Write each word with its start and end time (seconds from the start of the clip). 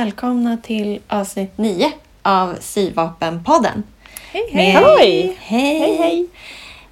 Välkomna 0.00 0.56
till 0.56 1.00
avsnitt 1.08 1.58
9 1.58 1.92
av 2.22 2.56
Syvapenpodden. 2.60 3.82
Hej, 4.32 4.50
Med- 4.54 4.64
hej! 4.64 4.72
Halloj! 4.72 5.36
Hej! 5.40 5.78
Hej, 5.78 6.26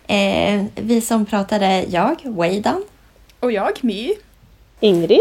hej! 0.07 0.57
Eh, 0.57 0.65
vi 0.75 1.01
som 1.01 1.27
pratar 1.27 1.61
är 1.61 1.85
jag, 1.89 2.17
Weidan. 2.25 2.85
Och 3.41 3.53
jag, 3.53 3.71
My. 3.85 4.13
Ingrid? 4.81 5.21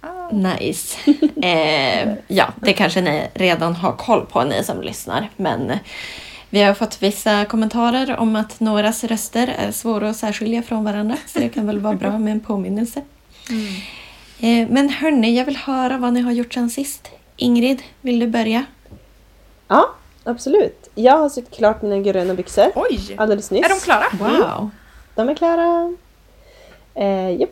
Ah, 0.00 0.30
Nice. 0.32 0.98
Eh, 1.42 2.12
ja, 2.28 2.48
det 2.56 2.72
kanske 2.72 3.00
ni 3.00 3.26
redan 3.34 3.74
har 3.74 3.92
koll 3.92 4.26
på, 4.26 4.44
ni 4.44 4.64
som 4.64 4.82
lyssnar. 4.82 5.30
Men 5.36 5.70
eh, 5.70 5.78
vi 6.50 6.62
har 6.62 6.74
fått 6.74 7.02
vissa 7.02 7.44
kommentarer 7.44 8.16
om 8.16 8.36
att 8.36 8.60
någras 8.60 9.04
röster 9.04 9.54
är 9.58 9.70
svåra 9.72 10.10
att 10.10 10.16
särskilja 10.16 10.62
från 10.62 10.84
varandra. 10.84 11.16
Så 11.26 11.38
det 11.38 11.48
kan 11.48 11.66
väl 11.66 11.78
vara 11.78 11.94
bra 11.94 12.18
med 12.18 12.32
en 12.32 12.40
påminnelse. 12.40 13.02
Eh, 14.40 14.68
men 14.68 14.88
hörni, 14.88 15.36
jag 15.36 15.44
vill 15.44 15.56
höra 15.56 15.98
vad 15.98 16.12
ni 16.12 16.20
har 16.20 16.32
gjort 16.32 16.54
sen 16.54 16.70
sist. 16.70 17.10
Ingrid, 17.40 17.82
vill 18.00 18.18
du 18.20 18.26
börja? 18.26 18.64
Ja, 19.68 19.90
absolut. 20.24 20.88
Jag 20.94 21.18
har 21.18 21.28
sytt 21.28 21.50
klart 21.50 21.82
mina 21.82 21.98
gröna 21.98 22.34
byxor 22.34 22.66
Oj! 22.74 23.14
alldeles 23.16 23.50
nyss. 23.50 23.64
Är 23.64 23.68
de 23.68 23.80
klara? 23.80 24.04
Wow! 24.18 24.70
De 25.14 25.28
är 25.28 25.34
klara. 25.34 25.94
Eh, 26.94 27.30
japp. 27.40 27.50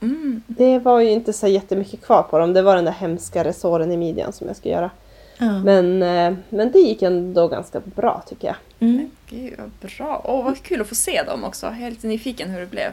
Mm. 0.00 0.42
Det 0.46 0.78
var 0.78 1.00
ju 1.00 1.10
inte 1.10 1.32
så 1.32 1.46
jättemycket 1.48 2.02
kvar 2.04 2.22
på 2.22 2.38
dem. 2.38 2.52
Det 2.52 2.62
var 2.62 2.76
den 2.76 2.84
där 2.84 2.92
hemska 2.92 3.44
resåren 3.44 3.92
i 3.92 3.96
midjan 3.96 4.32
som 4.32 4.46
jag 4.46 4.56
ska 4.56 4.68
göra. 4.68 4.90
Ja. 5.38 5.58
Men, 5.58 6.02
eh, 6.02 6.34
men 6.48 6.72
det 6.72 6.78
gick 6.78 7.02
ändå 7.02 7.48
ganska 7.48 7.80
bra 7.80 8.22
tycker 8.28 8.46
jag. 8.46 8.56
Mm. 8.88 9.10
Gud 9.30 9.54
vad 9.58 9.70
bra. 9.90 10.22
Åh 10.24 10.44
vad 10.44 10.62
kul 10.62 10.80
att 10.80 10.86
få 10.88 10.94
se 10.94 11.22
dem 11.22 11.44
också. 11.44 11.66
Jag 11.66 11.80
är 11.86 11.90
lite 11.90 12.06
nyfiken 12.06 12.50
hur 12.50 12.60
det 12.60 12.66
blev. 12.66 12.90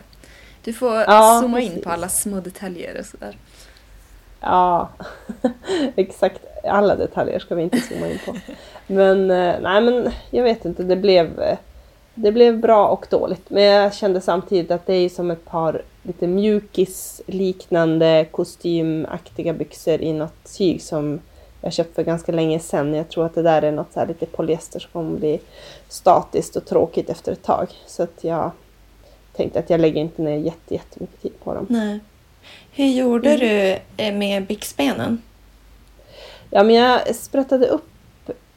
Du 0.64 0.74
får 0.74 0.94
Ja, 1.00 1.40
zooma 1.42 1.60
in 1.60 1.68
precis. 1.70 1.84
på 1.84 1.90
alla 1.90 2.10
små 2.10 2.40
detaljer 2.40 3.00
och 3.00 3.06
sådär. 3.06 3.38
Ja, 4.44 4.90
exakt. 5.96 6.46
Alla 6.64 6.96
detaljer 6.96 7.40
ska 7.40 7.56
vi 7.56 7.64
inte 7.64 7.78
zooma 7.78 8.08
in 8.08 8.20
på. 8.26 8.36
Men 8.88 9.32
eh, 9.32 9.56
nej, 9.62 9.82
men 9.82 10.10
jag 10.30 10.44
vet 10.44 10.66
inte. 10.66 10.84
Det 10.84 10.96
blev, 10.96 11.42
eh, 11.42 11.58
det 12.14 12.32
blev 12.32 12.60
bra 12.60 12.88
och 12.88 13.08
dåligt. 13.10 13.50
Men 13.50 13.64
jag 13.64 13.94
kände 13.94 14.22
samtidigt 14.22 14.72
att 14.72 14.86
det 14.86 14.94
är 14.94 15.10
som 15.10 15.32
ett 15.32 15.46
par 15.46 15.82
lite 16.04 16.28
mjukis 16.28 17.22
liknande 17.28 18.26
kostymaktiga 18.32 19.54
byxor 19.54 20.02
i 20.02 20.14
något 20.14 20.58
tyg 20.58 20.82
som 20.82 21.20
jag 21.62 21.74
köpt 21.74 21.96
för 21.96 22.04
ganska 22.04 22.32
länge 22.32 22.60
sedan. 22.60 22.94
Jag 22.94 23.10
tror 23.10 23.26
att 23.26 23.36
det 23.36 23.42
där 23.42 23.62
är 23.62 23.72
något 23.72 23.94
så 23.94 24.00
här 24.00 24.08
lite 24.08 24.26
polyester 24.26 24.80
som 24.80 24.92
kommer 24.92 25.20
bli 25.20 25.40
statiskt 25.90 26.56
och 26.56 26.66
tråkigt 26.66 27.10
efter 27.10 27.32
ett 27.32 27.44
tag. 27.44 27.68
Så 27.88 28.04
att 28.04 28.24
jag 28.24 28.52
tänkte 29.34 29.60
att 29.60 29.70
jag 29.70 29.80
lägger 29.80 30.02
inte 30.02 30.22
ner 30.22 30.38
jätte, 30.38 30.74
jättemycket 30.74 31.22
tid 31.22 31.40
på 31.44 31.54
dem. 31.54 31.66
Nej. 31.70 32.00
Hur 32.76 32.88
gjorde 32.88 33.38
du 33.38 33.78
eh, 34.04 34.14
med 34.14 34.46
byxbenen? 34.48 35.22
Ja, 36.50 36.64
men 36.64 36.76
jag 36.76 37.16
sprättade 37.16 37.68
upp 37.68 37.90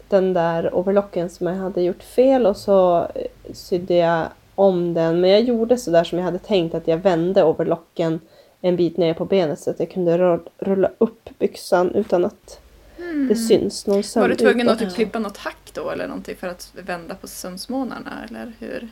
den 0.09 0.33
där 0.33 0.75
overlocken 0.75 1.31
som 1.31 1.47
jag 1.47 1.55
hade 1.55 1.83
gjort 1.83 2.03
fel 2.03 2.47
och 2.47 2.57
så 2.57 2.99
eh, 3.15 3.53
sydde 3.53 3.95
jag 3.95 4.27
om 4.55 4.95
den. 4.95 5.21
Men 5.21 5.31
jag 5.31 5.41
gjorde 5.43 5.77
så 5.79 5.91
där 5.91 6.05
som 6.05 6.19
jag 6.19 6.25
hade 6.25 6.39
tänkt 6.39 6.75
att 6.75 6.89
jag 6.89 6.99
vände 6.99 7.45
overlocken 7.45 8.21
en 8.61 8.77
bit 8.77 8.97
ner 8.97 9.15
på 9.15 9.25
benet 9.25 9.61
så 9.61 9.71
att 9.71 9.81
jag 9.81 9.91
kunde 9.91 10.41
rulla 10.59 10.91
upp 10.99 11.29
byxan 11.39 11.91
utan 11.95 12.25
att 12.25 12.61
det 13.29 13.35
syns 13.37 13.87
någon 13.87 14.03
söm 14.03 14.21
Var 14.21 14.29
du 14.29 14.35
tvungen 14.35 14.69
att 14.69 14.79
typ 14.79 14.95
klippa 14.95 15.19
något 15.19 15.37
hack 15.37 15.71
då 15.73 15.91
eller 15.91 16.07
någonting 16.09 16.37
för 16.37 16.47
att 16.47 16.73
vända 16.87 17.15
på 17.15 17.27
sömsmånarna 17.27 18.11
eller 18.29 18.53
hur? 18.59 18.89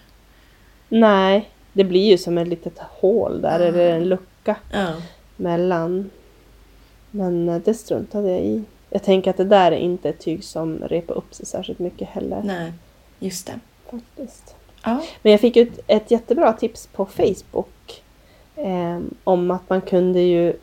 Nej, 0.88 1.50
det 1.72 1.84
blir 1.84 2.10
ju 2.10 2.18
som 2.18 2.38
ett 2.38 2.48
litet 2.48 2.78
hål 2.78 3.40
där, 3.40 3.60
Ah. 3.60 3.64
eller 3.64 3.90
en 3.90 4.08
lucka 4.08 4.24
Ja. 4.70 4.92
mellan. 5.36 6.10
Men 7.10 7.48
eh, 7.48 7.60
det 7.64 7.74
struntade 7.74 8.30
jag 8.30 8.40
i. 8.40 8.64
Jag 8.90 9.02
tänker 9.02 9.30
att 9.30 9.36
det 9.36 9.44
där 9.44 9.72
är 9.72 9.76
inte 9.76 10.08
ett 10.08 10.20
tyg 10.20 10.44
som 10.44 10.78
repar 10.78 11.14
upp 11.14 11.34
sig 11.34 11.46
särskilt 11.46 11.78
mycket 11.78 12.08
heller. 12.08 12.42
Nej, 12.44 12.72
just 13.18 13.46
det. 13.46 13.60
Faktiskt. 13.90 14.54
Ja. 14.82 15.02
Men 15.22 15.32
jag 15.32 15.40
fick 15.40 15.56
ett, 15.56 15.80
ett 15.86 16.10
jättebra 16.10 16.52
tips 16.52 16.86
på 16.86 17.06
Facebook 17.06 18.02
eh, 18.56 19.00
om 19.24 19.50
att 19.50 19.70
man 19.70 19.80
kunde 19.80 20.20
ju 20.20 20.56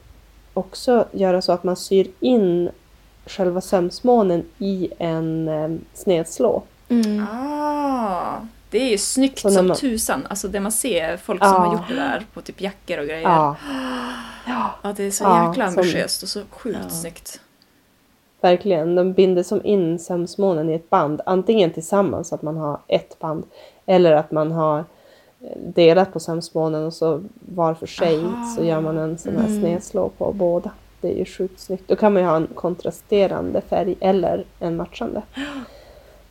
också 0.53 1.05
göra 1.11 1.41
så 1.41 1.51
att 1.51 1.63
man 1.63 1.75
syr 1.75 2.11
in 2.19 2.69
själva 3.25 3.61
sömsmånen 3.61 4.43
i 4.57 4.89
en 4.97 5.47
eh, 5.47 5.69
snedslå. 5.93 6.63
Mm. 6.89 7.25
Ah, 7.31 8.37
det 8.71 8.77
är 8.77 8.89
ju 8.89 8.97
snyggt 8.97 9.39
Så 9.39 9.49
som 9.49 9.67
man- 9.67 9.77
tusan. 9.77 10.27
Alltså 10.29 10.47
det 10.47 10.59
man 10.59 10.71
ser 10.71 11.17
folk 11.17 11.41
Ja. 11.43 11.53
som 11.53 11.61
har 11.63 11.73
gjort 11.73 11.87
det 11.89 11.95
där 11.95 12.25
på 12.33 12.41
typ 12.41 12.61
jackor 12.61 12.99
och 12.99 13.05
grejer. 13.05 13.21
Ja. 13.21 13.55
ja, 14.83 14.93
det 14.95 15.03
är 15.03 15.11
så 15.11 15.23
Ja, 15.23 15.47
jäkla 15.49 15.71
som- 15.71 15.79
ambitiöst 15.79 16.23
och 16.23 16.29
så 16.29 16.41
sjukt 16.49 16.79
Ja. 16.83 16.89
snyggt. 16.89 17.39
verkligen. 18.41 18.95
De 18.95 19.13
binder 19.13 19.43
som 19.43 19.65
in 19.65 19.99
sömsmånen 19.99 20.69
i 20.69 20.73
ett 20.73 20.89
band. 20.89 21.21
Antingen 21.25 21.71
tillsammans 21.71 22.27
så 22.27 22.35
att 22.35 22.41
man 22.41 22.57
har 22.57 22.79
ett 22.87 23.19
band. 23.19 23.43
Eller 23.85 24.11
att 24.11 24.31
man 24.31 24.51
har 24.51 24.79
eh, 24.79 25.57
delat 25.57 26.13
på 26.13 26.19
sömsmånen 26.19 26.85
och 26.85 26.93
så 26.93 27.23
var 27.55 27.73
för 27.73 27.87
sig 27.87 28.19
Aha. 28.25 28.45
så 28.57 28.63
gör 28.63 28.81
man 28.81 28.97
en 28.97 29.17
sån 29.17 29.35
här 29.37 29.45
Mm. 29.47 29.61
snedslå 29.61 30.09
på 30.09 30.31
båda. 30.33 30.71
Det 31.01 31.11
är 31.13 31.17
ju 31.17 31.25
sjukt 31.25 31.59
snyggt. 31.59 31.83
Då 31.87 31.95
kan 31.95 32.13
man 32.13 32.21
ju 32.21 32.27
ha 32.27 32.35
en 32.35 32.47
kontrasterande 32.47 33.61
färg 33.61 33.95
eller 33.99 34.43
en 34.59 34.75
matchande. 34.75 35.21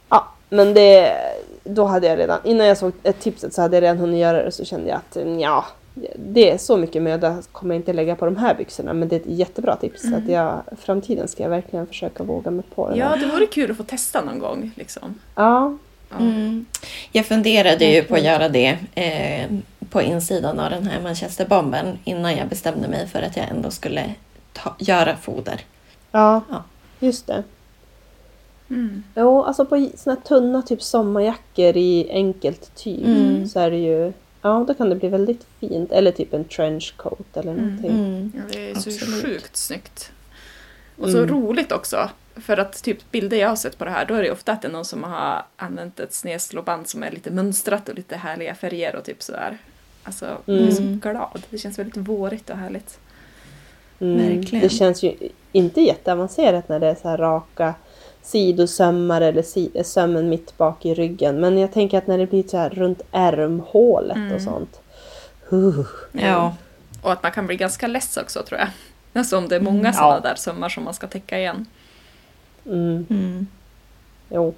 Ja, 0.09 0.29
men 0.49 0.75
det, 0.75 1.13
då 1.65 1.85
hade 1.85 2.07
jag 2.07 2.19
redan, 2.19 2.39
innan 2.45 2.67
jag 2.67 2.77
såg 2.79 2.93
ett 3.03 3.21
tipset 3.21 3.55
så 3.55 3.63
hade 3.63 3.77
jag 3.77 3.83
redan 3.83 3.99
hunnit 3.99 4.21
göra 4.21 4.43
det 4.43 4.51
så 4.53 4.65
kände 4.65 4.89
jag 4.89 4.97
att 4.97 5.17
mm, 5.17 5.41
ja, 5.41 5.65
det 6.17 6.51
är 6.51 6.59
så 6.59 6.77
mycket 6.77 7.03
möda 7.03 7.43
kommer 7.53 7.75
jag 7.75 7.81
inte 7.81 7.93
lägga 7.93 8.17
på 8.17 8.25
de 8.25 8.37
här 8.37 8.55
byxorna 8.55 8.93
men 8.93 9.09
det 9.09 9.17
är 9.17 9.21
ett 9.21 9.27
jättebra 9.39 9.77
tips. 9.77 10.03
Så 10.03 10.17
att 10.17 10.29
jag, 10.29 10.63
framtiden 10.81 11.29
ska 11.29 11.43
jag 11.43 11.51
verkligen 11.51 11.87
försöka 11.87 12.23
våga 12.23 12.51
mig 12.51 12.65
på 12.75 12.91
det 12.91 12.97
Ja, 12.97 13.17
det 13.17 13.27
vore 13.27 13.47
kul 13.47 13.71
att 13.71 13.77
få 13.77 13.83
testa 13.83 14.25
någon 14.25 14.39
gång. 14.39 14.71
Liksom. 14.77 15.15
Ja, 15.35 15.77
Ja. 16.11 16.17
Mm. 16.19 16.67
Jag 17.13 17.27
funderade 17.27 17.85
ju 17.85 18.03
på 18.03 18.15
att 18.15 18.23
göra 18.25 18.49
det 18.49 18.79
eh, 18.95 19.47
på 19.91 20.03
insidan 20.03 20.61
av 20.61 20.71
den 20.71 20.87
här 20.87 21.01
manchesterbomben 21.03 21.99
innan 22.05 22.37
jag 22.37 22.49
bestämde 22.49 22.89
mig 22.89 23.07
för 23.07 23.23
att 23.23 23.37
jag 23.37 23.49
ändå 23.49 23.71
skulle 23.71 24.15
ta, 24.53 24.75
göra 24.79 25.17
foder. 25.17 25.61
ja, 26.13 26.41
Ja. 26.51 26.65
just 27.01 27.27
det. 27.27 27.43
Mm. 28.71 29.03
Jo, 29.15 29.43
alltså 29.43 29.65
på 29.67 29.89
såna 29.97 30.15
här 30.17 30.23
tunna 30.23 30.63
typ 30.63 30.83
sommarjackor 30.83 31.77
i 31.77 32.09
enkelt 32.11 32.75
tyg 32.75 33.05
Mm. 33.05 33.49
så 33.49 33.61
är 33.61 33.71
det 33.71 33.77
ju, 33.79 34.13
ja 34.43 34.65
då 34.69 34.75
kan 34.75 34.89
det 34.89 34.97
bli 34.97 35.09
väldigt 35.09 35.47
fint. 35.61 35.93
Eller 35.93 36.11
typ 36.13 36.35
en 36.35 36.45
trenchcoat 36.45 37.37
eller 37.37 37.53
Mm. 37.53 37.65
någonting. 37.65 37.91
Mm. 37.91 38.33
Ja, 38.37 38.43
det 38.53 38.71
är 38.71 38.75
så 38.75 38.91
Absolut. 38.91 39.23
sjukt 39.25 39.57
snyggt. 39.57 40.13
Och 40.99 41.11
så 41.11 41.19
Mm. 41.19 41.31
roligt 41.31 41.73
också. 41.73 42.11
För 42.37 42.57
att 42.57 42.83
typ 42.83 43.11
bilder 43.11 43.37
jag 43.37 43.49
har 43.49 43.57
sett 43.57 43.79
på 43.79 43.85
det 43.85 43.91
här, 43.91 44.07
då 44.07 44.15
är 44.15 44.23
det 44.23 44.31
ofta 44.31 44.53
att 44.53 44.63
det 44.63 44.69
är 44.69 44.73
någon 44.73 44.85
som 44.85 45.05
har 45.05 45.43
använt 45.57 46.01
ett 46.01 46.13
snedslåband 46.15 46.89
som 46.89 47.03
är 47.03 47.11
lite 47.11 47.31
mönstrat 47.31 47.89
och 47.89 47.95
lite 47.95 48.17
härliga 48.17 48.55
färger 48.55 48.97
och 48.97 49.05
typ 49.05 49.23
sådär. 49.23 49.59
Alltså, 50.05 50.27
jag 50.45 50.57
är 50.59 50.71
så 50.71 50.83
Mm. 50.83 50.99
glad. 50.99 51.43
Det 51.51 51.59
känns 51.59 51.79
väldigt 51.79 51.97
vårigt 51.97 52.51
och 52.51 52.57
härligt. 52.57 52.99
Mm. 54.01 54.37
Verkligen. 54.37 54.63
Det 54.63 54.69
känns 54.69 55.03
ju 55.03 55.15
inte 55.53 55.81
jätteavancerat 55.81 56.69
när 56.69 56.81
det 56.81 56.87
är 56.87 56.95
så 56.95 57.09
här 57.09 57.17
raka 57.19 57.75
sidosömmar 58.23 59.21
eller 59.21 59.43
si- 59.43 59.85
sömmen 59.85 60.29
mitt 60.29 60.57
bak 60.59 60.87
i 60.87 60.95
ryggen. 60.95 61.41
Men 61.41 61.59
jag 61.59 61.73
tänker 61.73 61.99
att 61.99 62.07
när 62.07 62.19
det 62.19 62.27
blir 62.27 62.43
så 62.49 62.57
här 62.57 62.71
runt 62.71 63.03
ärmhålet 63.13 64.17
Mm. 64.17 64.35
och 64.35 64.43
sånt. 64.43 64.81
Huh. 65.49 65.87
Ja. 66.13 66.55
Och 67.03 67.13
att 67.13 67.23
man 67.23 67.33
kan 67.33 67.47
bli 67.47 67.57
ganska 67.57 67.87
less 67.87 68.17
också 68.17 68.43
tror 68.43 68.61
jag. 68.61 68.69
Alltså 69.13 69.39
om 69.39 69.49
det 69.49 69.57
är 69.57 69.61
många 69.61 69.79
Mm. 69.81 69.93
sådana 69.93 70.15
Ja. 70.15 70.21
där 70.21 70.35
sömmar 70.35 70.69
som 70.69 70.85
man 70.85 70.95
ska 70.95 71.07
täcka 71.07 71.39
igen. 71.39 71.67
Mm. 72.67 73.07
Mm. 73.11 73.47
Jo. 74.29 74.55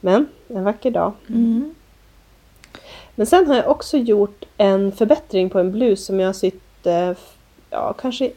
Men 0.00 0.26
en 0.48 0.64
vacker 0.64 0.90
dag. 0.90 1.12
Mm. 1.28 1.74
Men 3.14 3.26
sen 3.26 3.46
har 3.46 3.54
jag 3.56 3.68
också 3.68 3.96
gjort 3.96 4.44
en 4.56 4.92
förbättring 4.92 5.50
på 5.50 5.58
en 5.58 5.72
blus 5.72 6.04
som 6.06 6.20
jag 6.20 6.36
sytt, 6.36 6.86
eh, 6.86 7.12
ja 7.70 7.92
kanske 7.92 8.32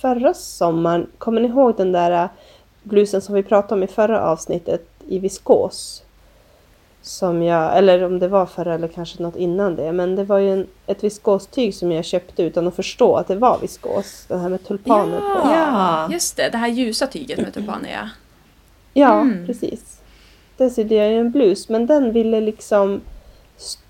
förra 0.00 0.34
sommaren. 0.34 1.06
Kommer 1.18 1.40
ni 1.40 1.48
ihåg 1.48 1.76
den 1.76 1.92
där 1.92 2.10
eh, 2.24 2.28
blusen 2.88 3.20
som 3.20 3.34
vi 3.34 3.42
pratade 3.42 3.74
om 3.74 3.82
i 3.82 3.86
förra 3.86 4.22
avsnittet 4.24 4.86
i 5.08 5.18
viskos? 5.18 6.02
Som 7.02 7.42
jag, 7.42 7.78
eller 7.78 8.02
om 8.04 8.18
det 8.18 8.28
var 8.28 8.46
förra 8.46 8.74
eller 8.74 8.88
kanske 8.88 9.22
något 9.22 9.36
innan 9.36 9.76
det. 9.76 9.92
Men 9.92 10.16
det 10.16 10.24
var 10.24 10.38
ju 10.38 10.52
en, 10.52 10.66
ett 10.86 11.04
viskostyg 11.04 11.74
som 11.74 11.92
jag 11.92 12.04
köpte 12.04 12.42
utan 12.42 12.68
att 12.68 12.76
förstå 12.76 13.16
att 13.16 13.28
det 13.28 13.36
var 13.36 13.58
viskos. 13.58 14.24
Den 14.28 14.40
här 14.40 14.48
med 14.48 14.64
tulpaner 14.66 15.18
på. 15.20 15.50
Ja. 15.50 16.08
Just 16.12 16.36
det, 16.36 16.48
det 16.48 16.58
här 16.58 16.68
ljusa 16.68 17.06
tyget 17.06 17.38
med 17.38 17.54
tulpaner 17.54 17.90
ja. 17.92 18.08
Ja, 18.94 19.20
Mm. 19.20 19.46
precis. 19.46 20.00
Där 20.56 20.68
sydde 20.70 20.94
jag 20.94 21.10
ju 21.10 21.18
en 21.20 21.30
blus 21.30 21.68
men 21.68 21.86
den 21.86 22.12
ville 22.12 22.40
liksom 22.40 23.00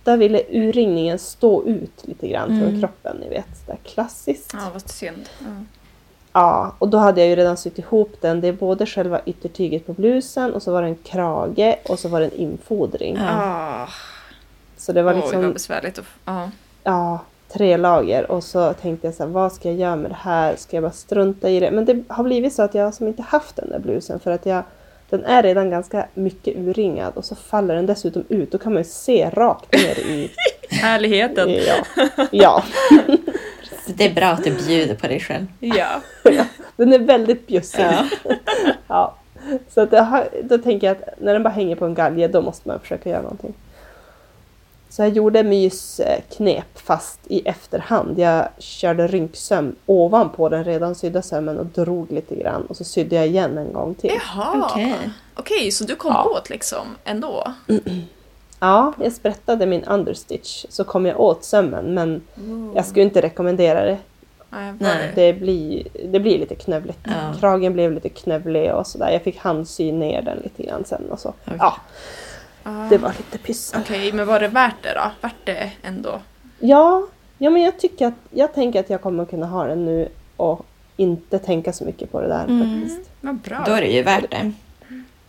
där 0.05 0.17
ville 0.17 0.43
urringningen 0.51 1.19
stå 1.19 1.65
ut 1.65 2.03
lite 2.07 2.29
grann 2.29 2.49
från 2.49 2.69
Mm. 2.69 2.81
kroppen, 2.81 3.17
ni 3.17 3.29
vet. 3.29 3.47
Det 3.67 3.73
där 3.73 3.79
klassiskt. 3.85 4.51
Ja, 4.55 4.61
vad 4.73 4.91
synd. 4.91 5.29
Ja. 5.39 5.47
Ja, 6.41 6.73
och 6.79 6.89
då 6.89 6.99
hade 6.99 7.21
jag 7.21 7.29
ju 7.31 7.37
redan 7.37 7.57
sytt 7.57 7.79
ihop 7.79 8.13
den. 8.21 8.41
Det 8.41 8.49
är 8.49 8.53
både 8.53 8.87
själva 8.87 9.21
yttertyget 9.27 9.87
på 9.87 9.93
blusen 9.93 10.55
och 10.55 10.63
så 10.63 10.73
var 10.73 10.83
det 10.83 10.89
en 10.89 10.95
krage 10.95 11.77
och 11.89 11.99
så 11.99 12.09
var 12.09 12.21
det 12.21 12.27
en 12.27 12.33
infodring. 12.35 13.17
Ja. 13.17 13.29
Ah, 13.31 13.89
Så 14.77 14.93
det 14.93 15.03
var 15.03 15.13
Oj, 15.15 15.21
liksom, 15.21 15.43
vad 15.43 15.53
besvärligt. 15.53 15.99
att 15.99 16.05
f- 16.05 16.19
Ja. 16.25 16.51
ja, 16.85 17.19
tre 17.53 17.77
lager 17.77 18.31
och 18.31 18.45
så 18.45 18.73
tänkte 18.73 19.07
jag 19.07 19.15
så 19.15 19.23
här, 19.23 19.31
vad 19.31 19.53
ska 19.53 19.69
jag 19.69 19.79
göra 19.79 19.97
med 19.97 20.11
det 20.11 20.19
här? 20.21 20.57
Ska 20.57 20.77
jag 20.77 20.83
bara 20.85 20.93
strunta 20.93 21.49
i 21.51 21.61
det? 21.61 21.71
Men 21.71 21.85
det 21.85 22.03
har 22.09 22.25
blivit 22.25 22.53
så 22.55 22.63
att 22.63 22.75
jag 22.75 22.95
som 22.95 23.07
inte 23.09 23.23
haft 23.23 23.57
den 23.57 23.71
där 23.71 23.79
blusen 23.79 24.21
för 24.21 24.31
att 24.31 24.47
jag 24.47 24.63
den 25.11 25.25
är 25.25 25.43
redan 25.43 25.71
ganska 25.71 26.07
mycket 26.15 26.57
urringad 26.57 27.13
och 27.17 27.25
så 27.25 27.35
faller 27.35 27.75
den 27.75 27.87
dessutom 27.87 28.25
ut. 28.29 28.53
Då 28.53 28.59
kan 28.59 28.73
man 28.73 28.83
ju 28.83 28.89
se 28.89 29.31
rakt 29.31 29.73
ner 29.73 29.99
i... 29.99 30.31
Härligheten. 30.71 31.49
ja. 31.51 32.07
ja. 32.31 32.63
Det 33.97 34.05
är 34.05 34.15
bra 34.15 34.27
att 34.27 34.45
du 34.45 34.51
bjuder 34.67 34.95
på 34.95 35.07
dig 35.07 35.21
själv. 35.21 35.47
Ja. 35.61 36.01
ja. 36.25 36.45
Den 36.77 36.93
är 36.93 36.99
väldigt 36.99 37.47
bjussig. 37.47 37.83
Ja. 37.83 38.05
ja. 38.89 39.15
Så 39.69 39.81
att 39.81 39.91
har, 39.93 40.29
då 40.43 40.59
tänker 40.59 40.87
jag 40.87 40.97
att 40.97 41.21
när 41.21 41.33
den 41.33 41.43
bara 41.43 41.49
hänger 41.55 41.77
på 41.77 41.85
en 41.85 41.95
galge 41.95 42.29
då 42.29 42.43
måste 42.43 42.69
man 42.69 42.81
försöka 42.81 43.11
göra 43.11 43.23
någonting. 43.23 43.55
Så 44.91 45.03
jag 45.03 45.09
gjorde 45.09 45.43
mysknep 45.43 46.79
fast 46.79 47.21
i 47.27 47.49
efterhand. 47.49 48.19
Jag 48.19 48.49
körde 48.59 49.07
rynksöm 49.07 49.77
ovanpå 49.87 50.49
den 50.49 50.65
redan 50.65 50.95
sydda 50.95 51.23
sömmen 51.23 51.59
och 51.59 51.67
drog 51.67 52.13
lite 52.13 52.37
grann 52.37 52.63
och 52.67 52.77
så 52.77 52.85
sydde 52.85 53.17
jag 53.17 53.27
igen 53.27 53.59
en 53.59 53.73
gång 53.73 53.95
till. 53.95 54.11
Jaha. 54.35 54.69
Okej, 54.71 54.95
Okej. 55.35 55.71
så 55.71 55.85
du 55.85 55.97
kom 55.97 56.13
Ja. 56.13 56.25
åt 56.39 56.51
liksom 56.51 56.87
ändå? 57.05 57.53
Ja, 58.61 58.93
jag 59.03 59.13
sprättade 59.13 59.67
min 59.67 59.85
understitch 59.85 60.65
så 60.69 60.85
kom 60.85 61.07
jag 61.07 61.21
åt 61.21 61.45
sömmen 61.45 61.95
men 61.95 62.23
jag 62.75 62.87
skulle 62.87 63.03
inte 63.05 63.23
rekommendera 63.23 63.85
det. 63.85 63.99
Nej, 64.79 65.13
det- 65.15 65.33
blir, 65.33 65.87
det 66.09 66.21
blir 66.21 66.39
lite 66.39 66.55
knövligt. 66.55 66.99
Ja. 67.05 67.35
Kragen 67.41 67.73
blev 67.73 67.93
lite 67.93 68.09
knövlig 68.09 68.75
och 68.75 68.87
sådär. 68.87 69.11
Jag 69.11 69.23
fick 69.23 69.39
handsy 69.39 69.93
ner 69.93 70.23
den 70.23 70.39
lite 70.39 70.63
grann 70.63 70.85
sen 70.85 71.11
och 71.11 71.21
så. 71.21 71.29
Okej. 71.45 71.57
Ja, 71.59 71.77
Ah. 72.63 72.89
det 72.91 72.99
var 72.99 73.13
lite 73.19 73.39
pyssel. 73.39 73.81
Okej, 73.85 74.13
men 74.13 74.27
var 74.27 74.41
det 74.41 74.49
värt 74.49 74.75
det 74.83 74.95
då? 74.95 75.11
Vart 75.21 75.35
det 75.45 75.71
ändå? 75.83 76.21
Ja, 76.59 77.07
ja 77.39 77.51
men 77.51 77.63
jag 77.63 77.79
tycker 77.79 78.07
att 78.07 78.15
jag 78.31 78.55
tänker 78.55 78.81
att 78.81 78.91
jag 78.91 79.01
kommer 79.03 79.25
kunna 79.25 79.47
ha 79.47 79.65
den 79.67 79.85
nu 79.85 80.09
och 80.37 80.67
inte 80.97 81.39
tänka 81.39 81.73
så 81.73 81.85
mycket 81.85 82.13
på 82.13 82.21
det 82.21 82.29
där 82.29 82.45
Mm. 82.45 82.81
faktiskt. 82.81 83.11
Vad 83.21 83.35
bra. 83.35 83.63
Då 83.67 83.73
är 83.73 83.81
det 83.81 83.87
ju 83.93 84.03
värt 84.03 84.31
det. 84.31 84.53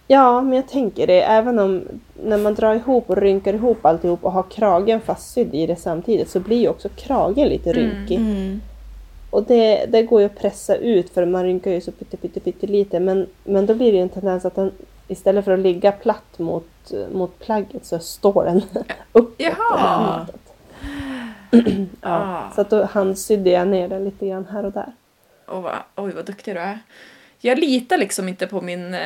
Ja, 0.07 0.41
men 0.41 0.53
jag 0.53 0.67
tänker 0.67 1.07
det. 1.07 1.21
Även 1.21 1.59
om 1.59 1.83
när 2.23 2.37
man 2.37 2.53
drar 2.55 2.75
ihop 2.75 3.09
och 3.09 3.17
rynkar 3.17 3.53
ihop 3.53 3.85
alltihop 3.85 4.23
och 4.25 4.31
har 4.31 4.43
kragen 4.43 5.01
fastsydd 5.01 5.55
i 5.55 5.67
det 5.67 5.75
samtidigt 5.75 6.29
så 6.29 6.39
blir 6.39 6.57
ju 6.61 6.69
också 6.69 6.89
kragen 6.95 7.47
lite 7.47 7.69
Mm. 7.71 7.81
rynkig. 7.81 8.15
Mm. 8.17 8.61
Och 9.29 9.43
det, 9.43 9.85
det 9.85 10.03
går 10.03 10.19
ju 10.21 10.25
att 10.25 10.39
pressa 10.39 10.75
ut 10.75 11.09
för 11.09 11.25
man 11.25 11.43
rynkar 11.43 11.71
ju 11.71 11.81
så 11.81 11.91
pytte, 11.91 12.17
pytte, 12.17 12.39
pytte 12.39 12.67
lite. 12.67 12.99
Men, 12.99 13.27
men 13.43 13.65
då 13.65 13.73
blir 13.75 13.91
det 13.91 13.97
ju 13.97 14.01
en 14.03 14.09
tendens 14.09 14.45
att 14.45 14.55
den 14.55 14.71
istället 15.07 15.45
för 15.45 15.51
att 15.51 15.59
ligga 15.59 15.91
platt 15.91 16.39
mot, 16.39 16.91
mot 17.11 17.39
plagget 17.39 17.85
så 17.85 17.99
står 17.99 18.43
den 18.45 18.61
uppåt. 19.11 19.35
Jaha. 19.37 20.27
ja, 21.51 21.89
Ah. 22.01 22.51
Så 22.55 22.61
att 22.61 22.69
då 22.69 22.83
handsydde 22.83 23.49
jag 23.49 23.67
ner 23.67 23.87
den 23.87 24.03
lite 24.05 24.27
grann 24.27 24.45
här 24.51 24.65
och 24.65 24.71
där. 24.71 24.91
Vad, 25.45 25.71
oj, 25.95 26.11
vad 26.15 26.25
duktig 26.25 26.55
du 26.55 26.59
är. 26.59 26.79
Jag 27.41 27.59
litar 27.59 27.97
liksom 27.97 28.27
inte 28.27 28.47
på 28.47 28.61
min 28.61 28.93
eh, 28.93 28.99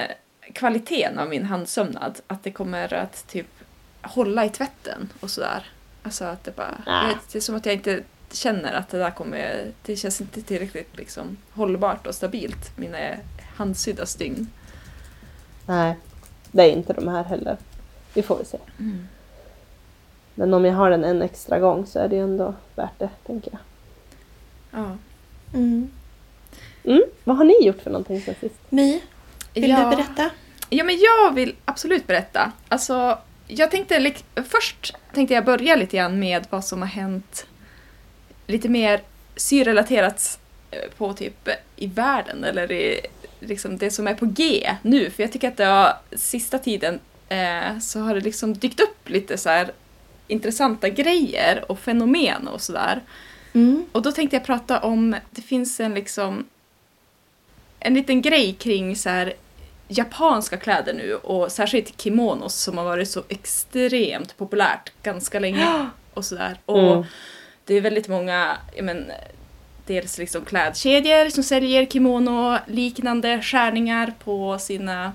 kvaliteten 0.54 1.20
av 1.20 1.30
min 1.30 1.46
handsömnad. 1.46 2.20
Att 2.28 2.44
det 2.44 2.52
kommer 2.52 2.94
att 2.94 3.28
typ 3.28 3.48
hålla 4.02 4.46
i 4.46 4.50
tvätten 4.50 5.10
och 5.20 5.30
sådär. 5.30 5.72
Alltså 6.04 6.26
att 6.26 6.44
det 6.44 6.56
bara... 6.56 6.84
Ah. 6.86 7.08
Vet, 7.08 7.30
det 7.32 7.40
är 7.40 7.42
som 7.42 7.56
att 7.56 7.66
jag 7.66 7.76
inte 7.76 8.04
känner 8.32 8.74
att 8.74 8.90
det 8.90 8.98
där 8.98 9.12
kommer... 9.12 9.72
Det 9.82 9.96
känns 9.96 10.22
inte 10.22 10.42
tillräckligt 10.42 10.98
liksom 10.98 11.38
hållbart 11.52 12.08
och 12.08 12.16
stabilt. 12.16 12.78
Mina 12.78 12.98
handsydda 13.56 14.06
stygn. 14.06 14.48
Nej, 15.66 15.98
det 16.52 16.64
är 16.64 16.72
inte 16.72 16.94
de 16.94 17.08
här 17.08 17.24
heller. 17.24 17.58
Vi 18.14 18.22
får 18.22 18.38
väl 18.38 18.46
se. 18.46 18.58
Men 20.36 20.54
om 20.54 20.66
jag 20.66 20.74
har 20.74 20.90
den 20.90 21.04
en 21.04 21.22
extra 21.22 21.60
gång 21.60 21.86
så 21.86 22.00
är 22.00 22.08
det 22.08 22.16
ju 22.16 22.24
ändå 22.24 22.54
värt 22.76 23.00
det, 23.00 23.10
tänker 23.26 23.52
jag. 23.52 23.62
Ja. 24.82 24.98
Mm. 25.54 25.92
Mm. 26.84 27.04
Vad 27.24 27.38
har 27.38 27.46
ni 27.46 27.66
gjort 27.66 27.82
för 27.82 27.90
någonting 27.90 28.22
sen 28.22 28.36
sist? 28.40 28.56
My, 28.70 29.02
vill 29.54 29.70
Ja. 29.70 29.90
du 29.90 29.96
berätta? 29.96 30.30
Ja, 30.70 30.84
men 30.84 31.00
jag 31.00 31.34
vill 31.34 31.56
absolut 31.66 32.08
berätta. 32.08 32.52
Alltså, 32.70 33.18
jag 33.48 33.72
tänkte, 33.72 34.14
först 34.50 34.94
tänkte 35.14 35.34
jag 35.34 35.46
börja 35.46 35.76
lite 35.76 35.98
grann 35.98 36.20
med 36.20 36.48
vad 36.50 36.66
som 36.66 36.82
har 36.82 36.90
hänt 36.90 37.46
lite 38.48 38.70
mer 38.70 39.02
syrrelaterat 39.36 40.40
eh, 40.72 40.80
på 40.98 41.14
typ 41.14 41.50
i 41.76 41.88
världen 41.88 42.44
eller 42.44 42.72
i 42.72 43.00
liksom 43.40 43.78
det 43.78 43.92
som 43.92 44.08
är 44.08 44.14
på 44.14 44.26
G 44.26 44.70
nu. 44.82 45.10
För 45.10 45.24
jag 45.24 45.32
tycker 45.32 45.48
att 45.48 45.58
det 45.58 45.66
har, 45.66 45.94
sista 46.12 46.60
tiden 46.60 47.00
eh, 47.30 47.80
så 47.82 48.00
har 48.00 48.16
det 48.16 48.22
liksom 48.22 48.54
dykt 48.54 48.80
upp 48.80 49.10
lite 49.10 49.38
så 49.38 49.50
här 49.50 49.72
intressanta 50.28 50.90
grejer 50.90 51.72
och 51.72 51.80
fenomen 51.80 52.48
och 52.48 52.62
sådär. 52.62 53.02
Mm. 53.54 53.86
Och 53.92 54.02
då 54.02 54.12
tänkte 54.12 54.36
jag 54.36 54.46
prata 54.46 54.80
om, 54.80 55.16
det 55.32 55.42
finns 55.42 55.80
en 55.80 55.94
liksom 55.94 56.46
en 57.80 57.94
liten 57.94 58.22
grej 58.22 58.54
kring 58.54 58.96
så 58.96 59.10
här 59.10 59.34
japanska 59.98 60.58
kläder 60.58 60.94
nu 60.94 61.16
och 61.16 61.52
särskilt 61.52 62.02
kimonos 62.02 62.56
som 62.56 62.78
har 62.78 62.86
varit 62.86 63.10
så 63.10 63.24
extremt 63.30 64.38
populärt 64.38 64.92
ganska 65.04 65.40
länge 65.40 65.90
och 66.14 66.26
sådär. 66.26 66.58
Och 66.66 66.80
Mm. 66.94 67.04
det 67.66 67.74
är 67.74 67.82
väldigt 67.82 68.08
många, 68.08 68.58
men, 68.82 69.12
dels 69.86 70.18
liksom 70.18 70.46
klädkedjor 70.46 71.30
som 71.30 71.44
säljer 71.44 71.86
kimono 71.86 72.58
liknande 72.68 73.42
skärningar 73.42 74.14
på 74.24 74.60
sina 74.60 75.12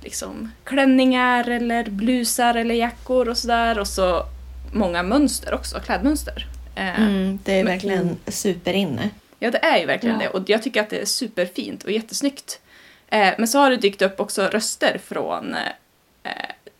liksom 0.00 0.50
klänningar 0.64 1.48
eller 1.50 1.84
blusar 1.90 2.54
eller 2.54 2.74
jackor 2.74 3.28
och 3.28 3.38
sådär 3.38 3.78
och 3.78 3.88
så 3.88 4.22
många 4.72 5.02
mönster 5.02 5.54
också, 5.54 5.80
klädmönster. 5.80 6.46
Eh, 6.74 7.00
Mm, 7.00 7.38
det 7.44 7.60
är 7.60 7.64
verkligen 7.64 8.16
superinne. 8.26 9.10
Ja, 9.38 9.50
det 9.50 9.58
är 9.64 9.78
ju 9.78 9.86
verkligen 9.86 10.20
Ja. 10.20 10.22
det. 10.32 10.38
Och 10.38 10.50
jag 10.50 10.62
tycker 10.62 10.80
att 10.80 10.90
det 10.90 10.98
är 10.98 11.04
superfint 11.06 11.84
och 11.84 11.90
jättesnyggt. 11.90 12.60
Eh, 13.08 13.34
men 13.38 13.48
så 13.48 13.58
har 13.58 13.70
det 13.70 13.76
dykt 13.76 14.02
upp 14.02 14.20
också 14.20 14.42
röster 14.46 14.98
från 15.04 15.54
eh, 16.22 16.30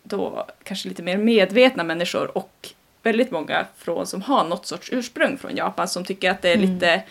då 0.03 0.47
kanske 0.63 0.89
lite 0.89 1.03
mer 1.03 1.17
medvetna 1.17 1.83
människor 1.83 2.37
och 2.37 2.69
väldigt 3.03 3.31
många 3.31 3.65
från 3.77 4.07
som 4.07 4.21
har 4.21 4.43
något 4.43 4.65
sorts 4.65 4.89
ursprung 4.93 5.37
från 5.37 5.55
Japan 5.55 5.87
som 5.87 6.05
tycker 6.05 6.31
att 6.31 6.41
det 6.41 6.49
är 6.49 6.57
Mm. 6.57 6.73
lite, 6.73 7.03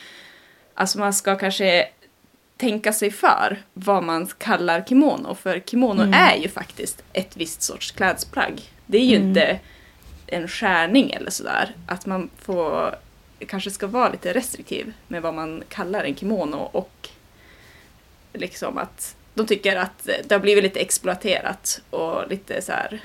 alltså 0.74 0.98
man 0.98 1.14
ska 1.14 1.36
kanske 1.36 1.88
tänka 2.56 2.92
sig 2.92 3.10
för 3.10 3.62
vad 3.72 4.02
man 4.02 4.26
kallar 4.38 4.84
kimono. 4.88 5.34
För 5.34 5.60
kimono 5.60 6.02
Mm. 6.02 6.14
är 6.14 6.36
ju 6.36 6.48
faktiskt 6.48 7.02
ett 7.12 7.36
visst 7.36 7.62
sorts 7.62 7.90
klädesplagg. 7.90 8.60
Det 8.86 8.98
är 8.98 9.04
ju 9.04 9.16
Mm. 9.16 9.28
inte 9.28 9.60
en 10.26 10.48
skärning 10.48 11.10
eller 11.12 11.30
sådär. 11.30 11.74
Att 11.86 12.06
man 12.06 12.30
får 12.38 12.94
kanske 13.46 13.70
ska 13.70 13.86
vara 13.86 14.08
lite 14.08 14.32
restriktiv 14.32 14.92
med 15.08 15.22
vad 15.22 15.34
man 15.34 15.62
kallar 15.68 16.04
en 16.04 16.14
kimono 16.16 16.56
och 16.56 17.08
liksom 18.34 18.78
att 18.78 19.16
de 19.34 19.46
tycker 19.46 19.76
att 19.76 20.08
det 20.24 20.34
har 20.34 20.40
blivit 20.40 20.64
lite 20.64 20.80
exploaterat 20.80 21.80
och 21.90 22.28
lite 22.30 22.62
så 22.62 22.72
här 22.72 23.00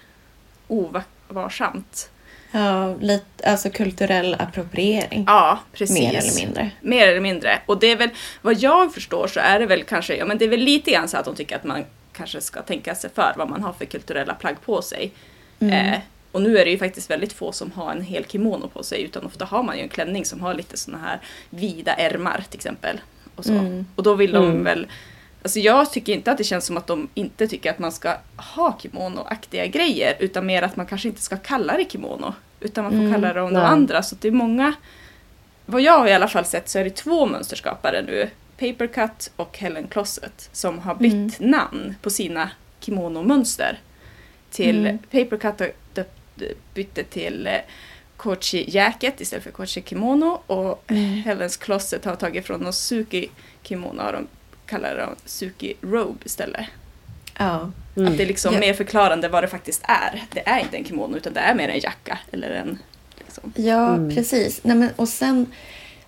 ovarsamt. 0.68 2.10
Ja, 2.52 2.96
lite, 3.02 3.50
alltså 3.50 3.70
kulturell 3.70 4.36
appropriering. 4.40 5.24
Ja, 5.28 5.60
precis. 5.74 6.00
mer 6.00 6.14
eller 6.14 6.36
mindre. 6.46 6.72
Mer 6.82 7.08
eller 7.08 7.20
mindre. 7.20 7.60
Och 7.66 7.80
det 7.80 7.88
är 7.88 7.96
väl, 7.96 8.10
vad 8.42 8.58
jag 8.58 8.94
förstår 8.94 9.28
så 9.28 9.40
är 9.40 9.60
det 9.60 9.66
väl 9.66 9.84
kanske, 9.84 10.16
ja 10.16 10.26
men 10.26 10.38
det 10.38 10.46
är 10.46 10.50
väl 10.50 10.60
lite 10.60 10.92
grann 10.92 11.08
så 11.08 11.18
att 11.18 11.26
de 11.26 11.36
tycker 11.36 11.56
att 11.56 11.64
man 11.64 11.86
kanske 12.14 12.42
ska 12.42 12.62
tänka 12.62 12.96
sig 12.96 13.10
för 13.10 13.34
vad 13.38 13.50
man 13.50 13.64
har 13.64 13.74
för 13.74 13.86
kulturella 13.86 14.34
plagg 14.34 14.56
på 14.66 14.82
sig. 14.82 15.12
Mm. 15.60 15.94
Eh, 15.94 16.00
och 16.32 16.42
nu 16.42 16.58
är 16.58 16.66
det 16.66 16.72
ju 16.72 16.78
faktiskt 16.78 17.10
väldigt 17.10 17.34
få 17.34 17.52
som 17.52 17.72
har 17.72 17.92
en 17.92 18.02
hel 18.02 18.26
kimono 18.26 18.68
på 18.68 18.84
sig 18.84 19.04
utan 19.04 19.26
ofta 19.26 19.46
har 19.46 19.64
man 19.64 19.78
ju 19.78 19.84
en 19.84 19.90
klänning 19.90 20.26
som 20.26 20.42
har 20.42 20.54
lite 20.54 20.78
såna 20.78 20.98
här 20.98 21.20
vida 21.50 21.94
ärmar 21.94 22.44
till 22.50 22.58
exempel. 22.58 23.02
Och, 23.36 23.46
så. 23.46 23.52
Mm. 23.52 23.86
och 23.96 24.04
då 24.04 24.14
vill 24.14 24.32
de 24.32 24.46
Mm. 24.46 24.64
väl 24.64 24.88
Alltså 25.44 25.60
jag 25.60 25.92
tycker 25.92 26.14
inte 26.14 26.32
att 26.32 26.38
det 26.38 26.44
känns 26.44 26.66
som 26.66 26.78
att 26.78 26.88
de 26.88 27.10
inte 27.14 27.48
tycker 27.48 27.72
att 27.72 27.80
man 27.80 27.92
ska 27.92 28.16
ha 28.38 28.78
kimonoaktiga 28.82 29.66
grejer 29.68 30.16
utan 30.20 30.46
mer 30.46 30.62
att 30.62 30.76
man 30.76 30.86
kanske 30.86 31.08
inte 31.08 31.22
ska 31.22 31.38
kalla 31.38 31.78
det 31.78 31.92
kimono. 31.92 32.34
Utan 32.60 32.84
man 32.84 32.92
får 32.94 33.00
Mm, 33.00 33.12
kalla 33.14 33.34
det 33.34 33.42
om 33.42 33.54
nej. 33.54 33.62
andra. 33.64 34.04
Så 34.04 34.16
det 34.22 34.28
är 34.28 34.32
många 34.32 34.74
vad 35.66 35.82
jag 35.82 36.00
har 36.00 36.08
i 36.08 36.14
alla 36.14 36.28
fall 36.28 36.46
sett 36.46 36.70
så 36.70 36.80
är 36.80 36.84
det 36.84 36.90
två 36.90 37.26
mönsterskapare 37.26 38.02
nu, 38.02 38.30
Papercut 38.58 39.32
och 39.36 39.58
Helen 39.58 39.88
Closet, 39.88 40.50
som 40.52 40.80
har 40.80 40.96
bytt 40.96 41.40
Mm. 41.40 41.52
namn 41.52 41.96
på 42.02 42.10
sina 42.10 42.50
kimonomönster. 42.80 43.80
Till 44.52 44.80
Mm. 44.80 44.98
Papercut 44.98 45.60
har 45.60 45.72
bytte 46.74 47.04
till 47.04 47.48
eh, 47.48 47.54
Kochi 48.18 48.66
Jacket 48.68 49.22
istället 49.22 49.44
för 49.44 49.52
Kochi 49.52 49.84
Kimono 49.86 50.42
och 50.48 50.84
Mm. 50.88 51.04
Helens 51.14 51.58
Closet 51.58 52.06
har 52.06 52.16
tagit 52.16 52.46
från 52.48 52.60
Nosuki 52.62 53.30
Kimono 53.64 54.02
och 54.02 54.12
de 54.14 54.28
kallar 54.70 54.96
det 54.96 55.10
Suki 55.26 55.74
Robe 55.82 56.20
istället. 56.26 56.66
Ja. 57.38 57.72
Mm. 57.98 58.12
Att 58.12 58.18
det 58.18 58.24
är 58.24 58.28
liksom 58.28 58.54
Ja. 58.54 58.60
mer 58.60 58.74
förklarande 58.74 59.28
vad 59.30 59.44
det 59.44 59.48
faktiskt 59.48 59.82
är. 59.84 60.24
Det 60.32 60.48
är 60.50 60.60
inte 60.60 60.78
en 60.78 60.86
kimono 60.86 61.18
utan 61.18 61.34
det 61.34 61.40
är 61.40 61.56
mer 61.56 61.70
en 61.70 61.80
jacka 61.80 62.20
eller 62.32 62.50
en 62.50 62.78
liksom. 63.18 63.54
Ja, 63.56 63.88
Mm. 63.94 64.16
precis. 64.16 64.60
Nej, 64.64 64.76
men, 64.78 64.90
och 64.96 65.10
sen 65.10 65.46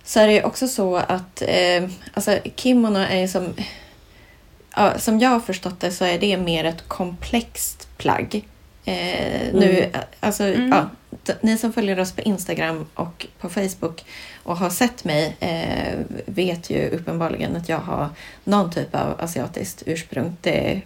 så 0.04 0.20
är 0.20 0.26
det 0.26 0.32
ju 0.32 0.42
också 0.42 0.68
så 0.68 0.96
att 0.96 1.42
eh, 1.42 1.88
alltså, 2.14 2.38
kimono 2.56 2.98
är 2.98 3.18
ju 3.20 3.28
som... 3.28 3.54
Ja, 4.76 4.98
som 4.98 5.18
jag 5.18 5.30
har 5.30 5.40
förstått 5.40 5.80
det 5.80 5.90
så 5.90 6.04
är 6.04 6.18
det 6.18 6.36
mer 6.36 6.64
ett 6.64 6.88
komplext 6.88 7.88
plagg 7.98 8.48
Eh, 8.84 9.52
nu, 9.54 9.78
Mm. 9.78 10.00
alltså, 10.20 10.48
ja, 10.48 10.88
d- 11.24 11.34
ni 11.40 11.58
som 11.58 11.72
följer 11.72 12.00
oss 12.00 12.12
på 12.12 12.20
Instagram 12.20 12.86
och 12.94 13.26
på 13.40 13.48
Facebook 13.48 14.04
och 14.42 14.56
har 14.56 14.70
sett 14.70 15.04
mig 15.04 15.36
eh, 15.40 15.98
vet 16.26 16.70
ju 16.70 16.88
uppenbarligen 16.88 17.56
att 17.56 17.68
jag 17.68 17.78
har 17.78 18.08
någon 18.44 18.70
typ 18.70 18.94
av 18.94 19.20
asiatiskt 19.20 19.82
ursprung. 19.86 20.36
Det 20.40 20.80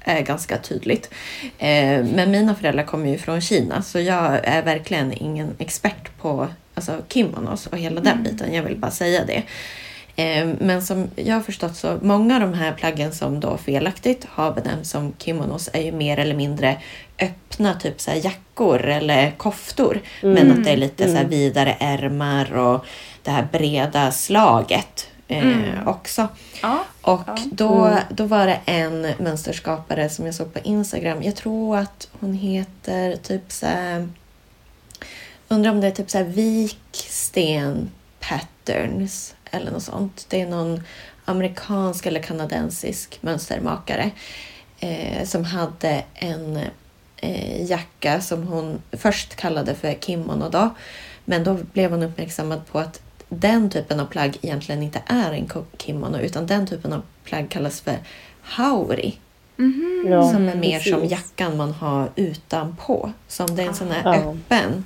är 0.00 0.20
ganska 0.20 0.58
tydligt. 0.58 1.10
Eh, 1.58 2.04
men 2.04 2.30
mina 2.30 2.54
föräldrar 2.54 2.84
kommer 2.84 3.10
ju 3.10 3.18
från 3.18 3.40
Kina 3.40 3.82
så 3.82 4.00
jag 4.00 4.40
är 4.44 4.62
verkligen 4.62 5.12
ingen 5.12 5.50
expert 5.58 6.18
på 6.18 6.48
alltså, 6.74 7.02
kimonos 7.08 7.66
och 7.66 7.78
hela 7.78 8.00
den 8.00 8.22
biten. 8.22 8.54
Jag 8.54 8.62
vill 8.62 8.76
bara 8.76 8.90
säga 8.90 9.24
det. 9.24 9.42
Eh, 10.16 10.46
Men 10.58 10.82
som 10.82 11.10
jag 11.16 11.34
har 11.34 11.40
förstått 11.42 11.76
så 11.76 11.98
många 12.02 12.34
av 12.34 12.40
de 12.40 12.54
här 12.54 12.72
plaggen 12.72 13.12
som 13.12 13.40
då 13.40 13.56
felaktigt 13.56 14.26
har 14.30 14.52
benämnts 14.52 14.90
som 14.90 15.12
kimonos 15.18 15.70
är 15.72 15.82
ju 15.82 15.92
mer 15.92 16.18
eller 16.18 16.34
mindre 16.34 16.76
öppna 17.18 17.74
typ 17.74 18.00
så 18.00 18.10
jackor 18.22 18.84
eller 18.84 19.30
koftor. 19.30 20.00
Men 20.22 20.50
att 20.52 20.64
det 20.64 20.70
är 20.70 20.76
lite 20.76 21.08
så 21.10 21.16
här 21.16 21.24
vidare 21.24 21.76
ärmar 21.80 22.52
och 22.56 22.84
det 23.22 23.30
här 23.30 23.48
breda 23.52 24.12
slaget 24.12 25.08
eh, 25.28 25.88
också. 25.88 26.28
Ja. 26.62 26.84
Och 27.00 27.20
Ja. 27.26 27.36
då, 27.52 27.98
då 28.10 28.24
var 28.24 28.46
det 28.46 28.60
en 28.64 29.00
mönsterskapare 29.18 30.08
som 30.08 30.26
jag 30.26 30.34
såg 30.34 30.52
på 30.52 30.58
Instagram. 30.58 31.22
Jag 31.22 31.36
tror 31.36 31.76
att 31.76 32.08
hon 32.20 32.34
heter 32.34 33.16
typ 33.16 33.52
så 33.52 33.66
här, 33.66 34.08
Undrar 35.48 35.70
om 35.70 35.80
det 35.80 35.86
är 35.86 35.90
typ 35.90 36.10
så 36.10 36.18
här 36.18 36.24
viksten 36.24 37.90
patterns 38.20 39.34
eller 39.56 39.70
något 39.70 39.82
sånt. 39.82 40.26
Det 40.28 40.40
är 40.40 40.46
någon 40.46 40.82
amerikansk 41.24 42.06
eller 42.06 42.22
kanadensisk 42.22 43.18
mönstermakare 43.20 44.10
eh, 44.80 45.24
som 45.24 45.44
hade 45.44 46.04
en 46.14 46.60
eh, 47.16 47.64
jacka 47.70 48.20
som 48.20 48.46
hon 48.46 48.82
först 48.92 49.34
kallade 49.36 49.74
för 49.74 49.94
kimono 50.00 50.48
då. 50.48 50.74
Men 51.24 51.44
då 51.44 51.54
blev 51.72 51.90
hon 51.90 52.02
uppmärksammad 52.02 52.66
på 52.66 52.78
att 52.78 53.00
den 53.28 53.70
typen 53.70 54.00
av 54.00 54.06
plagg 54.06 54.38
egentligen 54.42 54.82
inte 54.82 55.02
är 55.06 55.32
en 55.32 55.48
kimono 55.78 56.18
utan 56.18 56.46
den 56.46 56.66
typen 56.66 56.92
av 56.92 57.02
plagg 57.24 57.50
kallas 57.50 57.80
för 57.80 57.98
hauri. 58.42 59.18
Ja, 60.08 60.30
som 60.32 60.48
är 60.48 60.54
mer 60.54 60.80
som 60.80 60.92
precis. 61.00 61.10
jackan 61.10 61.56
man 61.56 61.72
har 61.72 62.10
utanpå. 62.16 63.12
Så 63.28 63.44
om 63.44 63.56
det 63.56 63.62
är 63.62 63.66
en 63.66 63.74
sån 63.74 63.90
här 63.90 64.02
Ja. 64.04 64.14
öppen 64.14 64.84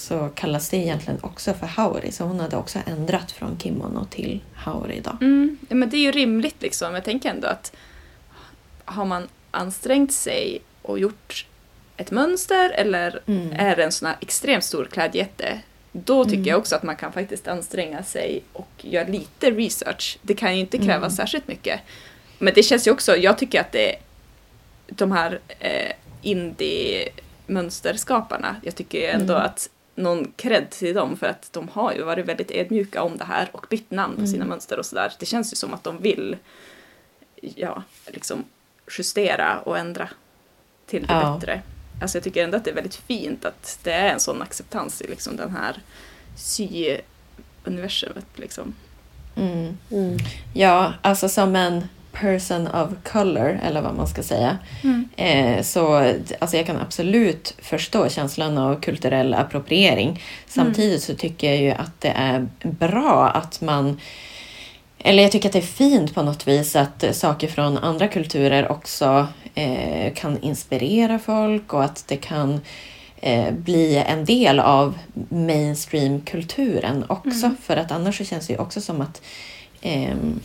så 0.00 0.28
kallas 0.34 0.68
det 0.68 0.76
egentligen 0.76 1.18
också 1.22 1.54
för 1.54 1.66
hauri. 1.66 2.12
Så 2.12 2.24
hon 2.24 2.40
hade 2.40 2.56
också 2.56 2.78
ändrat 2.86 3.32
från 3.32 3.58
kimono 3.58 4.04
till 4.10 4.40
hauri 4.54 5.00
då. 5.04 5.10
Mm, 5.20 5.58
ja, 5.68 5.74
men 5.74 5.90
det 5.90 5.96
är 5.96 6.00
ju 6.00 6.12
rimligt 6.12 6.62
liksom. 6.62 6.94
Jag 6.94 7.04
tänker 7.04 7.30
ändå 7.30 7.48
att 7.48 7.72
har 8.84 9.04
man 9.04 9.28
ansträngt 9.50 10.12
sig 10.12 10.62
och 10.82 10.98
gjort 10.98 11.46
ett 11.96 12.10
mönster 12.10 12.70
eller 12.70 13.20
Mm. 13.26 13.52
är 13.52 13.76
det 13.76 13.84
en 13.84 13.92
sån 13.92 14.06
här 14.08 14.16
extremt 14.20 14.64
stor 14.64 14.84
klädjätte 14.84 15.60
då 15.92 16.24
tycker 16.24 16.36
Mm. 16.36 16.48
jag 16.48 16.58
också 16.58 16.76
att 16.76 16.82
man 16.82 16.96
kan 16.96 17.12
faktiskt 17.12 17.48
anstränga 17.48 18.02
sig 18.02 18.42
och 18.52 18.68
göra 18.80 19.08
lite 19.08 19.50
research. 19.50 20.18
Det 20.22 20.34
kan 20.34 20.54
ju 20.54 20.60
inte 20.60 20.78
kräva 20.78 20.96
Mm. 20.96 21.10
särskilt 21.10 21.48
mycket. 21.48 21.80
Men 22.38 22.54
det 22.54 22.62
känns 22.62 22.86
ju 22.86 22.90
också, 22.90 23.16
jag 23.16 23.38
tycker 23.38 23.60
att 23.60 23.72
det 23.72 23.96
de 24.86 25.12
här 25.12 25.40
eh, 25.58 25.92
indie-mönsterskaparna, 26.22 28.56
jag 28.62 28.76
tycker 28.76 29.08
ändå 29.08 29.34
Mm. 29.34 29.46
att 29.46 29.70
någon 30.02 30.32
cred 30.36 30.70
till 30.70 30.94
dem 30.94 31.16
för 31.16 31.26
att 31.26 31.52
de 31.52 31.68
har 31.68 31.92
ju 31.92 32.02
varit 32.02 32.26
väldigt 32.26 32.50
ödmjuka 32.50 33.02
om 33.02 33.16
det 33.16 33.24
här 33.24 33.48
och 33.52 33.66
bytt 33.70 33.90
namn 33.90 34.16
på 34.16 34.26
sina 34.26 34.36
Mm. 34.36 34.48
mönster 34.48 34.78
och 34.78 34.86
sådär. 34.86 35.12
Det 35.18 35.26
känns 35.26 35.52
ju 35.52 35.56
som 35.56 35.74
att 35.74 35.84
de 35.84 36.02
vill 36.02 36.36
ja, 37.40 37.82
liksom 38.06 38.44
justera 38.98 39.58
och 39.60 39.78
ändra 39.78 40.08
till 40.86 41.06
det 41.06 41.12
Ja. 41.12 41.34
bättre. 41.40 41.62
Alltså 42.02 42.16
jag 42.18 42.24
tycker 42.24 42.44
ändå 42.44 42.56
att 42.56 42.64
det 42.64 42.70
är 42.70 42.74
väldigt 42.74 42.94
fint 42.94 43.44
att 43.44 43.78
det 43.82 43.92
är 43.92 44.08
en 44.12 44.20
sån 44.20 44.42
acceptans 44.42 45.02
i 45.02 45.06
liksom 45.06 45.36
den 45.36 45.50
här 45.56 45.76
sy-universumet. 46.36 48.26
Liksom. 48.36 48.74
Mm. 49.36 49.76
Mm. 49.90 50.16
Ja, 50.54 50.92
alltså 51.02 51.28
som 51.28 51.56
en 51.56 51.84
person 52.12 52.66
of 52.66 52.88
color, 53.12 53.60
eller 53.64 53.80
vad 53.80 53.94
man 53.94 54.06
ska 54.06 54.22
säga. 54.22 54.58
Eh, 55.16 55.62
så 55.62 56.14
alltså 56.38 56.56
jag 56.56 56.66
kan 56.66 56.76
absolut 56.76 57.54
förstå 57.58 58.08
känslan 58.08 58.58
av 58.58 58.80
kulturell 58.80 59.34
appropriering. 59.34 60.22
Samtidigt 60.46 61.02
så 61.02 61.14
tycker 61.14 61.48
jag 61.50 61.62
ju 61.62 61.70
att 61.70 62.00
det 62.00 62.12
är 62.16 62.48
bra 62.62 63.28
att 63.28 63.60
man 63.60 64.00
eller 65.04 65.22
jag 65.22 65.32
tycker 65.32 65.48
att 65.48 65.52
det 65.52 65.58
är 65.58 65.62
fint 65.62 66.14
på 66.14 66.22
något 66.22 66.48
vis 66.48 66.76
att 66.76 67.04
saker 67.16 67.48
från 67.48 67.78
andra 67.78 68.08
kulturer 68.08 68.72
också 68.72 69.26
eh, 69.54 70.14
kan 70.14 70.42
inspirera 70.42 71.18
folk 71.18 71.74
och 71.74 71.84
att 71.84 72.04
det 72.08 72.16
kan 72.16 72.60
eh, 73.20 73.54
bli 73.54 73.96
en 73.96 74.24
del 74.24 74.60
av 74.60 74.98
mainstream-kulturen 75.28 77.04
också. 77.08 77.50
För 77.62 77.76
att 77.76 77.92
annars 77.92 78.18
så 78.18 78.24
känns 78.24 78.46
det 78.46 78.52
ju 78.52 78.58
också 78.58 78.80
som 78.80 79.00
att 79.00 79.22
ehm, 79.80 80.40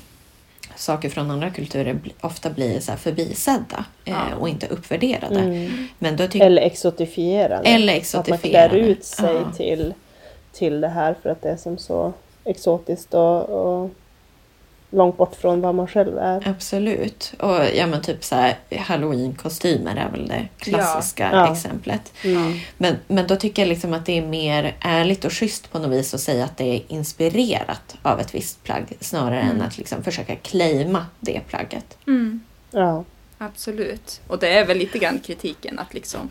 saker 0.76 1.10
från 1.10 1.32
andra 1.32 1.50
kulturer 1.50 2.00
ofta 2.22 2.50
blir 2.50 2.80
så 2.80 2.92
förbisedda 2.92 3.86
eh, 4.06 4.14
Ja. 4.14 4.36
och 4.40 4.50
inte 4.50 4.68
uppvärderade. 4.68 5.40
Mm. 5.40 5.88
Men 6.00 6.18
då 6.18 6.24
Eller 6.34 6.62
exotifierade. 6.62 7.70
Eller 7.70 7.94
Att 7.98 8.14
man 8.14 8.24
klär 8.24 8.36
exotifierade. 8.38 8.78
ut 8.80 9.04
sig 9.04 9.36
Ja. 9.36 9.52
till, 9.52 9.94
till 10.54 10.82
det 10.82 10.88
här 10.88 11.16
för 11.24 11.30
att 11.30 11.42
det 11.42 11.50
är 11.50 11.58
som 11.58 11.78
så 11.78 12.14
exotiskt 12.44 13.14
och, 13.14 13.42
och 13.50 13.90
långt 14.96 15.18
bort 15.18 15.36
från 15.36 15.62
vad 15.62 15.76
man 15.76 15.88
själv 15.88 16.18
är. 16.18 16.48
Absolut. 16.48 17.34
Och 17.40 17.60
ja 17.76 17.88
men 17.88 18.02
typ 18.02 18.24
så 18.24 18.36
här 18.36 18.58
halloween-kostymer 18.72 19.96
är 19.96 20.12
väl 20.12 20.28
det 20.28 20.48
klassiska 20.58 21.30
Ja. 21.34 21.52
exemplet. 21.52 22.14
Mm. 22.24 22.60
Men, 22.78 22.96
men 23.08 23.28
då 23.28 23.36
tycker 23.36 23.62
jag 23.62 23.70
liksom 23.70 23.94
att 23.94 24.06
det 24.06 24.18
är 24.18 24.22
mer 24.22 24.76
ärligt 24.80 25.26
och 25.26 25.34
schysst 25.34 25.72
på 25.72 25.80
något 25.80 25.92
vis 25.92 26.14
att 26.14 26.22
säga 26.22 26.46
att 26.46 26.58
det 26.58 26.64
är 26.76 26.82
inspirerat 26.88 27.96
av 28.02 28.20
ett 28.20 28.36
visst 28.36 28.64
plagg 28.64 28.94
snarare 29.00 29.42
än 29.42 29.62
att 29.62 29.78
liksom 29.78 30.04
försöka 30.04 30.36
claima 30.36 31.06
det 31.20 31.42
plagget. 31.48 31.98
Ja. 32.72 33.04
Absolut. 33.38 34.22
Och 34.28 34.40
det 34.40 34.50
är 34.58 34.66
väl 34.66 34.78
lite 34.78 35.00
grann 35.00 35.20
kritiken 35.20 35.80
att 35.80 35.94
liksom 35.94 36.30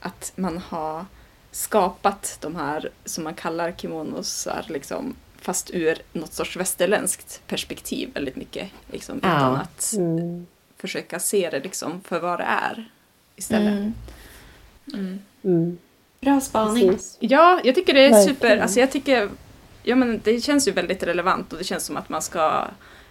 att 0.00 0.32
man 0.36 0.58
har 0.68 1.06
skapat 1.50 2.38
de 2.40 2.56
här 2.56 2.90
som 3.04 3.24
man 3.24 3.34
kallar 3.34 3.72
kimonosar 3.72 4.64
liksom 4.68 5.16
fast 5.42 5.70
ur 5.70 5.98
något 6.12 6.32
sorts 6.32 6.56
västerländskt 6.56 7.42
perspektiv 7.46 8.10
väldigt 8.14 8.36
mycket. 8.36 8.68
Liksom, 8.90 9.20
Ja. 9.22 9.28
Utan 9.28 9.54
att 9.56 9.92
Mm. 9.96 10.46
försöka 10.78 11.18
se 11.20 11.50
det 11.50 11.60
liksom 11.60 12.00
för 12.04 12.20
vad 12.20 12.38
det 12.38 12.44
är 12.44 12.90
istället. 13.36 13.68
Mm. 13.72 13.92
Mm. 14.94 15.18
Mm. 15.44 15.78
Bra 16.20 16.40
spaning. 16.40 16.90
Precis. 16.90 17.16
Ja, 17.20 17.60
jag 17.64 17.74
tycker 17.74 17.94
det 17.94 18.00
är 18.06 18.10
Verkligen. 18.10 18.34
super, 18.36 18.56
alltså 18.58 18.80
jag 18.80 18.90
tycker, 18.92 19.30
ja 19.82 19.96
men 19.96 20.20
det 20.24 20.40
känns 20.40 20.68
ju 20.68 20.72
väldigt 20.72 21.02
relevant 21.02 21.52
och 21.52 21.58
det 21.58 21.64
känns 21.64 21.84
som 21.84 21.96
att 21.96 22.08
man 22.08 22.22
ska 22.22 22.64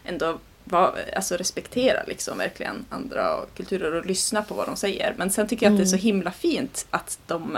ändå 0.06 0.40
vara, 0.64 0.92
alltså 1.16 1.36
respektera 1.36 2.04
liksom 2.08 2.38
verkligen 2.38 2.86
andra 2.90 3.40
kulturer 3.56 3.94
och 3.94 4.06
lyssna 4.06 4.42
på 4.42 4.54
vad 4.54 4.68
de 4.68 4.76
säger. 4.76 5.14
Men 5.18 5.30
sen 5.32 5.48
tycker 5.48 5.66
jag 5.66 5.74
att 5.74 5.78
det 5.80 5.84
är 5.84 5.88
så 5.88 5.96
himla 5.96 6.32
fint 6.32 6.88
att 6.90 7.20
de 7.28 7.58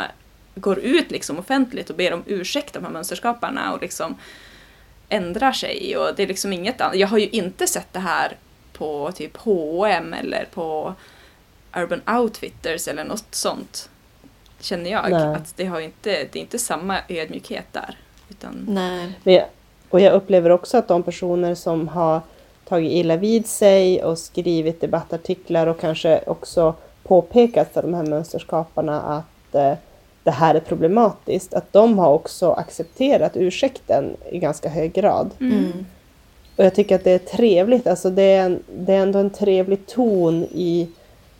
går 0.56 0.80
ut 0.80 1.12
liksom 1.12 1.40
offentligt 1.40 1.90
och 1.90 1.96
ber 1.96 2.14
om 2.14 2.24
ursäkt 2.26 2.74
de 2.74 2.84
här 2.84 2.92
mönsterskaparna 2.92 3.74
och 3.74 3.82
liksom 3.82 4.16
ändrar 5.14 5.52
sig 5.52 5.98
och 5.98 6.16
det 6.16 6.24
är 6.24 6.28
liksom 6.28 6.54
inget 6.54 6.82
annat. 6.82 6.96
Jag 6.96 7.08
har 7.08 7.18
ju 7.18 7.30
inte 7.30 7.68
sett 7.68 7.94
det 7.94 8.00
här 8.00 8.38
på 8.74 9.12
typ 9.16 9.38
H&M 9.38 10.14
eller 10.14 10.48
på 10.54 10.94
Urban 11.76 12.02
Outfitters 12.20 12.88
eller 12.88 13.04
något 13.04 13.36
sånt. 13.36 13.90
Känner 14.60 14.92
jag. 14.92 15.12
Nej. 15.12 15.36
Att 15.36 15.58
det, 15.58 15.66
har 15.66 15.80
inte, 15.80 16.10
det 16.10 16.36
är 16.36 16.42
inte 16.42 16.60
samma 16.60 16.98
ödmjukhet 17.10 17.66
där. 17.72 17.98
Utan, 18.30 18.66
Nej. 18.70 19.20
Men 19.24 19.34
jag, 19.34 19.46
och 19.90 20.00
jag 20.00 20.14
upplever 20.14 20.50
också 20.50 20.78
att 20.78 20.88
de 20.88 21.04
personer 21.04 21.56
som 21.56 21.88
har 21.88 22.22
tagit 22.66 22.92
illa 22.92 23.16
vid 23.16 23.48
sig 23.48 24.04
och 24.04 24.18
skrivit 24.18 24.82
debattartiklar 24.82 25.68
och 25.68 25.80
kanske 25.80 26.24
också 26.28 26.76
påpekat 27.04 27.74
för 27.74 27.82
de 27.82 27.94
här 27.94 28.04
mönsterskaparna 28.04 29.02
att 29.02 29.56
eh, 29.56 29.74
det 30.24 30.32
här 30.32 30.56
är 30.56 30.60
problematiskt, 30.60 31.54
att 31.54 31.74
de 31.74 32.00
har 32.00 32.14
också 32.14 32.52
accepterat 32.52 33.38
ursäkten 33.38 34.18
i 34.32 34.40
ganska 34.40 34.70
hög 34.70 34.94
grad. 34.94 35.30
Mm. 35.40 35.86
Och 36.56 36.66
jag 36.66 36.76
tycker 36.76 36.96
att 36.96 37.04
det 37.04 37.12
är 37.12 37.20
trevligt, 37.20 37.88
alltså 37.88 38.10
det 38.10 38.22
är, 38.22 38.46
en, 38.46 38.60
det 38.78 38.94
är 38.94 39.02
ändå 39.02 39.20
en 39.20 39.30
trevlig 39.30 39.88
ton 39.88 40.44
i 40.44 40.90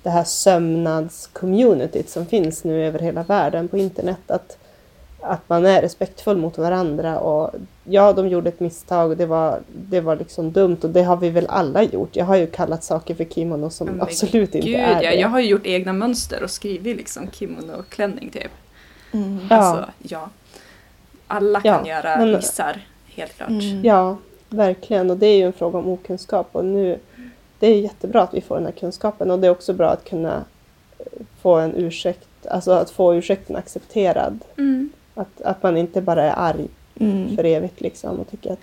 det 0.04 0.10
här 0.10 0.24
sömnadscommunityt 0.24 2.10
som 2.10 2.26
finns 2.26 2.64
nu 2.64 2.86
över 2.86 3.00
hela 3.00 3.24
världen 3.24 3.68
på 3.68 3.78
internet. 3.78 4.32
Att, 4.32 4.58
att 5.22 5.50
man 5.50 5.66
är 5.66 5.82
respektfull 5.82 6.38
mot 6.38 6.58
varandra 6.58 7.20
och 7.20 7.52
ja, 7.84 8.14
de 8.14 8.28
gjorde 8.28 8.50
ett 8.50 8.60
misstag 8.60 9.12
och 9.12 9.18
det 9.18 9.26
var, 9.26 9.60
det 9.74 10.02
var 10.02 10.16
liksom 10.16 10.52
dumt 10.52 10.78
och 10.82 10.90
det 10.90 11.04
har 11.04 11.18
vi 11.18 11.30
väl 11.30 11.46
alla 11.50 11.84
gjort. 11.84 12.16
Jag 12.16 12.26
har 12.26 12.36
ju 12.36 12.48
kallat 12.48 12.84
saker 12.84 13.16
för 13.16 13.24
kimono 13.24 13.70
som 13.70 14.02
absolut 14.02 14.56
inte 14.56 14.68
Gud, 14.68 14.80
är 14.80 14.94
ja, 14.94 15.00
det. 15.00 15.16
jag 15.16 15.30
har 15.30 15.40
ju 15.40 15.48
gjort 15.48 15.66
egna 15.66 15.94
mönster 15.94 16.44
och 16.44 16.50
skrivit 16.50 16.98
liksom 16.98 17.32
kimono-klänning 17.32 18.30
typ. 18.30 18.52
Mm. 19.14 19.40
Ja. 19.50 19.56
Alltså, 19.56 19.92
ja. 20.00 20.30
Alla 21.28 21.62
kan 21.62 21.86
Ja, 21.86 21.96
göra 21.96 22.18
men- 22.18 22.32
missar, 22.32 22.82
helt 23.06 23.38
klart. 23.38 23.50
Mm. 23.50 23.86
Ja, 23.86 24.18
verkligen. 24.50 25.12
Och 25.12 25.18
det 25.18 25.28
är 25.28 25.38
ju 25.38 25.44
en 25.46 25.54
fråga 25.54 25.80
om 25.80 25.88
okunskap. 25.88 26.48
Och 26.52 26.66
nu, 26.66 27.00
det 27.60 27.68
är 27.68 27.80
jättebra 27.82 28.22
att 28.22 28.34
vi 28.34 28.42
får 28.42 28.56
den 28.56 28.66
här 28.66 28.72
kunskapen. 28.72 29.32
Och 29.32 29.40
det 29.40 29.48
är 29.48 29.52
också 29.52 29.74
bra 29.74 29.90
att 29.90 30.10
kunna 30.10 30.44
eh, 31.00 31.06
få 31.42 31.56
en 31.56 31.76
ursäkt, 31.76 32.28
alltså 32.52 32.72
att 32.72 32.90
få 32.90 33.16
ursäkten 33.16 33.56
accepterad. 33.56 34.40
Mm. 34.58 34.90
Att, 35.16 35.42
att 35.42 35.64
man 35.64 35.78
inte 35.78 36.02
bara 36.02 36.24
är 36.24 36.34
arg 36.38 36.68
Mm. 37.00 37.36
för 37.36 37.44
evigt 37.44 37.82
liksom 37.82 38.20
och 38.20 38.30
tycker 38.32 38.52
att 38.54 38.60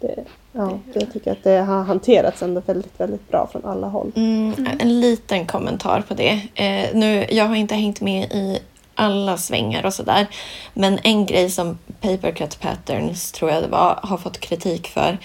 det, 0.00 0.24
ja, 0.52 0.78
det 0.94 1.00
tycker 1.06 1.30
jag 1.30 1.36
att 1.36 1.44
det 1.44 1.56
har 1.58 1.82
hanterats 1.82 2.42
ändå 2.42 2.62
väldigt, 2.66 3.00
väldigt 3.00 3.28
bra 3.28 3.46
från 3.52 3.64
alla 3.64 3.86
håll. 3.86 4.12
Mm, 4.16 4.54
en 4.80 5.00
liten 5.00 5.46
kommentar 5.46 6.00
på 6.08 6.14
det. 6.14 6.40
Eh, 6.54 6.94
nu, 6.94 7.26
jag 7.30 7.44
har 7.44 7.54
inte 7.54 7.74
hängt 7.74 8.00
med 8.00 8.24
i 8.32 8.58
alla 9.02 9.36
svängar 9.36 9.86
och 9.86 9.94
sådär. 9.94 10.26
Men 10.74 10.98
en 11.02 11.26
grej 11.26 11.50
som 11.50 11.78
Papercut 12.00 12.60
Patterns, 12.60 13.32
tror 13.32 13.50
jag 13.50 13.62
det 13.62 13.68
var, 13.68 14.00
har 14.02 14.16
fått 14.18 14.40
kritik 14.40 14.88
för. 14.88 15.18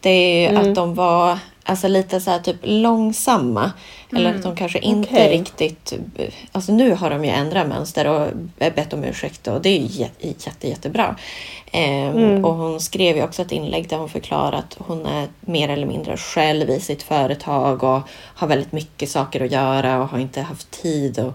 Det 0.00 0.10
är 0.10 0.40
ju 0.40 0.46
Mm. 0.58 0.70
att 0.70 0.74
de 0.74 0.94
var 0.94 1.38
alltså, 1.64 1.88
lite 1.88 2.20
så 2.20 2.30
här 2.30 2.38
typ 2.38 2.56
långsamma. 2.62 3.72
Eller 4.12 4.24
Mm. 4.30 4.36
att 4.36 4.42
de 4.42 4.56
kanske 4.56 4.78
inte 4.78 5.08
Okej. 5.14 5.38
riktigt... 5.38 5.92
Alltså 6.52 6.72
nu 6.72 6.94
har 6.94 7.10
de 7.10 7.24
ju 7.24 7.30
ändrat 7.30 7.68
mönster 7.68 8.06
och 8.06 8.28
bett 8.58 8.92
om 8.92 9.04
ursäkt 9.04 9.46
och 9.46 9.62
det 9.62 9.68
är 9.68 9.78
ju 9.78 9.86
jätte, 10.02 10.28
jätte, 10.28 10.68
jättebra. 10.68 11.16
Ehm, 11.72 12.16
Mm. 12.16 12.44
Och 12.44 12.54
hon 12.54 12.80
skrev 12.80 13.16
ju 13.16 13.22
också 13.24 13.42
ett 13.42 13.52
inlägg 13.52 13.88
där 13.88 13.96
hon 13.96 14.08
förklarar 14.08 14.52
att 14.58 14.76
hon 14.78 15.06
är 15.06 15.28
mer 15.40 15.68
eller 15.68 15.86
mindre 15.86 16.16
själv 16.16 16.70
i 16.70 16.80
sitt 16.80 17.02
företag 17.02 17.82
och 17.84 18.00
har 18.34 18.46
väldigt 18.46 18.72
mycket 18.72 19.10
saker 19.10 19.44
att 19.44 19.52
göra 19.52 20.02
och 20.02 20.08
har 20.08 20.18
inte 20.18 20.40
haft 20.40 20.70
tid 20.70 21.18
att, 21.18 21.34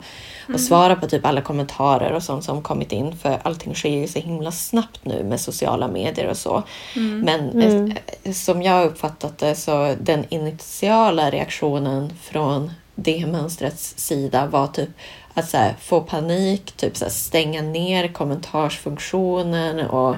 att 0.53 0.61
svara 0.61 0.95
på 0.95 1.07
typ 1.07 1.25
alla 1.25 1.41
kommentarer 1.41 2.11
och 2.13 2.23
sånt 2.23 2.43
som 2.43 2.61
kommit 2.61 2.91
in 2.91 3.15
för 3.17 3.39
allting 3.43 3.75
sker 3.75 3.89
ju 3.89 4.07
så 4.07 4.19
himla 4.19 4.51
snabbt 4.51 4.99
nu 5.05 5.23
med 5.23 5.41
sociala 5.41 5.87
medier 5.87 6.27
och 6.29 6.37
så. 6.37 6.63
Men 6.95 7.49
Mm. 7.49 7.93
eh, 8.23 8.33
som 8.33 8.61
jag 8.61 8.85
uppfattat 8.85 9.37
det 9.37 9.55
så 9.55 9.95
den 10.01 10.25
initiala 10.29 11.29
reaktionen 11.31 12.13
från 12.21 12.71
det 12.95 13.25
mönstrets 13.27 13.93
sida 13.97 14.45
var 14.45 14.67
typ 14.67 14.89
att 15.33 15.49
så 15.49 15.57
här, 15.57 15.75
få 15.81 16.01
panik, 16.01 16.71
typ 16.71 16.97
så 16.97 17.05
här, 17.05 17.11
stänga 17.11 17.61
ner 17.61 18.07
kommentarsfunktionen 18.07 19.79
och 19.87 20.15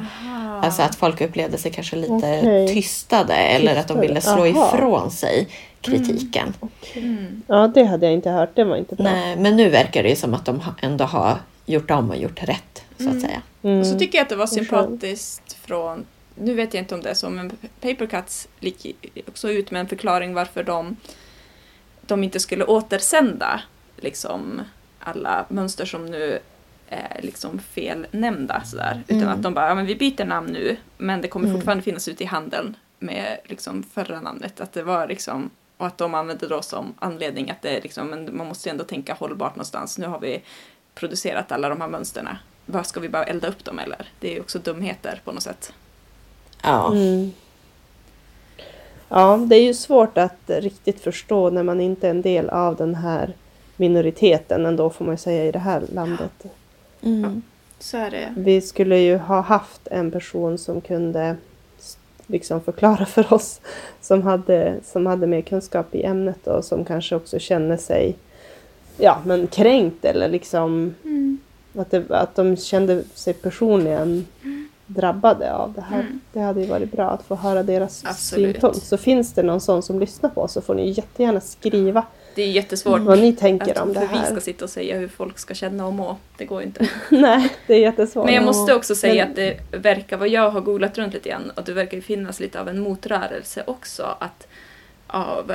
alltså 0.64 0.82
att 0.82 0.96
folk 0.96 1.22
upplevde 1.22 1.58
sig 1.58 1.72
kanske 1.72 1.96
lite 1.96 2.14
Okej. 2.42 2.68
tystade 2.68 3.34
eller 3.34 3.76
att 3.76 3.88
de 3.88 4.00
ville 4.00 4.22
slå 4.22 4.32
aha. 4.48 4.48
ifrån 4.76 5.12
sig 5.12 5.48
kritiken. 5.82 6.54
Mm. 6.96 7.42
Ja, 7.48 7.68
det 7.74 7.84
hade 7.84 8.06
jag 8.06 8.14
inte 8.14 8.30
hört. 8.30 8.50
Det 8.56 8.64
var 8.64 8.76
inte 8.76 8.96
bra. 8.96 9.04
Nej, 9.04 9.36
men 9.36 9.56
nu 9.56 9.70
verkar 9.70 10.04
det 10.04 10.10
ju 10.10 10.16
som 10.16 10.34
att 10.34 10.46
de 10.46 10.62
ändå 10.82 11.04
har 11.06 11.38
gjort 11.66 11.92
om 11.92 12.10
och 12.10 12.18
gjort 12.18 12.44
rätt 12.44 12.84
så 12.98 13.10
att 13.10 13.22
säga. 13.22 13.42
Mm. 13.64 13.80
Och 13.80 13.86
så 13.88 14.00
tycker 14.00 14.18
jag 14.18 14.24
att 14.24 14.30
det 14.30 14.36
var 14.36 14.48
sympatiskt 14.48 15.54
från, 15.54 16.06
nu 16.36 16.54
vet 16.54 16.74
jag 16.74 16.82
inte 16.84 16.96
om 16.96 17.02
det 17.02 17.10
är 17.10 17.14
så, 17.14 17.30
men 17.30 17.52
Papercuts 17.82 18.48
gick 18.60 18.96
också 19.28 19.50
ut 19.52 19.72
med 19.72 19.80
en 19.80 19.88
förklaring 19.88 20.34
varför 20.34 20.64
de, 20.64 20.96
de 22.02 22.24
inte 22.24 22.40
skulle 22.40 22.64
återsända 22.66 23.62
liksom 23.98 24.62
alla 25.00 25.46
mönster 25.50 25.86
som 25.86 26.06
nu 26.06 26.40
är 26.90 27.20
liksom 27.24 27.60
felnämnda 27.60 28.62
sådär. 28.66 29.04
Utan 29.08 29.22
Mm. 29.24 29.34
att 29.34 29.44
de 29.44 29.54
bara, 29.54 29.68
ja 29.68 29.76
men 29.76 29.86
vi 29.86 29.96
byter 29.96 30.26
namn 30.26 30.52
nu, 30.54 30.78
men 30.98 31.22
det 31.22 31.28
kommer 31.28 31.46
Mm. 31.46 31.58
fortfarande 31.58 31.84
finnas 31.84 32.08
ute 32.08 32.24
i 32.24 32.26
handeln 32.28 32.76
med 33.00 33.38
liksom 33.46 33.84
förra 33.94 34.22
namnet. 34.22 34.62
Att 34.62 34.74
det 34.74 34.84
var 34.84 35.08
liksom, 35.08 35.50
och 35.82 35.88
att 35.88 35.98
de 35.98 36.16
använde 36.16 36.48
då 36.48 36.62
som 36.62 36.94
anledning 37.00 37.50
att 37.50 37.62
det 37.62 37.78
är 37.78 37.82
liksom, 37.82 38.08
men 38.08 38.38
man 38.38 38.48
måste 38.48 38.70
ju 38.70 38.72
ändå 38.72 38.84
tänka 38.84 39.14
hållbart 39.14 39.56
någonstans. 39.56 39.98
Nu 39.98 40.08
har 40.08 40.20
vi 40.20 40.42
producerat 40.96 41.52
alla 41.52 41.70
de 41.70 41.82
här 41.82 41.88
mönsterna. 41.88 42.38
Vad 42.66 42.86
ska 42.86 43.00
vi 43.00 43.10
bara 43.10 43.24
elda 43.24 43.48
upp 43.48 43.66
dem 43.66 43.80
eller? 43.80 44.10
Det 44.20 44.32
är 44.32 44.34
ju 44.34 44.40
också 44.40 44.60
dumheter 44.60 45.22
på 45.24 45.32
något 45.32 45.44
sätt. 45.44 45.74
Ja. 46.64 46.92
Mm. 46.92 47.32
Ja, 49.10 49.38
det 49.38 49.56
är 49.56 49.64
ju 49.64 49.74
svårt 49.74 50.18
att 50.18 50.42
riktigt 50.48 51.02
förstå 51.02 51.50
när 51.50 51.64
man 51.64 51.82
inte 51.82 52.08
är 52.08 52.12
en 52.12 52.22
del 52.22 52.50
av 52.50 52.76
den 52.76 52.96
här 52.96 53.34
minoriteten 53.76 54.66
ändå 54.66 54.90
får 54.90 55.06
man 55.06 55.14
ju 55.14 55.18
säga 55.18 55.46
i 55.46 55.52
det 55.52 55.60
här 55.60 55.84
landet. 55.94 56.46
Mm. 57.02 57.42
Så 57.80 57.98
är 57.98 58.12
det. 58.12 58.34
Vi 58.38 58.62
skulle 58.62 58.98
ju 58.98 59.18
ha 59.18 59.42
haft 59.42 59.88
en 59.88 60.12
person 60.12 60.58
som 60.58 60.82
kunde 60.82 61.38
liksom 62.32 62.62
förklara 62.62 63.06
för 63.06 63.34
oss 63.34 63.62
som 64.02 64.22
hade, 64.22 64.80
som 64.84 65.06
hade 65.06 65.28
mer 65.28 65.42
kunskap 65.42 65.96
i 65.96 66.04
ämnet 66.04 66.48
och 66.48 66.66
som 66.66 66.86
kanske 66.86 67.16
också 67.16 67.40
känner 67.40 67.78
sig 67.78 68.16
ja, 68.98 69.22
men 69.26 69.48
kränkt 69.48 70.06
eller 70.06 70.30
liksom 70.30 70.96
att, 71.76 71.92
det, 71.92 72.04
att 72.10 72.36
de 72.36 72.58
kände 72.58 73.04
sig 73.14 73.34
personligen 73.34 74.28
drabbade 74.86 75.54
av 75.54 75.74
det 75.74 75.82
här. 75.82 76.00
Mm. 76.00 76.20
Det 76.34 76.40
hade 76.40 76.62
ju 76.62 76.68
varit 76.68 76.92
bra 76.92 77.10
att 77.10 77.24
få 77.24 77.36
höra 77.36 77.64
deras 77.64 78.04
Absolut. 78.06 78.56
synpunkt. 78.56 78.86
Så 78.86 78.98
finns 78.98 79.34
det 79.34 79.44
någon 79.44 79.62
sån 79.62 79.82
som 79.82 80.00
lyssnar 80.00 80.30
på 80.30 80.42
oss 80.42 80.54
så 80.54 80.62
får 80.62 80.76
ni 80.76 80.90
jättegärna 80.90 81.42
skriva 81.42 82.06
Det 82.36 82.42
är 82.42 82.48
jättesvårt 82.48 83.02
vad 83.02 83.20
ni 83.20 83.34
tänker 83.34 83.72
att 83.72 83.78
om 83.78 83.94
det 83.94 84.00
för 84.00 84.08
vi 84.08 84.16
här. 84.16 84.32
ska 84.32 84.42
sitta 84.42 84.66
och 84.66 84.70
säga 84.70 84.98
hur 84.98 85.08
folk 85.08 85.40
ska 85.40 85.54
känna 85.54 85.88
och 85.88 85.94
må. 85.94 86.18
Det 86.38 86.46
går 86.46 86.62
ju 86.62 86.68
inte. 86.68 86.90
Nej, 87.10 87.56
det 87.68 87.74
är 87.74 87.80
jättesvårt. 87.80 88.26
Men 88.26 88.34
jag 88.34 88.44
måste 88.44 88.76
också 88.76 88.96
säga 88.96 89.26
att 89.26 89.36
det 89.36 89.60
verkar, 89.72 90.18
vad 90.18 90.30
jag 90.30 90.52
har 90.52 90.62
googlat 90.62 90.98
runt 90.98 91.14
lite 91.14 91.30
grann, 91.30 91.52
att 91.56 91.66
det 91.66 91.74
verkar 91.74 92.02
finnas 92.02 92.40
lite 92.40 92.62
av 92.62 92.70
en 92.70 92.80
motrörelse 92.80 93.64
också. 93.68 94.16
Att 94.20 94.48
av 95.08 95.52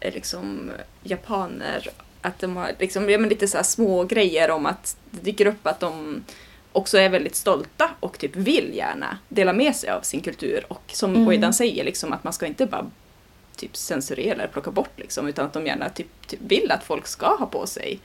eh, 0.00 0.14
liksom 0.14 0.70
japaner, 1.02 1.88
att 2.20 2.38
de 2.38 2.56
har 2.56 2.70
liksom, 2.78 3.10
ja, 3.10 3.18
men 3.18 3.28
lite 3.28 3.48
så 3.48 3.56
här 3.56 3.64
små 3.64 4.04
grejer 4.04 4.50
om 4.50 4.66
att 4.66 4.96
det 5.10 5.20
dyker 5.20 5.46
upp 5.46 5.66
att 5.66 5.80
de 5.80 6.24
också 6.72 6.98
är 6.98 7.08
väldigt 7.08 7.36
stolta 7.36 7.90
och 8.00 8.18
typ 8.18 8.36
vill 8.36 8.72
gärna 8.74 9.18
dela 9.28 9.52
med 9.52 9.76
sig 9.76 9.90
av 9.90 10.00
sin 10.00 10.20
kultur. 10.20 10.64
Och 10.68 10.82
som 10.92 11.14
Mm. 11.14 11.28
Oidan 11.28 11.54
säger, 11.54 11.84
liksom, 11.84 12.12
att 12.12 12.24
man 12.24 12.32
ska 12.32 12.46
inte 12.46 12.66
bara 12.66 12.90
typ 13.62 13.76
censurera 13.76 14.34
eller 14.34 14.46
plocka 14.46 14.70
bort 14.70 14.90
liksom, 15.00 15.26
utan 15.28 15.46
att 15.46 15.52
de 15.52 15.66
gärna 15.66 15.88
typ, 15.88 16.26
typ 16.26 16.40
vill 16.42 16.70
att 16.70 16.84
folk 16.84 17.06
ska 17.06 17.26
ha 17.36 17.46
på 17.46 17.66
sig 17.66 17.98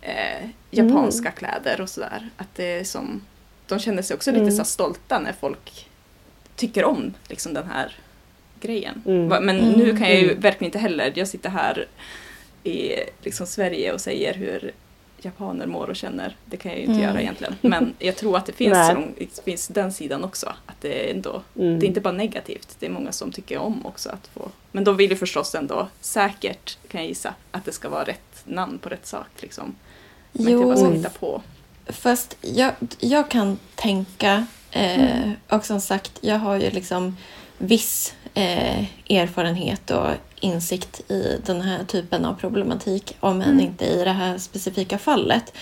eh, 0.00 0.48
japanska 0.70 1.30
kläder 1.30 1.80
och 1.80 1.88
sådär. 1.88 2.28
Att 2.36 2.54
det 2.54 2.64
är 2.64 2.84
som, 2.84 3.22
de 3.68 3.78
känner 3.78 4.02
sig 4.02 4.14
också 4.14 4.30
lite 4.30 4.40
Mm. 4.42 4.50
så 4.52 4.56
här 4.58 4.64
stolta 4.64 5.18
när 5.18 5.32
folk 5.32 5.88
tycker 6.56 6.84
om 6.84 7.14
liksom 7.28 7.54
den 7.54 7.66
här 7.66 7.96
grejen. 8.60 9.02
Mm. 9.06 9.26
Men 9.44 9.60
Mm. 9.60 9.72
nu 9.72 9.96
kan 9.96 10.08
jag 10.08 10.18
ju 10.20 10.30
Mm. 10.30 10.40
verkligen 10.40 10.68
inte 10.68 10.78
heller, 10.78 11.12
jag 11.14 11.28
sitter 11.28 11.50
här 11.50 11.86
i 12.64 12.92
liksom 13.22 13.46
Sverige 13.46 13.92
och 13.92 14.00
säger 14.00 14.34
hur 14.34 14.72
japaner 15.24 15.66
mår 15.66 15.90
och 15.90 15.96
känner. 15.96 16.36
Det 16.44 16.56
kan 16.56 16.70
jag 16.70 16.78
ju 16.80 16.86
inte 16.86 16.94
Mm. 16.98 17.08
göra 17.10 17.20
egentligen. 17.20 17.54
Men 17.60 17.94
jag 17.98 18.16
tror 18.16 18.36
att 18.36 18.46
det 18.46 18.52
finns, 18.52 18.86
som- 18.88 19.14
det 19.18 19.44
finns 19.44 19.68
den 19.68 19.92
sidan 19.92 20.24
också. 20.24 20.46
Att 20.66 20.80
det 20.80 21.10
ändå 21.10 21.42
Mm. 21.58 21.78
det 21.78 21.86
är 21.86 21.88
inte 21.88 22.00
bara 22.00 22.12
negativt, 22.14 22.76
det 22.78 22.86
är 22.86 22.90
många 22.90 23.12
som 23.12 23.32
tycker 23.32 23.58
om 23.58 23.86
också 23.86 24.08
att 24.10 24.26
få. 24.34 24.48
Men 24.72 24.84
de 24.84 24.96
vill 24.96 25.10
ju 25.10 25.16
förstås 25.16 25.54
ändå 25.54 25.88
säkert, 26.00 26.78
kan 26.88 27.00
jag 27.00 27.08
gissa, 27.08 27.34
att 27.50 27.64
det 27.64 27.72
ska 27.72 27.88
vara 27.88 28.04
rätt 28.04 28.42
namn 28.44 28.78
på 28.78 28.88
rätt 28.88 29.06
sak. 29.06 29.26
Liksom. 29.40 29.74
Man 30.32 30.48
inte 30.48 30.64
bara 30.64 30.78
Jo, 30.78 30.92
hitta 30.92 31.10
på. 31.10 31.42
fast 31.86 32.36
jag, 32.40 32.72
jag 32.98 33.30
kan 33.30 33.58
tänka, 33.74 34.46
eh, 34.70 35.30
och 35.48 35.64
som 35.66 35.80
sagt, 35.80 36.12
jag 36.20 36.38
har 36.38 36.56
ju 36.56 36.70
liksom 36.70 37.16
viss 37.58 38.14
eh, 38.34 38.84
erfarenhet 39.10 39.90
och 39.90 40.06
insikt 40.40 41.10
i 41.10 41.40
den 41.46 41.60
här 41.60 41.84
typen 41.84 42.24
av 42.24 42.34
problematik, 42.34 43.16
om 43.20 43.40
än 43.42 43.48
Mm. 43.50 43.60
inte 43.60 43.84
i 43.86 44.04
det 44.04 44.10
här 44.12 44.38
specifika 44.38 44.98
fallet. 44.98 45.52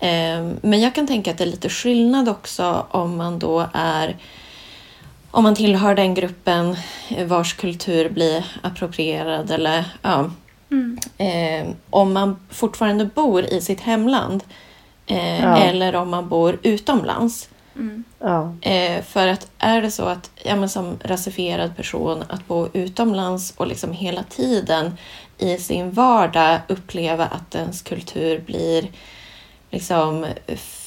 Eh, 0.00 0.48
men 0.62 0.80
jag 0.80 0.94
kan 0.94 1.06
tänka 1.06 1.30
att 1.30 1.38
det 1.38 1.44
är 1.44 1.48
lite 1.48 1.68
skillnad 1.68 2.28
också 2.28 2.86
om 2.90 3.16
man 3.16 3.38
då 3.38 3.68
är 3.72 4.16
om 5.30 5.42
man 5.42 5.54
tillhör 5.54 5.94
den 5.94 6.14
gruppen 6.14 6.76
vars 7.26 7.54
kultur 7.54 8.08
blir 8.08 8.44
approprierad 8.62 9.50
eller 9.50 9.84
ja, 10.02 10.30
Mm. 10.70 10.98
eh, 11.18 11.74
om 11.90 12.12
man 12.12 12.36
fortfarande 12.50 13.04
bor 13.04 13.44
i 13.44 13.60
sitt 13.60 13.80
hemland 13.80 14.42
eh, 15.06 15.40
Ja. 15.42 15.56
eller 15.56 15.94
om 15.96 16.10
man 16.10 16.28
bor 16.28 16.58
utomlands. 16.62 17.48
Mm. 17.76 18.04
Ja. 18.18 18.54
Eh, 18.60 19.02
för 19.02 19.28
att 19.28 19.50
är 19.58 19.82
det 19.82 19.90
så 19.90 20.04
att 20.04 20.30
ja, 20.44 20.56
men 20.56 20.68
som 20.68 20.98
rasifierad 21.04 21.76
person 21.76 22.24
att 22.28 22.48
bo 22.48 22.68
utomlands 22.72 23.54
och 23.56 23.66
liksom 23.66 23.92
hela 23.92 24.22
tiden 24.22 24.96
i 25.38 25.58
sin 25.58 25.90
vardag 25.90 26.60
uppleva 26.68 27.26
att 27.26 27.54
ens 27.54 27.82
kultur 27.82 28.40
blir 28.46 28.88
liksom 29.70 30.26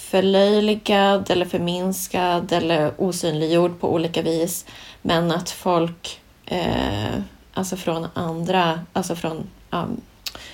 förlöjligad 0.09 1.31
eller 1.31 1.45
förminskad 1.45 2.51
eller 2.51 2.91
osynliggjord 2.97 3.79
på 3.79 3.93
olika 3.93 4.21
vis. 4.21 4.65
Men 5.01 5.31
att 5.31 5.49
folk, 5.49 6.21
eh, 6.45 7.19
alltså 7.53 7.77
från 7.77 8.07
andra, 8.13 8.79
alltså 8.93 9.15
från 9.15 9.49
um, 9.71 10.01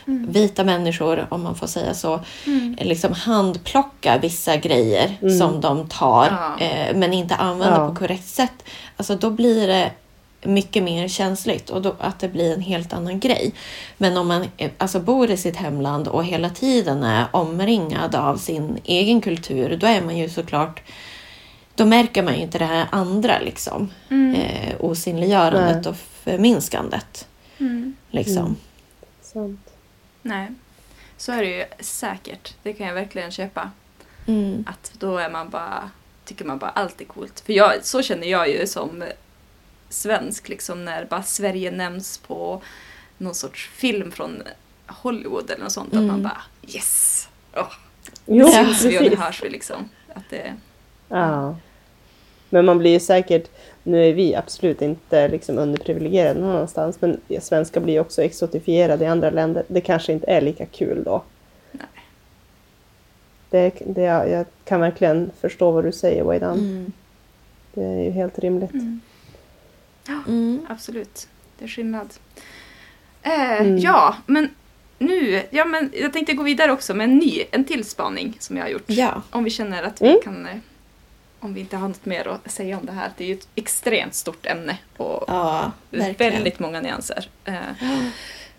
vita 0.06 0.64
människor 0.64 1.28
om 1.30 1.44
man 1.44 1.56
får 1.56 1.68
säga 1.68 1.94
så, 1.94 2.20
Mm. 2.48 2.76
liksom 2.82 3.14
handplocka 3.14 4.18
vissa 4.18 4.56
grejer 4.58 5.18
Mm. 5.22 5.38
som 5.40 5.62
de 5.62 5.88
tar 5.90 6.28
Ja. 6.60 6.66
eh, 6.66 6.96
men 6.96 7.14
inte 7.14 7.36
använder 7.36 7.80
Ja. 7.80 7.88
på 7.90 7.96
korrekt 7.96 8.28
sätt. 8.28 8.64
Alltså 8.98 9.16
då 9.16 9.30
blir 9.30 9.68
det 9.68 9.92
mycket 10.46 10.84
mer 10.84 11.08
känsligt 11.08 11.70
och 11.70 11.82
då, 11.82 11.96
att 12.00 12.20
det 12.20 12.28
blir 12.30 12.54
en 12.54 12.62
helt 12.62 12.94
annan 12.94 13.20
grej. 13.20 13.54
Men 13.98 14.18
om 14.18 14.28
man 14.28 14.46
eh, 14.58 14.72
alltså, 14.78 15.00
bor 15.00 15.32
i 15.32 15.38
sitt 15.38 15.56
hemland 15.56 16.08
och 16.08 16.26
hela 16.26 16.50
tiden 16.50 17.04
är 17.04 17.26
omringad 17.32 18.16
av 18.16 18.38
sin 18.38 18.78
egen 18.84 19.22
kultur, 19.22 19.78
då 19.78 19.88
är 19.88 20.02
man 20.02 20.18
ju 20.18 20.30
såklart 20.30 20.82
då 21.76 21.86
märker 21.86 22.24
man 22.24 22.36
ju 22.36 22.42
inte 22.42 22.58
det 22.58 22.66
här 22.66 22.88
andra 22.92 23.40
liksom. 23.40 23.90
Mm. 24.10 24.36
Eh, 24.36 24.74
osynliggörandet 24.80 25.84
Nej. 25.84 25.90
och 25.92 25.96
förminskandet. 26.24 27.28
Mm. 27.60 27.96
Liksom. 28.12 28.56
Mm. 29.36 29.58
Nej. 30.24 30.48
Så 31.18 31.32
är 31.32 31.38
det 31.42 31.58
ju 31.58 31.66
säkert. 31.80 32.56
Det 32.64 32.74
kan 32.74 32.88
jag 32.88 32.94
verkligen 32.94 33.32
köpa. 33.32 33.72
Mm. 34.28 34.66
Att 34.70 34.92
då 35.00 35.18
är 35.18 35.30
man 35.30 35.50
bara, 35.50 35.90
tycker 36.26 36.46
man 36.46 36.58
bara 36.58 36.70
allt 36.72 37.02
är 37.02 37.06
coolt. 37.06 37.40
För 37.40 37.54
jag, 37.54 37.86
så 37.86 38.02
känner 38.02 38.28
jag 38.28 38.50
ju 38.50 38.68
som 38.68 39.04
svensk, 39.90 40.50
liksom 40.50 40.86
när 40.86 41.06
bara 41.06 41.24
Sverige 41.24 41.72
nämns 41.72 42.18
på 42.18 42.62
någon 43.18 43.36
sorts 43.36 43.70
film 43.70 44.12
från 44.12 44.44
Hollywood 44.88 45.50
eller 45.52 45.64
något 45.64 45.72
sånt. 45.72 45.88
Att 45.88 45.94
Mm. 45.94 46.08
man 46.08 46.24
bara 46.24 46.42
yes! 46.68 47.30
Oh, 47.56 47.72
Jo, 48.26 48.48
Ja, 48.48 48.52
syns 48.66 48.84
vi 48.84 48.88
och 48.98 49.02
precis. 49.02 49.18
det 49.20 49.24
hörs 49.26 49.44
vi 49.44 49.50
liksom. 49.50 49.90
Att 50.16 50.30
det, 50.30 50.54
Ja. 51.10 51.56
Men 52.50 52.66
man 52.66 52.78
blir 52.78 52.92
ju 52.92 53.00
säkert, 53.00 53.50
nu 53.84 54.10
är 54.10 54.14
vi 54.14 54.36
absolut 54.36 54.82
inte 54.82 55.28
liksom 55.28 55.58
underprivilegierade 55.58 56.40
någon 56.40 56.50
annanstans, 56.56 57.02
men 57.02 57.22
svenskar 57.42 57.82
blir 57.82 58.00
också 58.00 58.24
exotifierade 58.24 59.04
i 59.06 59.08
andra 59.08 59.30
länder. 59.30 59.64
Det 59.68 59.82
kanske 59.82 60.14
inte 60.14 60.28
är 60.28 60.42
lika 60.42 60.66
kul 60.66 61.04
då. 61.04 61.24
Nej. 61.72 61.88
Det, 63.50 63.72
det, 63.86 64.02
jag 64.02 64.46
kan 64.66 64.80
verkligen 64.82 65.32
förstå 65.42 65.72
vad 65.72 65.84
du 65.84 65.92
säger, 65.92 66.24
Waidan. 66.24 66.60
Mm. 66.60 66.92
Det 67.74 67.84
är 67.84 68.04
ju 68.04 68.10
helt 68.12 68.40
rimligt. 68.40 68.74
mm, 68.74 69.00
Mm. 70.28 70.66
absolut, 70.70 71.28
det 71.60 71.64
är 71.66 71.70
skillnad. 71.70 72.14
Eh, 73.22 73.62
Mm. 73.62 73.78
Ja, 73.78 74.16
men 74.26 74.50
nu, 75.00 75.42
ja 75.50 75.66
men 75.66 75.92
jag 75.94 76.14
tänkte 76.14 76.34
gå 76.34 76.44
vidare 76.44 76.72
också 76.72 76.94
med 76.94 77.04
en 77.04 77.18
ny, 77.18 77.44
en 77.52 77.64
till 77.66 77.84
spaning 77.84 78.38
som 78.40 78.58
jag 78.58 78.64
har 78.64 78.70
gjort. 78.70 78.84
Ja. 78.86 79.22
Om 79.30 79.44
vi 79.44 79.50
känner 79.50 79.84
att 79.84 80.02
vi 80.02 80.08
Mm. 80.08 80.20
kan, 80.24 80.46
eh, 80.46 80.56
om 81.44 81.54
vi 81.54 81.60
inte 81.60 81.78
har 81.78 81.88
något 81.88 82.06
mer 82.06 82.28
att 82.28 82.52
säga 82.52 82.78
om 82.78 82.86
det 82.86 82.92
här. 82.92 83.12
Det 83.18 83.24
är 83.24 83.28
ju 83.28 83.34
ett 83.34 83.48
extremt 83.56 84.14
stort 84.14 84.46
ämne 84.46 84.78
och 84.98 85.24
Ja, 85.28 85.72
väldigt 85.90 86.60
många 86.60 86.82
nyanser. 86.82 87.30
Eh, 87.46 87.84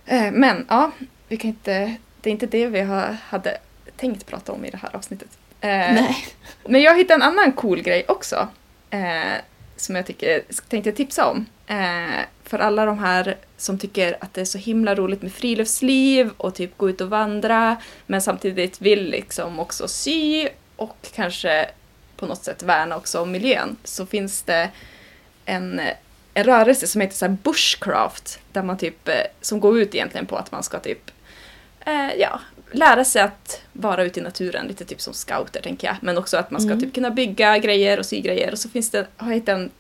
eh, 0.07 0.33
Men 0.33 0.67
ja, 0.69 0.91
vi 1.29 1.37
kan 1.37 1.49
inte, 1.49 1.95
det 2.21 2.31
är 2.31 2.33
inte 2.33 2.47
det 2.47 2.67
vi 2.67 2.81
hade 3.29 3.59
tänkt 3.97 4.27
prata 4.27 4.53
om 4.53 4.65
i 4.65 4.71
det 4.71 4.77
här 4.77 4.97
avsnittet. 4.97 5.29
Eh, 5.61 5.69
Nej. 5.69 6.17
Men 6.65 6.81
jag 6.81 6.97
hittade 6.97 7.15
en 7.15 7.23
annan 7.23 7.53
cool 7.53 7.83
grej 7.83 8.05
också. 8.09 8.49
Som 9.77 9.97
jag 9.97 10.07
tycker, 10.07 10.43
tänkte 10.69 10.93
tipsa 10.93 11.27
om. 11.27 11.47
För 12.43 12.59
alla 12.59 12.85
de 12.85 12.99
här 12.99 13.37
som 13.57 13.79
tycker 13.79 14.17
att 14.21 14.35
det 14.35 14.41
är 14.41 14.45
så 14.45 14.59
himla 14.59 14.95
roligt 14.95 15.23
med 15.23 15.33
friluftsliv 15.33 16.31
och 16.37 16.55
typ 16.55 16.79
gå 16.79 16.91
ut 16.91 17.01
och 17.01 17.11
vandra. 17.11 17.77
Men 18.07 18.23
samtidigt 18.23 18.81
vill 18.81 19.11
liksom 19.11 19.59
också 19.61 19.89
sy 19.89 20.49
och 20.77 20.97
kanske 21.15 21.71
på 22.17 22.27
något 22.27 22.45
sätt 22.45 22.63
värna 22.63 22.97
också 22.97 23.21
om 23.21 23.31
miljön. 23.33 23.77
Så 23.85 24.07
finns 24.07 24.43
det 24.43 24.71
en, 25.45 25.81
en 26.35 26.45
rörelse 26.45 26.87
som 26.87 27.01
heter 27.01 27.17
så 27.17 27.29
bushcraft. 27.29 28.39
Där 28.53 28.63
man 28.63 28.79
typ, 28.79 29.09
eh, 29.09 29.15
som 29.41 29.61
går 29.61 29.79
ut 29.81 29.95
egentligen 29.95 30.27
på 30.27 30.37
att 30.37 30.53
man 30.53 30.63
ska 30.63 30.79
typ 30.79 31.11
eh, 31.87 32.15
ja, 32.19 32.41
lära 32.73 33.05
sig 33.05 33.23
att 33.23 33.61
vara 33.73 34.05
ute 34.05 34.21
i 34.21 34.23
naturen, 34.23 34.67
lite 34.67 34.85
typ 34.85 35.01
som 35.01 35.15
scouter 35.15 35.61
tänker 35.63 35.87
jag. 35.87 35.97
Men 36.01 36.19
också 36.19 36.37
att 36.37 36.51
man 36.51 36.61
ska 36.61 36.71
Mm. 36.71 36.81
typ 36.81 36.95
kunna 36.95 37.11
bygga 37.11 37.59
grejer 37.59 37.99
och 37.99 38.07
sy 38.07 38.21
grejer. 38.21 38.53
Och 38.53 38.59
så 38.59 38.69
finns 38.69 38.91
det, 38.91 39.07
har 39.17 39.29
jag 39.29 39.35
hittat 39.35 39.49
en, 39.59 39.71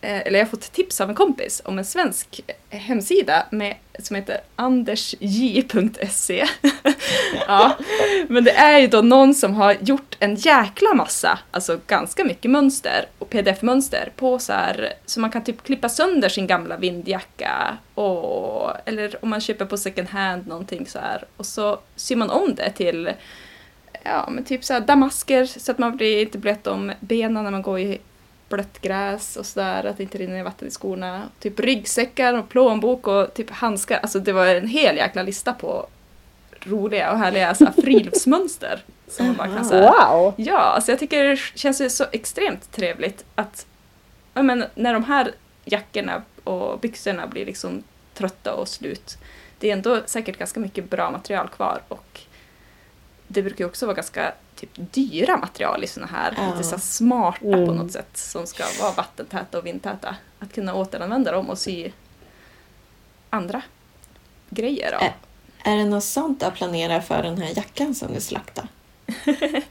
Eh, 0.00 0.26
eller 0.26 0.38
jag 0.38 0.46
har 0.46 0.50
fått 0.50 0.72
tips 0.72 1.00
av 1.00 1.08
en 1.08 1.14
kompis 1.14 1.62
om 1.64 1.78
en 1.78 1.84
svensk 1.84 2.40
hemsida 2.70 3.46
med, 3.50 3.76
som 3.98 4.16
heter 4.16 4.40
andersj.se. 4.56 6.46
ja, 7.48 7.76
men 8.28 8.44
det 8.44 8.50
är 8.50 8.78
ju 8.78 8.86
då 8.86 9.02
någon 9.02 9.34
som 9.34 9.54
har 9.54 9.76
gjort 9.80 10.16
en 10.18 10.34
jäkla 10.34 10.94
massa, 10.94 11.38
alltså 11.50 11.80
ganska 11.86 12.24
mycket 12.24 12.50
mönster 12.50 13.06
och 13.18 13.30
pdf-mönster 13.30 14.12
på 14.16 14.38
så 14.38 14.52
här, 14.52 14.92
så 15.06 15.20
man 15.20 15.30
kan 15.30 15.44
typ 15.44 15.62
klippa 15.62 15.88
sönder 15.88 16.28
sin 16.28 16.46
gamla 16.46 16.76
vindjacka 16.76 17.78
och, 17.94 18.70
eller 18.84 19.24
om 19.24 19.30
man 19.30 19.40
köper 19.40 19.64
på 19.64 19.76
second 19.76 20.08
hand 20.08 20.46
någonting 20.46 20.86
så 20.86 20.98
här 20.98 21.24
och 21.36 21.46
så 21.46 21.78
syr 21.96 22.16
man 22.16 22.30
om 22.30 22.54
det 22.54 22.70
till 22.70 23.10
ja, 24.02 24.28
men 24.30 24.44
typ 24.44 24.64
så 24.64 24.72
här 24.72 24.80
damasker 24.80 25.44
så 25.44 25.72
att 25.72 25.78
man 25.78 25.96
blir 25.96 26.22
inte 26.22 26.38
blöt 26.38 26.66
om 26.66 26.92
benen 27.00 27.44
när 27.44 27.50
man 27.50 27.62
går 27.62 27.80
i 27.80 27.98
blött 28.48 28.80
gräs 28.80 29.36
och 29.36 29.46
sådär, 29.46 29.84
att 29.84 29.96
det 29.96 30.02
inte 30.02 30.18
rinner 30.18 30.42
vatten 30.42 30.68
i 30.68 30.70
skorna. 30.70 31.28
Typ 31.40 31.60
ryggsäckar 31.60 32.34
och 32.34 32.48
plånbok 32.48 33.06
och 33.06 33.34
typ 33.34 33.50
handskar. 33.50 33.98
Alltså 33.98 34.18
det 34.18 34.32
var 34.32 34.46
en 34.46 34.66
hel 34.66 34.96
jäkla 34.96 35.22
lista 35.22 35.52
på 35.52 35.86
roliga 36.60 37.12
och 37.12 37.18
härliga 37.18 37.54
så 37.54 37.64
här, 37.64 37.72
friluftsmönster. 37.72 38.82
Som 39.08 39.26
man 39.26 39.36
bara 39.36 39.48
kan 39.48 39.64
så 39.64 39.74
här, 39.74 39.82
Wow! 39.82 40.34
Ja, 40.36 40.58
alltså 40.58 40.92
jag 40.92 40.98
tycker 40.98 41.24
det 41.24 41.36
känns 41.36 41.80
ju 41.80 41.90
så 41.90 42.04
extremt 42.12 42.72
trevligt 42.72 43.24
att 43.34 43.66
ja, 44.34 44.42
men, 44.42 44.64
när 44.74 44.94
de 44.94 45.04
här 45.04 45.32
jackorna 45.64 46.22
och 46.44 46.80
byxorna 46.80 47.26
blir 47.26 47.46
liksom 47.46 47.82
trötta 48.14 48.54
och 48.54 48.68
slut. 48.68 49.18
Det 49.58 49.68
är 49.68 49.72
ändå 49.72 50.00
säkert 50.06 50.38
ganska 50.38 50.60
mycket 50.60 50.90
bra 50.90 51.10
material 51.10 51.48
kvar 51.48 51.82
och 51.88 52.20
det 53.28 53.42
brukar 53.42 53.64
ju 53.64 53.68
också 53.68 53.86
vara 53.86 53.96
ganska 53.96 54.32
typ 54.54 54.70
dyra 54.74 55.36
material 55.36 55.84
i 55.84 55.86
såna 55.86 56.06
här 56.06 56.34
Ja. 56.36 56.50
lite 56.52 56.64
så 56.68 56.78
smarta 56.78 57.38
på 57.40 57.52
Mm. 57.52 57.74
något 57.76 57.92
sätt 57.92 58.16
som 58.16 58.46
ska 58.46 58.64
vara 58.80 58.92
vattentäta 58.92 59.58
och 59.58 59.66
vindtäta. 59.66 60.16
Att 60.38 60.52
kunna 60.52 60.74
återanvända 60.74 61.32
dem 61.32 61.50
och 61.50 61.58
sy 61.58 61.90
andra 63.30 63.62
grejer 64.50 64.92
av. 64.94 65.02
Ä- 65.02 65.12
Är 65.64 65.76
det 65.76 65.84
något 65.84 66.04
sånt 66.04 66.40
du 66.40 66.50
planerar 66.50 67.00
för 67.00 67.22
den 67.22 67.38
här 67.42 67.52
jackan 67.56 67.94
som 67.94 68.14
du 68.14 68.20
slaktade? 68.20 68.68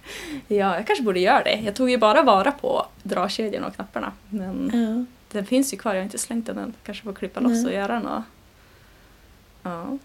Ja, 0.48 0.76
jag 0.76 0.88
kanske 0.88 1.04
borde 1.04 1.20
göra 1.20 1.43
det. 1.43 1.56
Jag 1.65 1.76
tog 1.76 1.89
ju 1.89 1.98
bara 1.98 2.22
vara 2.24 2.52
på 2.52 2.86
dragkedjorna 3.04 3.67
och 3.67 3.76
knapparna. 3.76 4.12
Men 4.30 4.72
Ja. 4.74 5.06
den 5.38 5.46
finns 5.46 5.74
ju 5.74 5.78
kvar, 5.78 5.93
jag 5.93 6.02
har 6.02 6.04
inte 6.06 6.17
slängt 6.17 6.46
den 6.46 6.58
än. 6.58 6.74
Kanske 6.84 7.04
får 7.04 7.13
klippa 7.13 7.39
loss 7.39 7.52
Nej. 7.52 7.65
och 7.65 7.74
göra 7.74 8.00
något. 8.00 8.24
Ja. 9.63 9.98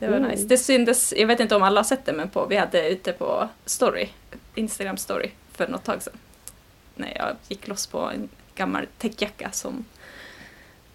Det 0.00 0.08
var 0.08 0.16
Mm. 0.16 0.30
nice. 0.30 0.44
Det 0.44 0.58
syntes, 0.58 1.14
jag 1.16 1.26
vet 1.26 1.40
inte 1.40 1.56
om 1.56 1.62
alla 1.62 1.78
har 1.80 1.84
sett 1.84 2.04
det, 2.04 2.12
men 2.12 2.28
på, 2.28 2.46
vi 2.46 2.56
hade 2.56 2.88
ute 2.88 3.12
på 3.12 3.48
story, 3.66 4.08
Instagram 4.54 4.96
story, 4.96 5.30
för 5.52 5.68
något 5.68 5.84
tag 5.84 6.02
sedan. 6.02 6.16
När 6.94 7.16
jag 7.16 7.36
gick 7.48 7.68
loss 7.68 7.86
på 7.86 7.98
en 7.98 8.28
gammal 8.54 8.86
täckjacka 8.98 9.50
som 9.52 9.84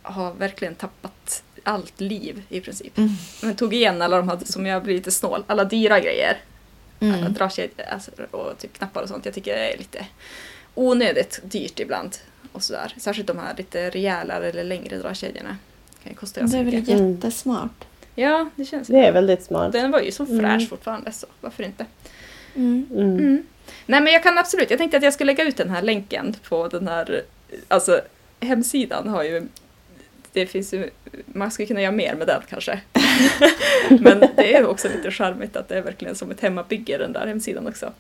har 0.02 0.34
verkligen 0.34 0.76
tappat 0.76 1.44
allt 1.64 2.00
liv 2.02 2.44
i 2.50 2.62
princip. 2.62 2.98
Mm. 2.98 3.10
Men 3.42 3.56
tog 3.56 3.74
igen 3.74 4.02
alla 4.02 4.18
de 4.18 4.30
hade, 4.30 4.46
som 4.46 4.66
jag 4.66 4.84
blir 4.84 4.94
lite 4.96 5.12
snål, 5.12 5.44
alla 5.48 5.64
dyra 5.64 6.00
grejer. 6.00 6.38
Alla 7.02 7.18
Mm. 7.18 7.34
dragkedjor 7.34 7.86
alltså, 7.92 8.12
och 8.32 8.58
typ 8.58 8.74
knappar 8.78 9.02
och 9.02 9.10
sånt. 9.10 9.26
Jag 9.26 9.34
tycker 9.34 9.56
det 9.56 9.74
är 9.74 9.78
lite 9.78 10.06
onödigt 10.76 11.40
dyrt 11.44 11.80
ibland. 11.80 12.16
Och 12.52 12.64
sådär. 12.64 12.94
Särskilt 12.98 13.28
de 13.28 13.38
här 13.40 13.54
lite 13.58 13.90
rejälare 13.90 14.50
eller 14.50 14.64
längre 14.64 14.98
dragkedjorna. 14.98 15.58
Kan 16.04 16.12
ju 16.12 16.16
kosta 16.18 16.40
Det 16.40 16.44
är 16.58 16.64
ganska 16.64 16.64
väl 16.64 16.76
mycket. 16.82 17.00
Jättesmart. 17.00 17.86
Ja, 18.16 18.50
det 18.56 18.66
känns 18.66 18.88
Det 18.88 19.00
är 19.00 19.12
väldigt 19.12 19.44
smart. 19.44 19.72
Den 19.72 19.92
var 19.92 20.00
ju 20.00 20.12
så 20.12 20.26
fräsch 20.26 20.40
Mm. 20.40 20.68
fortfarande 20.68 21.12
så 21.12 21.28
varför 21.42 21.64
inte? 21.64 21.86
Mm. 22.56 22.88
Mm. 22.92 23.10
Mm. 23.20 23.44
Nej 23.86 24.02
men 24.02 24.14
jag 24.14 24.24
kan 24.24 24.38
absolut, 24.38 24.70
jag 24.70 24.80
tänkte 24.80 24.98
att 24.98 25.04
jag 25.04 25.14
skulle 25.14 25.32
lägga 25.32 25.44
ut 25.44 25.58
den 25.58 25.70
här 25.70 25.82
länken 25.82 26.36
på 26.50 26.68
den 26.68 26.88
här, 26.88 27.22
alltså 27.68 28.02
hemsidan 28.40 29.08
har 29.08 29.24
ju, 29.24 29.48
det 30.34 30.46
finns 30.46 30.74
ju, 30.74 30.90
man 31.26 31.52
skulle 31.52 31.66
kunna 31.66 31.82
göra 31.82 31.92
mer 31.92 32.16
med 32.16 32.28
den 32.28 32.42
kanske. 32.50 32.80
men 33.90 34.20
det 34.36 34.56
är 34.56 34.68
också 34.68 34.88
lite 34.88 35.12
charmigt 35.12 35.56
att 35.56 35.68
det 35.68 35.78
är 35.78 35.82
verkligen 35.82 36.16
som 36.16 36.32
ett 36.32 36.42
hemmabygge 36.42 36.98
den 36.98 37.14
där 37.14 37.28
hemsidan 37.28 37.68
också. 37.68 37.94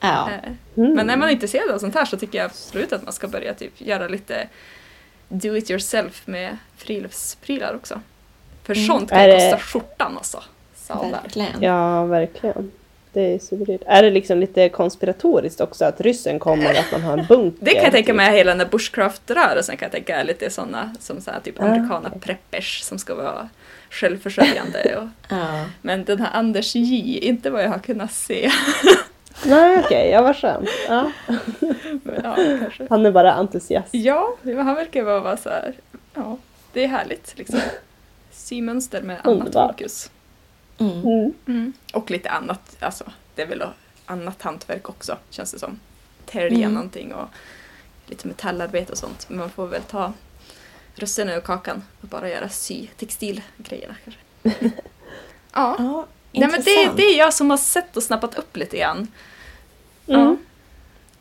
Ja. 0.00 0.30
Eh, 0.30 0.52
Mm. 0.76 0.94
Men 0.94 1.10
är 1.10 1.16
man 1.16 1.30
intresserad 1.30 1.70
av 1.70 1.78
sånt 1.78 1.94
här 1.94 2.04
så 2.04 2.16
tycker 2.16 2.38
jag 2.38 2.44
absolut 2.44 2.92
att 2.92 3.04
man 3.04 3.12
ska 3.12 3.28
börja 3.28 3.54
typ 3.54 3.80
göra 3.80 4.08
lite 4.08 4.48
do 5.28 5.56
it 5.56 5.70
yourself 5.70 6.26
med 6.26 6.56
friluftsprylar 6.76 7.74
också. 7.74 8.00
För 8.64 8.74
Mm. 8.74 8.86
sånt 8.86 9.10
kan 9.10 9.18
Är 9.18 9.28
det- 9.28 9.34
kosta 9.50 9.58
skjortan 9.58 10.16
alltså. 10.16 10.42
Sadlar. 10.76 11.22
Verkligen. 11.22 11.62
Ja, 11.62 12.04
verkligen. 12.04 12.70
Det 13.12 13.34
är 13.34 13.38
superdyrt. 13.38 13.80
Är 13.86 14.02
det 14.02 14.10
liksom 14.10 14.38
lite 14.38 14.68
konspiratoriskt 14.68 15.60
också 15.60 15.84
att 15.84 16.00
ryssen 16.00 16.38
kommer, 16.38 16.70
att 16.70 16.92
man 16.92 17.02
har 17.02 17.18
en 17.18 17.26
bunker? 17.28 17.64
Det 17.64 17.74
kan 17.74 17.82
jag 17.82 17.92
tänka 17.92 18.06
typ? 18.12 18.16
mig, 18.16 18.36
hela 18.36 18.50
den 18.50 18.58
där 18.58 18.66
bushcraft-rörelsen 18.66 19.76
kan 19.76 19.86
jag 19.86 19.92
tänka 19.92 20.16
är 20.20 20.24
lite 20.24 20.50
sådana 20.50 20.94
som 21.00 21.20
så 21.20 21.30
här, 21.30 21.40
typ 21.40 21.60
Ah, 21.60 21.64
americana 21.64 22.08
okej. 22.08 22.20
preppers 22.20 22.80
som 22.82 22.98
ska 22.98 23.14
vara 23.14 23.48
självförsörjande. 23.90 24.96
Och, 24.98 25.08
Ja. 25.28 25.64
men 25.82 26.04
den 26.04 26.20
här 26.20 26.30
Anders 26.32 26.74
J, 26.74 27.18
inte 27.22 27.50
vad 27.50 27.62
jag 27.64 27.68
har 27.68 27.78
kunnat 27.78 28.12
se. 28.12 28.50
Nej, 29.44 29.78
okej. 29.84 30.10
ja, 30.10 30.22
vad 30.22 30.36
skönt. 30.36 30.68
Ja. 30.88 31.10
Men, 32.02 32.20
ja. 32.24 32.36
Han 32.90 33.06
är 33.06 33.10
bara 33.10 33.32
entusiast. 33.32 33.88
ja, 33.94 34.36
han 34.44 34.74
verkar 34.74 35.02
vara 35.02 35.36
så 35.36 35.48
här, 35.48 35.74
ja, 36.14 36.36
det 36.72 36.84
är 36.84 36.88
härligt 36.88 37.34
liksom. 37.38 37.60
Symönster 38.42 39.02
med 39.02 39.16
annat 39.24 39.26
Underbart. 39.40 39.70
fokus. 39.70 40.10
Mm. 40.78 40.92
Mm. 41.00 41.32
Mm. 41.46 41.72
Och 41.92 42.10
lite 42.10 42.30
annat, 42.30 42.76
alltså 42.80 43.04
det 43.34 43.42
är 43.42 43.46
väl 43.46 43.62
annat 44.06 44.42
hantverk 44.42 44.88
också 44.88 45.18
känns 45.30 45.52
det 45.52 45.58
som. 45.58 45.80
Tälja 46.26 46.58
Mm. 46.58 46.74
någonting 46.74 47.14
och 47.14 47.28
lite 48.06 48.28
metallarbete 48.28 48.92
och 48.92 48.98
sånt. 48.98 49.26
Men 49.28 49.38
man 49.38 49.50
får 49.50 49.66
väl 49.66 49.82
ta 49.82 50.12
russinen 50.94 51.36
ur 51.36 51.40
kakan 51.40 51.82
och 52.00 52.08
bara 52.08 52.28
göra 52.28 52.48
sy 52.48 52.86
textilgrejerna 52.96 53.94
kanske. 54.04 54.20
ja, 55.52 55.76
Ja, 55.78 56.06
Nej, 56.32 56.48
men 56.50 56.62
det, 56.62 56.92
det 56.96 57.02
är 57.02 57.18
jag 57.18 57.34
som 57.34 57.50
har 57.50 57.56
sett 57.56 57.96
och 57.96 58.02
snappat 58.02 58.34
upp 58.34 58.56
lite 58.56 58.76
grann. 58.78 58.96
Mm. 58.98 60.20
Ja. 60.20 60.36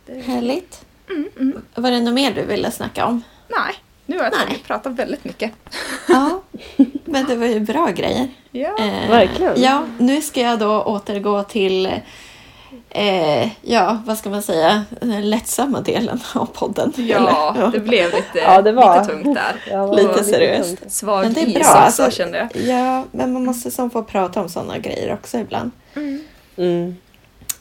Det, 0.05 0.21
Härligt. 0.21 0.85
mm, 1.09 1.29
mm. 1.39 1.61
Var 1.75 1.91
det 1.91 1.99
något 1.99 2.13
mer 2.13 2.33
du 2.33 2.45
ville 2.45 2.71
snacka 2.71 3.05
om? 3.05 3.23
Nej, 3.47 3.75
nu 4.05 4.17
har 4.17 4.23
jag 4.23 4.63
pratat 4.63 4.93
väldigt 4.93 5.23
mycket. 5.23 5.51
Ja, 6.07 6.40
Men 7.05 7.25
det 7.25 7.35
var 7.35 7.45
ju 7.45 7.59
bra 7.59 7.89
grejer. 7.91 8.27
Ja. 8.51 8.69
Eh, 8.79 9.09
Verkligen. 9.09 9.61
Ja, 9.61 9.83
nu 9.97 10.21
ska 10.21 10.41
jag 10.41 10.59
då 10.59 10.81
återgå 10.83 11.43
till 11.43 11.85
eh, 12.89 13.47
ja, 13.61 13.97
vad 14.05 14.17
ska 14.17 14.29
man 14.29 14.41
säga, 14.43 14.85
den 15.01 15.29
lättsamma 15.29 15.81
delen 15.81 16.19
av 16.35 16.45
podden. 16.45 16.93
Ja, 16.95 17.55
Eller? 17.57 17.71
det 17.71 17.79
blev 17.79 18.05
lite, 18.11 18.39
Ja, 18.39 18.61
det 18.61 18.71
var- 18.71 18.99
lite 19.01 19.13
tungt 19.13 19.35
där. 19.35 19.55
Ja, 19.71 19.93
Lite 19.93 20.23
seriöst. 20.23 20.79
tungt. 20.79 20.93
Svag 20.93 21.23
Men 21.23 21.33
det 21.33 21.41
är 21.41 21.45
bra, 21.53 21.59
också 21.59 21.71
alltså. 21.71 22.11
kände 22.11 22.37
jag. 22.37 22.63
Ja, 22.67 23.05
men 23.11 23.33
man 23.33 23.45
måste 23.45 23.71
som 23.71 23.89
få 23.89 24.03
prata 24.03 24.41
om 24.41 24.49
sådana 24.49 24.77
grejer 24.77 25.13
också 25.13 25.37
ibland. 25.37 25.71
Mm. 26.57 26.97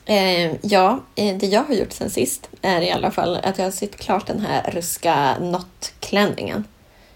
Eh, 0.04 0.52
ja, 0.62 0.98
eh, 1.16 1.36
det 1.36 1.46
jag 1.46 1.62
har 1.68 1.74
gjort 1.74 1.92
sen 1.92 2.10
sist 2.10 2.48
är 2.62 2.80
i 2.80 2.90
alla 2.90 3.10
fall 3.10 3.38
att 3.42 3.58
jag 3.58 3.64
har 3.66 3.70
sytt 3.70 3.96
klart 3.96 4.26
den 4.26 4.40
här 4.40 4.70
ryska 4.72 5.34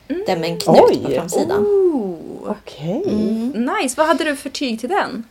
knottklänningen. 0.07 0.25
Den 0.27 0.41
med 0.41 0.51
en 0.51 0.61
knut 0.61 1.03
på 1.03 1.09
Oj. 1.09 1.15
framsidan. 1.15 1.67
Ooh. 1.67 2.17
Okej. 2.47 3.03
Mm. 3.07 3.71
Nice, 3.81 3.95
vad 3.97 4.07
hade 4.07 4.25
du 4.25 4.37
för 4.37 4.51
tyg 4.51 4.81
till 4.81 4.89
den? 4.89 5.25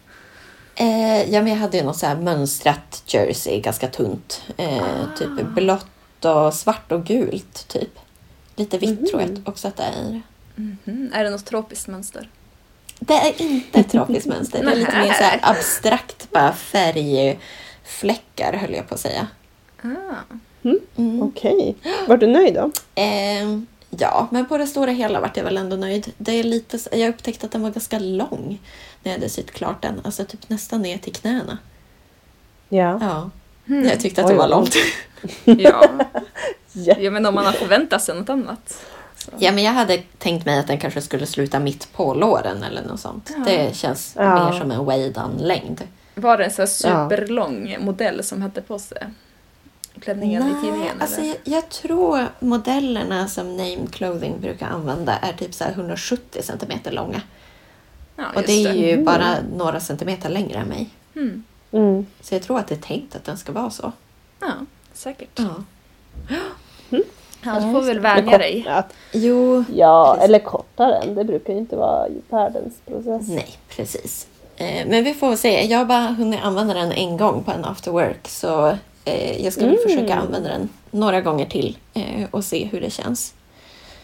Eh, 0.75 1.31
ja, 1.33 1.41
men 1.41 1.47
jag 1.47 1.55
hade 1.55 1.77
ju 1.77 1.83
något 1.83 1.97
så 1.97 2.05
här 2.05 2.15
mönstrat 2.15 3.03
jersey, 3.05 3.59
ganska 3.59 3.87
tunt. 3.87 4.41
Eh, 4.57 4.83
Typ 5.17 5.29
blått 5.55 5.85
och 6.25 6.53
svart 6.53 6.91
och 6.91 7.05
gult, 7.05 7.67
typ. 7.67 7.89
Lite 8.55 8.77
vitt 8.77 9.07
tror 9.09 9.21
jag 9.21 9.41
också 9.45 9.67
att 9.67 9.77
det 9.77 9.83
är. 9.83 10.21
Mm, 10.57 11.11
är 11.13 11.23
det 11.23 11.29
något 11.29 11.45
tropiskt 11.45 11.87
mönster? 11.87 12.29
Det 12.99 13.13
är 13.13 13.41
inte 13.41 13.79
ett 13.79 13.91
tropiskt 13.91 14.25
mönster. 14.29 14.63
Det 14.65 14.71
är 14.71 14.75
lite 14.75 14.97
mer 14.97 15.13
så 15.13 15.23
här 15.23 15.39
abstrakt, 15.41 16.31
bara 16.31 16.53
färgfläckar 16.53 18.53
höll 18.53 18.73
jag 18.73 18.87
på 18.89 18.93
att 18.93 18.99
säga. 18.99 19.27
Ah. 19.81 19.87
Mm. 20.97 21.21
Okej. 21.23 21.75
Var 22.07 22.17
du 22.17 22.27
nöjd 22.27 22.53
då? 22.53 22.71
Eh, 23.01 23.59
ja, 23.99 24.27
men 24.31 24.45
på 24.45 24.57
det 24.57 24.67
stora 24.67 24.91
hela 24.91 25.21
vart 25.21 25.37
jag 25.37 25.43
väl 25.43 25.57
ändå 25.57 25.75
nöjd. 25.75 26.11
Det 26.17 26.31
är 26.31 26.43
lite, 26.43 26.79
jag 26.97 27.09
upptäckte 27.09 27.45
att 27.45 27.51
den 27.51 27.61
var 27.61 27.69
ganska 27.69 27.99
lång 27.99 28.59
när 29.03 29.11
jag 29.11 29.19
hade 29.19 29.29
sytt 29.29 29.51
klart 29.51 29.81
den. 29.81 30.01
Alltså 30.03 30.25
typ 30.25 30.49
nästan 30.49 30.81
ner 30.81 30.97
till 30.97 31.13
knäna. 31.13 31.57
Ja. 32.69 32.97
Ja, 33.01 33.29
Hmm. 33.67 33.85
jag 33.85 33.99
tyckte 33.99 34.21
att 34.21 34.27
Oj, 34.27 34.33
det 34.33 34.39
var 34.39 34.47
långt. 34.47 34.75
Ja. 35.45 35.85
Ja. 36.73 37.11
men 37.11 37.25
om 37.25 37.35
man 37.35 37.45
har 37.45 37.51
förväntat 37.53 38.01
sig 38.03 38.15
något 38.15 38.29
annat. 38.29 38.83
Så. 39.17 39.31
Ja, 39.39 39.51
men 39.51 39.63
jag 39.63 39.71
hade 39.71 39.97
tänkt 40.17 40.45
mig 40.45 40.59
att 40.59 40.67
den 40.67 40.77
kanske 40.79 41.01
skulle 41.01 41.25
sluta 41.25 41.59
mitt 41.59 41.93
på 41.93 42.13
låren 42.13 42.63
eller 42.63 42.83
något 42.83 42.99
sånt. 42.99 43.31
Ja. 43.37 43.43
Det 43.45 43.75
känns 43.75 44.13
Ja. 44.17 44.51
mer 44.51 44.59
som 44.59 44.71
en 44.71 44.85
way-down-längd. 44.85 45.81
Var 46.15 46.37
det 46.37 46.45
en 46.45 46.51
sån 46.51 46.61
här 46.61 46.67
superlång 47.09 47.77
modell 47.79 48.23
som 48.23 48.41
hade 48.41 48.61
på 48.61 48.79
sig 48.79 49.03
klänningen 50.03 50.41
i 50.57 50.61
tidningen? 50.61 51.01
alltså 51.01 51.21
eller? 51.21 51.27
jag, 51.29 51.37
jag 51.57 51.69
tror 51.69 52.27
modellerna 52.39 53.27
som 53.27 53.57
Name 53.57 53.87
Clothing 53.91 54.41
brukar 54.41 54.67
använda 54.67 55.17
är 55.17 55.33
typ 55.33 55.53
så 55.53 55.63
här 55.63 55.71
170 55.71 56.41
centimeter 56.43 56.91
långa. 56.91 57.21
ja, 58.15 58.23
Och 58.35 58.43
det 58.43 58.65
är 58.65 58.73
ju 58.73 58.91
Mm. 58.91 59.05
bara 59.05 59.35
några 59.57 59.79
centimeter 59.79 60.29
längre 60.29 60.57
än 60.59 60.67
mig. 60.67 60.89
Mm. 61.15 61.43
Mm. 61.71 62.05
Så 62.21 62.35
jag 62.35 62.41
tror 62.43 62.59
att 62.59 62.67
det 62.67 62.75
är 62.75 62.79
tänkt 62.81 63.15
att 63.15 63.23
den 63.25 63.37
ska 63.37 63.51
vara 63.51 63.69
så. 63.69 63.91
Ja, 64.39 64.51
säkert. 64.93 65.39
Ja. 65.39 65.55
Ja, 67.45 67.53
du 67.59 67.71
får 67.73 67.81
väl 67.81 67.99
vänja 67.99 68.37
dig. 68.37 68.67
Jo, 69.11 69.63
ja 69.75 70.11
Precis. 70.13 70.25
eller 70.29 70.39
kortare 70.39 70.97
än. 70.97 71.15
Det 71.15 71.23
brukar 71.23 71.53
ju 71.53 71.59
inte 71.59 71.75
vara 71.75 72.07
världens 72.29 72.73
process. 72.85 73.27
nej 73.29 73.57
precis. 73.69 74.27
Eh, 74.55 74.87
men 74.87 75.03
vi 75.03 75.13
får 75.13 75.35
se. 75.35 75.65
Jag 75.65 75.77
har 75.77 75.85
bara 75.85 76.07
hunnit 76.07 76.39
använda 76.43 76.73
den 76.73 76.91
en 76.91 77.17
gång 77.17 77.43
på 77.43 77.51
en 77.51 77.65
after 77.65 77.91
work. 77.91 78.27
Så 78.27 78.77
eh, 79.05 79.43
jag 79.43 79.53
ska 79.53 79.61
väl 79.65 79.69
Mm. 79.77 79.83
försöka 79.89 80.15
använda 80.15 80.49
den 80.49 80.69
några 80.91 81.21
gånger 81.21 81.45
till 81.45 81.77
eh, 81.93 82.25
och 82.31 82.43
se 82.45 82.65
hur 82.65 82.81
det 82.81 82.89
känns. 82.89 83.33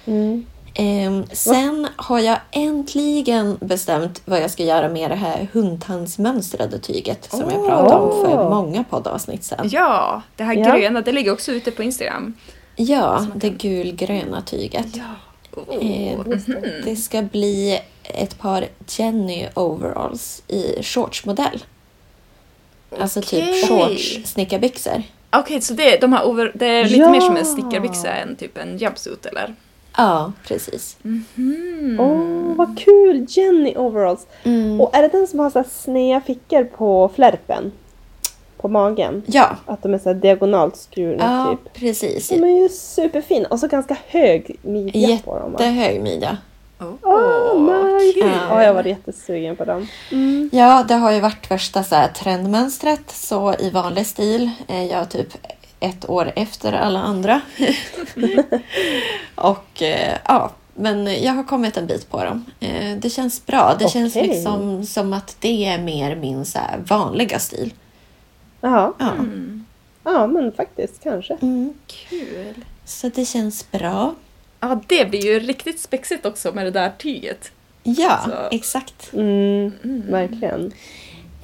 Mm. 0.05 0.45
Ehm, 0.73 1.25
sen 1.31 1.87
har 1.95 2.19
jag 2.19 2.37
äntligen 2.51 3.57
bestämt 3.61 4.21
vad 4.25 4.41
jag 4.41 4.51
ska 4.51 4.63
göra 4.63 4.89
med 4.89 5.11
det 5.11 5.15
här 5.15 5.47
hundtandsmönstrade 5.53 6.79
tyget 6.79 7.27
som 7.31 7.39
jag 7.39 7.67
pratade 7.67 7.95
om 7.95 8.25
för 8.25 8.49
många 8.49 8.83
poddavsnitt 8.83 9.43
sedan. 9.43 9.69
Ja, 9.71 10.21
det 10.35 10.43
här 10.43 10.55
Ja. 10.55 10.75
gröna, 10.77 11.01
det 11.01 11.11
ligger 11.11 11.33
också 11.33 11.51
ute 11.51 11.71
på 11.71 11.83
Instagram. 11.83 12.33
Ja, 12.75 13.25
det 13.35 13.49
kan- 13.49 13.57
gulgröna 13.57 14.41
tyget. 14.41 14.87
Ja. 14.95 15.03
Eh, 15.81 16.19
Oh. 16.19 16.27
mhm. 16.27 16.55
Det 16.85 16.95
ska 16.95 17.21
bli 17.21 17.79
ett 18.03 18.39
par 18.39 18.65
Jenny 18.87 19.47
overalls 19.55 20.43
i 20.47 20.83
shortsmodell. 20.83 21.63
Alltså 22.99 23.21
typ 23.21 23.67
shorts 23.67 24.19
snickarbyxor. 24.25 25.03
Okej, 25.31 25.61
så 25.61 25.73
det, 25.73 25.97
de 26.01 26.13
här 26.13 26.27
over, 26.27 26.51
det 26.55 26.65
är 26.65 26.83
lite 26.83 26.95
Ja. 26.99 27.11
mer 27.11 27.19
som 27.21 27.37
en 27.37 27.45
snickarbyxa 27.45 28.11
än 28.13 28.35
typ 28.35 28.57
en 28.57 28.77
jumpsuit 28.77 29.25
eller? 29.25 29.55
Ja, 29.97 30.31
precis. 30.47 30.97
Mm. 31.03 31.97
Åh, 31.99 32.55
vad 32.55 32.79
kul! 32.79 33.25
Jenny 33.29 33.73
overalls. 33.75 34.27
Mm. 34.43 34.81
Och 34.81 34.95
är 34.95 35.01
det 35.01 35.07
den 35.07 35.27
som 35.27 35.39
har 35.39 35.49
så 35.49 35.63
sneda 35.71 36.21
fickor 36.21 36.63
på 36.63 37.11
flärpen? 37.15 37.71
På 38.57 38.67
magen? 38.67 39.23
Ja, 39.25 39.55
Att 39.65 39.83
de 39.83 39.93
är 39.93 39.97
så 39.99 40.13
diagonalt 40.13 40.77
skurna 40.77 41.45
ja 41.47 41.57
typ. 41.57 41.73
precis. 41.73 42.29
De 42.29 42.43
är 42.43 42.61
ju 42.61 42.69
superfina. 42.69 43.47
Och 43.47 43.59
så 43.59 43.67
ganska 43.67 43.97
hög 44.07 44.55
midja 44.61 45.17
på 45.25 45.39
dem. 45.39 45.51
Jättehög 45.51 46.01
midja. 46.01 46.37
Oh, 46.79 46.93
Åh, 47.01 47.61
nice! 47.61 48.13
kul. 48.19 48.31
Ja, 48.49 48.63
jag 48.63 48.73
var 48.73 48.83
jättesugen 48.83 49.55
på 49.55 49.65
den. 49.65 49.87
Mm. 50.11 50.49
Ja, 50.53 50.85
det 50.87 50.93
har 50.93 51.11
ju 51.11 51.19
varit 51.19 51.51
värsta 51.51 51.83
så 51.83 51.95
här, 51.95 52.07
trendmönstret 52.07 53.11
så 53.11 53.55
i 53.59 53.69
vanlig 53.69 54.05
stil 54.07 54.49
är 54.67 54.83
jag 54.83 55.09
typ 55.09 55.27
ett 55.79 56.09
år 56.09 56.31
efter 56.35 56.73
alla 56.73 56.99
andra. 56.99 57.41
och 59.35 59.81
eh, 59.81 60.17
ja, 60.25 60.51
men 60.73 61.23
jag 61.23 61.33
har 61.33 61.43
kommit 61.43 61.77
en 61.77 61.87
bit 61.87 62.09
på 62.09 62.23
dem. 62.23 62.45
Eh, 62.59 62.97
det 62.97 63.09
känns 63.09 63.45
bra. 63.45 63.75
Det 63.79 63.89
känns 63.89 64.15
Okej. 64.15 64.27
liksom 64.27 64.85
som 64.85 65.13
att 65.13 65.37
det 65.39 65.65
är 65.65 65.77
mer 65.77 66.15
min 66.15 66.45
så 66.45 66.59
här, 66.59 66.77
vanliga 66.77 67.39
stil. 67.39 67.73
Jaha. 68.61 68.93
Ja. 68.99 69.11
Mm. 69.11 69.65
Ja, 70.03 70.27
men 70.27 70.51
faktiskt 70.51 71.03
kanske. 71.03 71.37
Mm. 71.41 71.73
Kul. 71.87 72.65
Så 72.85 73.09
det 73.09 73.25
känns 73.25 73.71
bra. 73.71 74.13
Ja, 74.59 74.81
det 74.87 75.09
blir 75.09 75.25
ju 75.25 75.39
riktigt 75.39 75.79
spexigt 75.79 76.25
också 76.25 76.51
med 76.51 76.65
det 76.65 76.71
där 76.71 76.91
tyget. 76.97 77.51
Ja, 77.83 78.19
Så- 78.25 78.55
exakt. 78.55 79.13
Mm, 79.13 79.71
Mm. 79.83 80.03
verkligen. 80.11 80.71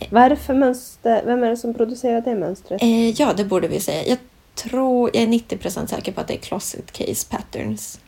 Vad 0.10 0.23
är 0.23 0.30
det 0.30 0.36
för 0.36 0.54
mönster? 0.54 1.21
Vem 1.25 1.43
är 1.43 1.49
det 1.49 1.58
som 1.58 1.73
producerar 1.73 2.21
det 2.21 2.36
mönstret? 2.36 2.82
Eh, 2.84 3.10
ja, 3.10 3.34
det 3.38 3.43
borde 3.45 3.67
vi 3.67 3.80
säga. 3.80 4.06
Jag 4.08 4.17
tror, 4.56 5.10
jag 5.13 5.23
är 5.23 5.28
90% 5.28 5.89
säker 5.89 6.12
på 6.12 6.21
att 6.21 6.28
det 6.28 6.34
är 6.34 6.38
Closet 6.39 6.91
Case 6.91 7.28
Patterns. 7.30 7.99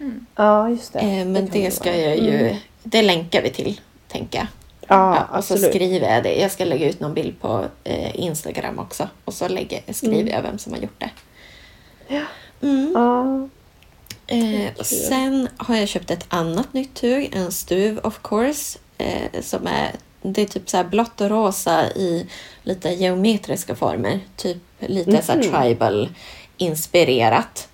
Mm. 0.00 0.26
Ja, 0.36 0.68
just 0.70 0.92
det. 0.92 0.98
Eh, 0.98 1.26
men 1.26 1.34
kan 1.48 1.60
det, 1.62 1.70
ska 1.70 1.90
vara. 1.90 2.00
jag 2.00 2.16
ju, 2.18 2.38
Mm. 2.48 2.56
det 2.82 3.02
länkar 3.02 3.42
vi 3.42 3.50
till, 3.50 3.80
tänker 4.08 4.38
jag. 4.38 4.46
Ja, 4.88 5.16
Ja, 5.16 5.38
och 5.38 5.44
så 5.44 5.54
absolut. 5.54 5.74
skriver 5.74 6.14
jag 6.14 6.22
det. 6.22 6.34
Jag 6.40 6.50
ska 6.52 6.64
lägga 6.64 6.88
ut 6.88 7.00
någon 7.00 7.14
bild 7.14 7.40
på 7.40 7.64
eh, 7.84 8.20
Instagram 8.20 8.78
också. 8.78 9.08
Och 9.24 9.34
så 9.34 9.48
lägger, 9.48 9.92
skriver 9.92 10.16
Mm. 10.20 10.28
jag 10.34 10.42
vem 10.42 10.58
som 10.58 10.72
har 10.72 10.80
gjort 10.80 11.00
det. 11.00 11.10
Ja. 12.08 12.20
Mm. 12.62 12.92
Ja. 12.94 13.48
Eh, 14.26 14.74
sen 14.82 15.48
har 15.56 15.76
jag 15.76 15.88
köpt 15.88 16.10
ett 16.10 16.26
annat 16.28 16.74
nytt 16.74 16.94
tug, 16.94 17.30
en 17.34 17.52
stuv 17.52 17.98
of 17.98 18.20
course. 18.22 18.78
Eh, 18.98 19.40
som 19.42 19.66
är, 19.66 19.90
det 20.22 20.42
är 20.42 20.46
typ 20.46 20.70
så 20.70 20.76
här 20.76 20.84
blått 20.84 21.20
och 21.20 21.30
rosa 21.30 21.90
i 21.90 22.26
lite 22.62 22.88
geometriska 22.90 23.74
former. 23.76 24.20
Typ 24.36 24.58
lite 24.78 25.22
så 25.22 25.32
här 25.32 25.38
Mhm. 25.42 25.52
tribal 25.52 26.08
inspirerat. 26.56 27.68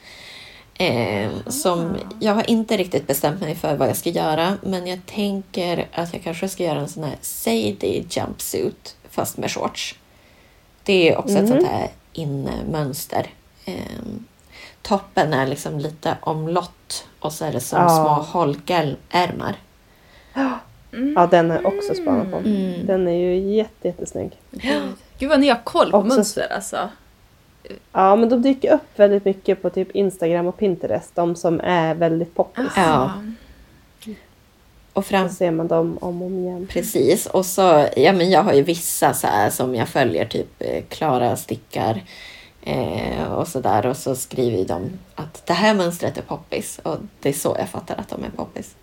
Eh, 0.75 1.31
som, 1.47 1.97
jag 2.21 2.35
har 2.35 2.51
inte 2.51 2.77
riktigt 2.77 3.07
bestämt 3.07 3.41
mig 3.41 3.55
för 3.55 3.77
vad 3.77 3.89
jag 3.89 3.97
ska 3.97 4.11
göra 4.11 4.57
men 4.63 4.87
jag 4.87 5.07
tänker 5.07 5.89
att 5.93 6.13
jag 6.13 6.23
kanske 6.23 6.49
ska 6.49 6.63
göra 6.65 6.81
en 6.81 6.89
sån 6.89 7.05
här 7.05 7.17
Sadie 7.21 8.05
jumpsuit 8.11 8.97
fast 9.11 9.37
med 9.37 9.51
shorts. 9.51 9.95
Det 10.83 11.09
är 11.09 11.17
också 11.19 11.35
ett 11.35 11.41
Mhm. 11.43 11.49
sånt 11.49 11.67
här 11.69 11.91
inne-mönster. 12.13 13.27
Eh, 13.65 13.75
toppen 14.83 15.33
är 15.33 15.47
liksom 15.47 15.79
lite 15.79 16.17
omlott 16.21 17.07
och 17.19 17.33
så 17.33 17.45
är 17.45 17.53
det 17.53 17.61
som 17.61 17.79
Ja. 17.83 17.89
små 17.89 18.39
holkärmar. 18.41 19.57
Mm. 20.93 21.13
ja, 21.17 21.27
den 21.27 21.51
har 21.51 21.57
jag 21.63 21.67
också 21.75 21.95
spanat 21.95 22.31
på. 22.31 22.37
Mm. 22.37 22.87
Den 22.87 23.09
är 23.09 23.13
ju 23.13 23.39
jätte, 23.57 23.89
jättesnygg. 23.89 24.31
Gud. 24.51 24.83
Gud 25.19 25.29
vad 25.29 25.41
ni 25.41 25.49
har 25.49 25.61
koll 25.65 25.91
på 25.91 25.97
Också- 25.99 26.09
mönster 26.15 26.53
alltså. 26.55 26.89
Ja, 27.93 28.17
men 28.17 28.29
de 28.29 28.43
dyker 28.43 28.73
upp 28.75 28.99
väldigt 28.99 29.25
mycket 29.25 29.63
på 29.63 29.71
typ 29.71 29.91
Instagram 29.91 30.47
och 30.47 30.57
Pinterest. 30.59 31.15
De 31.15 31.37
som 31.37 31.61
är 31.61 31.95
väldigt 31.95 32.35
poppis. 32.35 32.73
Ja. 32.77 33.13
Och 34.93 35.07
fram, 35.07 35.29
Så 35.29 35.35
ser 35.35 35.51
man 35.51 35.69
dem 35.69 35.99
om 36.01 36.23
och 36.23 36.27
om 36.27 36.39
igen. 36.39 36.67
Precis, 36.71 37.27
och 37.27 37.47
så, 37.47 37.87
ja 37.97 38.13
men 38.13 38.31
jag 38.31 38.43
har 38.43 38.53
ju 38.53 38.63
vissa 38.63 39.15
så 39.15 39.27
här 39.27 39.51
som 39.51 39.75
jag 39.75 39.89
följer, 39.89 40.25
typ 40.25 40.49
eh, 40.59 40.83
Klara 40.89 41.37
stickar 41.37 42.03
eh, 42.63 43.33
och 43.33 43.49
sådär 43.49 43.87
och 43.87 43.97
så 43.97 44.17
skriver 44.17 44.65
de 44.65 44.91
att 45.15 45.47
det 45.47 45.53
här 45.53 45.75
mönstret 45.75 46.19
är 46.19 46.23
poppis 46.23 46.81
och 46.83 46.97
det 47.21 47.29
är 47.29 47.33
så 47.33 47.57
jag 47.59 47.69
fattar 47.69 47.97
att 47.97 48.09
de 48.09 48.25
är 48.25 48.31
poppis. 48.31 48.75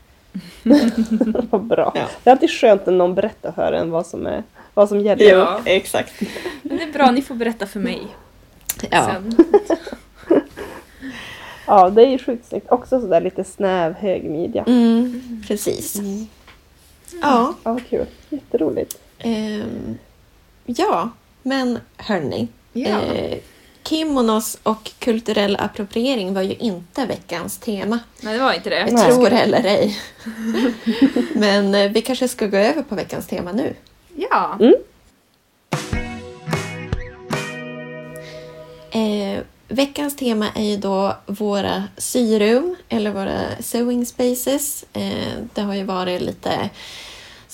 Vad 1.50 1.64
bra. 1.64 1.92
Ja. 1.96 2.08
Det 2.24 2.30
är 2.30 2.32
alltid 2.32 2.52
skönt 2.52 2.86
när 2.86 2.94
någon 2.94 3.16
berättar 3.16 3.52
för 3.52 3.74
en 3.74 3.92
vad 3.92 4.08
som, 4.08 4.28
är, 4.28 4.44
vad 4.74 4.90
som 4.90 5.00
gäller. 5.02 5.26
Ja. 5.32 5.60
exakt. 5.66 6.14
Men 6.62 6.78
det 6.78 6.84
är 6.84 6.92
bra, 6.92 7.12
ni 7.12 7.22
får 7.22 7.36
berätta 7.36 7.66
för 7.68 7.80
mig 7.80 8.02
Ja. 8.92 9.06
sen. 9.14 9.36
Ja, 11.70 11.90
det 11.90 12.02
är 12.06 12.10
ju 12.10 12.18
sjukt 12.20 12.46
snyggt. 12.50 12.72
Också 12.72 13.02
sådär 13.02 13.22
lite 13.22 13.44
snäv 13.44 13.94
hög 13.94 14.24
midja. 14.24 14.64
Mm, 14.68 15.44
precis. 15.48 15.96
Ja, 15.96 16.28
Ja, 17.22 17.54
vad 17.64 17.88
kul. 17.88 18.06
Jätteroligt. 18.30 18.98
ehm, 19.20 19.98
ja, 20.66 21.10
men 21.44 21.80
hörni. 21.98 22.48
Ja. 22.74 23.02
Eh, 23.02 23.38
kimonos 23.90 24.58
och 24.64 24.92
kulturell 25.00 25.56
appropriering 25.56 26.34
var 26.34 26.42
ju 26.42 26.56
inte 26.56 27.06
veckans 27.06 27.58
tema. 27.58 28.00
Nej, 28.22 28.34
det 28.34 28.44
var 28.44 28.54
inte 28.54 28.70
det. 28.70 28.88
Nej. 28.92 29.06
Tror 29.06 29.34
eller 29.34 29.64
ej. 29.64 30.00
men 31.34 31.76
eh, 31.76 31.92
vi 31.92 32.02
kanske 32.02 32.28
ska 32.28 32.48
gå 32.48 32.58
över 32.58 32.84
på 32.84 32.96
veckans 32.96 33.28
tema 33.28 33.52
nu. 33.52 33.76
Ja. 34.16 34.58
Mm. 34.60 34.74
Eh, 38.92 39.44
veckans 39.68 40.16
tema 40.16 40.48
är 40.56 40.64
ju 40.64 40.78
då 40.78 41.16
våra 41.26 41.84
syrum 41.98 42.76
eller 42.90 43.12
våra 43.12 43.40
sewing 43.60 44.06
spaces. 44.06 44.86
Eh, 44.94 45.34
det 45.54 45.62
har 45.62 45.76
ju 45.76 45.84
varit 45.84 46.22
lite 46.22 46.70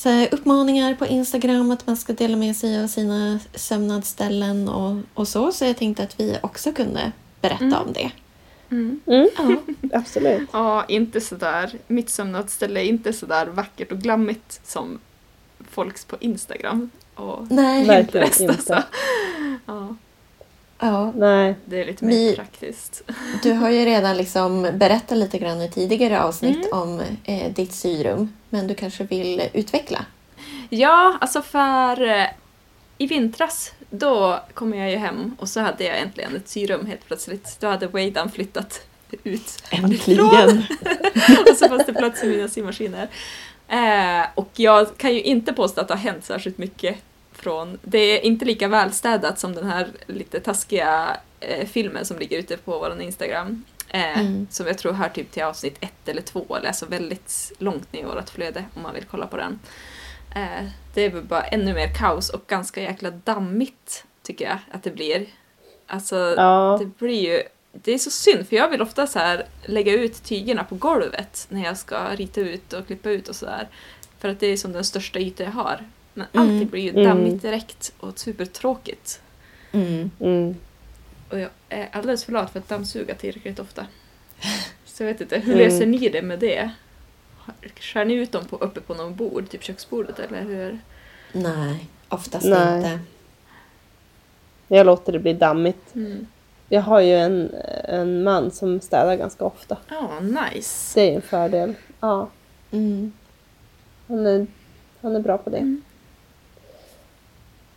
så 0.04 0.10
här, 0.10 0.28
uppmaningar 0.32 0.94
på 0.96 1.06
Instagram 1.08 1.72
att 1.72 1.88
man 1.88 1.98
ska 1.98 2.14
dela 2.14 2.38
med 2.38 2.56
sig 2.56 2.84
av 2.84 2.88
sina 2.88 3.40
sömnadsställen 3.56 4.70
och, 4.70 4.98
och 5.14 5.28
så. 5.28 5.52
Så 5.52 5.66
jag 5.66 5.78
tänkte 5.78 6.04
att 6.04 6.20
vi 6.20 6.38
också 6.44 6.72
kunde 6.72 7.12
berätta 7.42 7.64
Mm. 7.66 7.80
om 7.82 7.94
det. 7.94 8.12
Mm. 8.72 9.00
Mm, 9.06 9.30
Ja, 9.38 9.56
absolut. 10.00 10.50
Ja, 10.54 10.86
inte 10.88 11.22
sådär. 11.22 11.72
Mitt 11.88 12.10
sömnadsställe 12.10 12.80
är 12.80 12.84
inte 12.86 13.14
sådär 13.14 13.46
vackert 13.46 13.92
och 13.92 13.98
glammigt 14.00 14.60
som 14.64 15.00
folks 15.72 16.06
på 16.06 16.16
Instagram. 16.20 16.90
Och 17.16 17.52
nej, 17.52 17.86
Verkligen 17.88 18.28
inte. 18.28 18.48
alltså. 18.50 18.84
Ja, 20.86 21.12
Nej. 21.16 21.56
det 21.66 21.82
är 21.82 21.86
lite 21.86 22.06
mer 22.06 22.14
Vi- 22.14 22.36
praktiskt. 22.36 23.02
du 23.44 23.52
har 23.52 23.70
ju 23.70 23.86
redan 23.86 24.18
liksom 24.18 24.62
berättat 24.74 25.18
lite 25.18 25.38
grann 25.38 25.62
i 25.62 25.70
tidigare 25.72 26.22
avsnitt 26.24 26.66
Mm. 26.66 26.70
om 26.82 27.02
eh, 27.24 27.54
ditt 27.54 27.74
syrum. 27.74 28.34
Men 28.50 28.68
du 28.68 28.76
kanske 28.76 29.04
vill 29.04 29.42
utveckla? 29.54 30.06
Ja, 30.70 31.18
alltså 31.22 31.42
för 31.42 32.02
eh, 32.08 32.26
i 32.98 33.08
vintras 33.08 33.72
då 33.90 34.40
kom 34.54 34.74
jag 34.74 34.92
ju 34.92 34.98
hem 34.98 35.36
och 35.40 35.50
så 35.50 35.60
hade 35.60 35.84
jag 35.84 35.98
äntligen 36.00 36.36
ett 36.36 36.50
syrum 36.50 36.86
helt 36.86 37.06
plötsligt. 37.08 37.58
Då 37.60 37.68
hade 37.68 37.88
Weidan 37.88 38.32
flyttat 38.32 38.82
ut. 39.24 39.64
Äntligen! 39.72 40.64
och 41.52 41.58
så 41.58 41.68
fanns 41.70 41.86
det 41.86 41.94
plats 41.94 42.24
i 42.24 42.28
mina 42.28 42.48
symaskiner. 42.48 43.08
Eh, 43.68 44.28
och 44.36 44.50
jag 44.56 44.98
kan 44.98 45.14
ju 45.14 45.22
inte 45.22 45.54
påstå 45.54 45.82
att 45.82 45.88
det 45.88 45.94
har 45.94 46.02
hänt 46.02 46.26
särskilt 46.26 46.58
mycket 46.58 46.96
från... 47.44 47.80
Det 47.82 47.98
är 47.98 48.26
inte 48.26 48.46
lika 48.46 48.68
välstädat 48.68 49.40
som 49.40 49.56
den 49.56 49.66
här 49.68 49.88
lite 50.08 50.40
taskiga 50.40 51.18
eh, 51.40 51.68
filmen 51.68 52.06
som 52.06 52.20
ligger 52.20 52.38
ute 52.40 52.58
på 52.58 52.80
vår 52.80 53.02
Instagram. 53.02 53.64
Eh, 53.90 54.20
Mm. 54.20 54.48
Som 54.52 54.68
jag 54.68 54.78
tror 54.78 54.94
hör 54.94 55.10
typ 55.10 55.32
till 55.32 55.44
avsnitt 55.44 55.78
ett 55.80 56.08
eller 56.08 56.22
två, 56.22 56.56
eller 56.58 56.68
alltså 56.68 56.86
väldigt 56.86 57.52
långt 57.58 57.94
ner 57.94 58.00
i 58.02 58.04
vårt 58.04 58.30
flöde 58.30 58.66
om 58.76 58.82
man 58.82 58.94
vill 58.94 59.04
kolla 59.12 59.28
på 59.28 59.38
den. 59.38 59.60
Eh, 60.36 60.66
det 60.94 61.02
är 61.02 61.10
väl 61.10 61.24
bara 61.24 61.42
ännu 61.44 61.74
mer 61.74 61.94
kaos 61.96 62.30
och 62.30 62.44
ganska 62.48 62.82
jäkla 62.82 63.12
dammigt 63.12 64.06
tycker 64.24 64.46
jag 64.46 64.58
att 64.72 64.84
det 64.84 64.92
blir. 64.92 65.26
Alltså 65.88 66.34
Ja. 66.38 66.78
det 66.80 66.86
blir 66.86 67.22
ju 67.32 67.44
det 67.72 67.92
är 67.92 67.98
så 67.98 68.12
synd 68.12 68.48
för 68.50 68.56
jag 68.56 68.70
vill 68.70 68.82
ofta 68.82 69.08
så 69.08 69.20
här 69.20 69.46
lägga 69.66 69.94
ut 69.94 70.24
tygerna 70.24 70.64
på 70.64 70.76
golvet 70.76 71.46
när 71.50 71.64
jag 71.64 71.78
ska 71.78 72.16
rita 72.16 72.42
ut 72.42 72.74
och 72.74 72.88
klippa 72.88 73.10
ut 73.10 73.28
och 73.28 73.36
sådär. 73.36 73.68
För 74.20 74.30
att 74.30 74.40
det 74.40 74.48
är 74.48 74.58
som 74.58 74.72
den 74.74 74.84
största 74.84 75.20
yta 75.20 75.44
jag 75.44 75.52
har. 75.52 75.90
Men 76.14 76.28
Mm. 76.34 76.54
allting 76.54 76.70
blir 76.70 76.82
ju 76.82 76.90
Mm. 76.90 77.04
dammigt 77.04 77.42
direkt 77.42 77.94
och 78.00 78.20
supertråkigt. 78.20 79.22
Mm. 79.72 80.12
Mm. 80.20 80.56
Och 81.30 81.40
jag 81.40 81.50
är 81.70 81.90
alldeles 81.92 82.26
för 82.26 82.32
lat 82.32 82.52
för 82.52 82.60
att 82.60 82.70
dammsuga 82.70 83.16
tillräckligt 83.16 83.60
ofta. 83.60 83.86
Så 84.86 85.04
jag 85.04 85.08
vet 85.08 85.22
inte, 85.22 85.40
hur 85.40 85.54
Mm. 85.54 85.66
löser 85.66 85.86
ni 85.86 86.10
det 86.10 86.22
med 86.22 86.40
det? 86.40 86.72
Skär 87.80 88.06
ni 88.06 88.14
ut 88.14 88.32
dem 88.32 88.46
på, 88.46 88.56
uppe 88.56 88.82
på 88.82 88.94
någon 88.94 89.16
bord, 89.16 89.50
typ 89.50 89.64
köksbordet 89.64 90.20
eller 90.20 90.42
hur? 90.42 90.80
Nej, 91.32 91.88
oftast 92.10 92.46
Nej. 92.46 92.78
inte. 92.78 93.00
Jag 94.68 94.86
låter 94.86 95.14
det 95.14 95.20
bli 95.20 95.34
dammigt. 95.34 95.96
Mm. 95.96 96.28
Jag 96.70 96.82
har 96.82 97.00
ju 97.00 97.16
en, 97.16 97.52
en 97.84 98.24
man 98.24 98.52
som 98.52 98.82
städar 98.82 99.16
ganska 99.16 99.46
ofta. 99.46 99.78
Ja, 99.90 100.20
nice. 100.20 101.00
Det 101.00 101.10
är 101.12 101.16
en 101.16 101.22
fördel. 101.22 101.74
Ja, 102.00 102.30
Mm. 102.72 103.14
han 104.08 104.26
är, 104.26 104.48
han 105.02 105.16
är 105.16 105.20
bra 105.20 105.38
på 105.38 105.50
det. 105.50 105.58
Mm. 105.58 105.82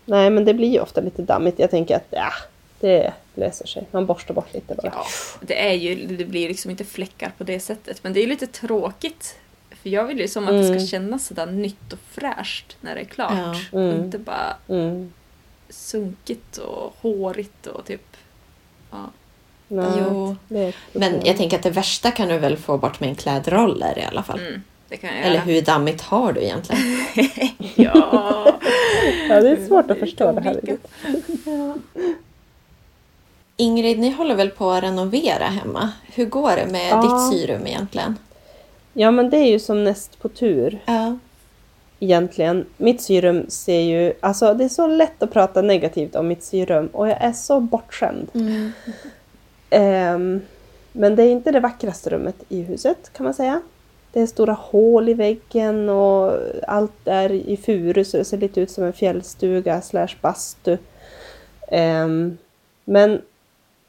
Nej, 0.09 0.31
men 0.31 0.45
det 0.45 0.55
blir 0.55 0.69
ju 0.73 0.81
ofta 0.81 1.01
lite 1.01 1.23
dammigt. 1.23 1.59
Jag 1.59 1.71
tänker 1.71 1.97
att 1.97 2.07
ja, 2.11 2.33
det 2.81 3.13
löser 3.35 3.67
sig. 3.67 3.87
Man 3.91 4.07
borstar 4.07 4.35
bort 4.35 4.55
lite 4.55 4.75
bara. 4.75 4.91
Ja, 4.95 5.05
det 5.41 5.69
är 5.69 5.73
ju, 5.73 6.07
det 6.17 6.25
blir 6.25 6.49
liksom 6.49 6.71
inte 6.71 6.85
fläckar 6.85 7.33
på 7.39 7.45
det 7.45 7.61
sättet. 7.61 8.05
Men 8.05 8.13
det 8.13 8.21
är 8.23 8.27
lite 8.27 8.47
tråkigt. 8.47 9.37
För 9.83 9.89
jag 9.91 10.05
vill 10.05 10.19
ju 10.21 10.29
som 10.29 10.45
att 10.45 10.51
det 10.51 10.67
Mm. 10.67 10.81
ska 10.81 10.87
kännas 10.89 11.27
sådär 11.27 11.47
nytt 11.47 11.93
och 11.93 11.99
fräscht 12.11 12.77
när 12.81 12.95
det 12.95 13.01
är 13.01 13.05
klart. 13.05 13.33
Ja. 13.73 13.79
Mm. 13.81 14.05
Inte 14.05 14.19
bara 14.19 14.57
Mm. 14.69 15.13
sunkigt 15.69 16.57
och 16.59 16.95
hårigt 17.01 17.67
och 17.67 17.85
typ... 17.85 18.17
Ja. 18.91 19.11
Nej, 19.69 19.87
Jo. 19.99 20.37
det 20.49 20.73
Men 20.93 21.21
jag 21.25 21.37
tänker 21.37 21.57
att 21.57 21.63
det 21.63 21.71
värsta 21.71 22.11
kan 22.11 22.29
du 22.29 22.39
väl 22.39 22.57
få 22.57 22.79
bort 22.79 23.01
med 23.01 23.09
en 23.09 23.15
klädroller 23.15 23.99
i 23.99 24.03
alla 24.05 24.23
fall. 24.23 24.41
Mm, 24.41 24.63
det 24.89 24.97
kan 24.97 25.11
jag 25.11 25.19
Eller 25.25 25.35
göra. 25.35 25.45
hur 25.45 25.63
dammigt 25.63 26.01
har 26.03 26.33
du 26.33 26.41
egentligen? 26.43 26.83
Ja. 27.75 28.47
Ja, 29.29 29.41
det 29.41 29.51
är 29.51 29.67
svårt 29.67 29.91
att 29.91 29.99
förstå 29.99 30.33
det 30.33 30.41
här. 30.41 30.53
Olika. 30.63 30.77
Ingrid, 33.57 33.99
ni 33.99 34.11
håller 34.11 34.35
väl 34.35 34.51
på 34.51 34.71
att 34.71 34.83
renovera 34.83 35.45
hemma? 35.45 35.93
Hur 36.15 36.25
går 36.27 36.51
det 36.57 36.67
med 36.67 36.89
Ja. 36.91 37.03
ditt 37.03 37.39
syrum 37.41 37.67
egentligen? 37.67 38.17
Ja, 38.93 39.11
men 39.11 39.31
det 39.31 39.37
är 39.37 39.47
ju 39.51 39.59
som 39.59 39.85
näst 39.85 40.19
på 40.23 40.29
tur 40.29 40.79
Ja. 40.87 41.19
egentligen. 42.01 42.67
Mitt 42.77 43.03
syrum 43.03 43.45
ser 43.49 43.81
ju... 43.81 44.13
Alltså 44.21 44.55
det 44.55 44.65
är 44.65 44.69
så 44.69 44.87
lätt 44.87 45.23
att 45.23 45.33
prata 45.33 45.63
negativt 45.63 46.15
om 46.17 46.29
mitt 46.29 46.43
syrum 46.45 46.87
och 46.87 47.09
jag 47.09 47.17
är 47.23 47.33
så 47.33 47.61
bortskämd. 47.61 48.29
Mm. 48.35 48.73
Ehm, 49.71 50.41
men 50.93 51.17
det 51.17 51.23
är 51.23 51.31
inte 51.31 51.53
det 51.53 51.61
vackraste 51.61 52.11
rummet 52.11 52.37
i 52.49 52.63
huset 52.63 53.11
kan 53.17 53.25
man 53.25 53.35
säga. 53.35 53.61
Det 54.13 54.21
är 54.21 54.27
stora 54.27 54.53
hål 54.53 55.09
i 55.09 55.15
väggen 55.15 55.89
och 55.89 56.33
allt 56.69 56.93
är 57.09 57.33
i 57.33 57.57
furu 57.57 58.05
så 58.05 58.17
det 58.17 58.25
ser 58.25 58.39
lite 58.39 58.61
ut 58.61 58.71
som 58.71 58.85
en 58.85 58.93
fjällstuga 58.93 59.81
slash 59.83 60.09
bastu. 60.21 60.77
Ehm, 61.69 62.39
men 62.85 63.23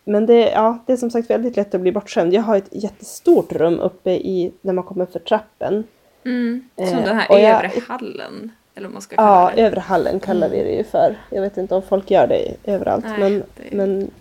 men 0.04 0.26
det, 0.26 0.50
ja, 0.52 0.78
det 0.86 0.94
är 0.94 0.98
som 0.98 1.12
sagt 1.12 1.30
väldigt 1.30 1.56
lätt 1.56 1.76
att 1.76 1.82
bli 1.82 1.92
bortskämd. 1.92 2.34
Jag 2.34 2.42
har 2.42 2.58
ett 2.58 2.70
jättestort 2.72 3.52
rum 3.52 3.80
uppe 3.80 4.12
i, 4.12 4.52
när 4.62 4.74
man 4.74 4.84
kommer 4.84 5.06
för 5.06 5.20
trappen. 5.20 5.84
Mm. 6.26 6.70
Som 6.76 6.86
Eh, 6.86 7.04
den 7.06 7.16
här 7.18 7.26
jag- 7.30 7.42
övre 7.66 7.72
hallen. 7.88 8.52
Eller 8.76 8.90
man 8.90 9.02
ska 9.02 9.16
kalla 9.16 9.28
Ja, 9.30 9.52
det. 9.56 9.62
övre 9.62 9.80
hallen 9.80 10.20
kallar 10.20 10.50
vi 10.50 10.64
det 10.64 10.72
ju 10.72 10.84
för. 10.84 11.16
Jag 11.32 11.42
vet 11.42 11.58
inte 11.58 11.76
om 11.76 11.82
folk 11.82 12.12
gör 12.12 12.28
det 12.28 12.56
överallt, 12.64 13.06
Nej, 13.06 13.20
men, 13.20 13.40
det- 13.40 13.76
men 13.76 14.12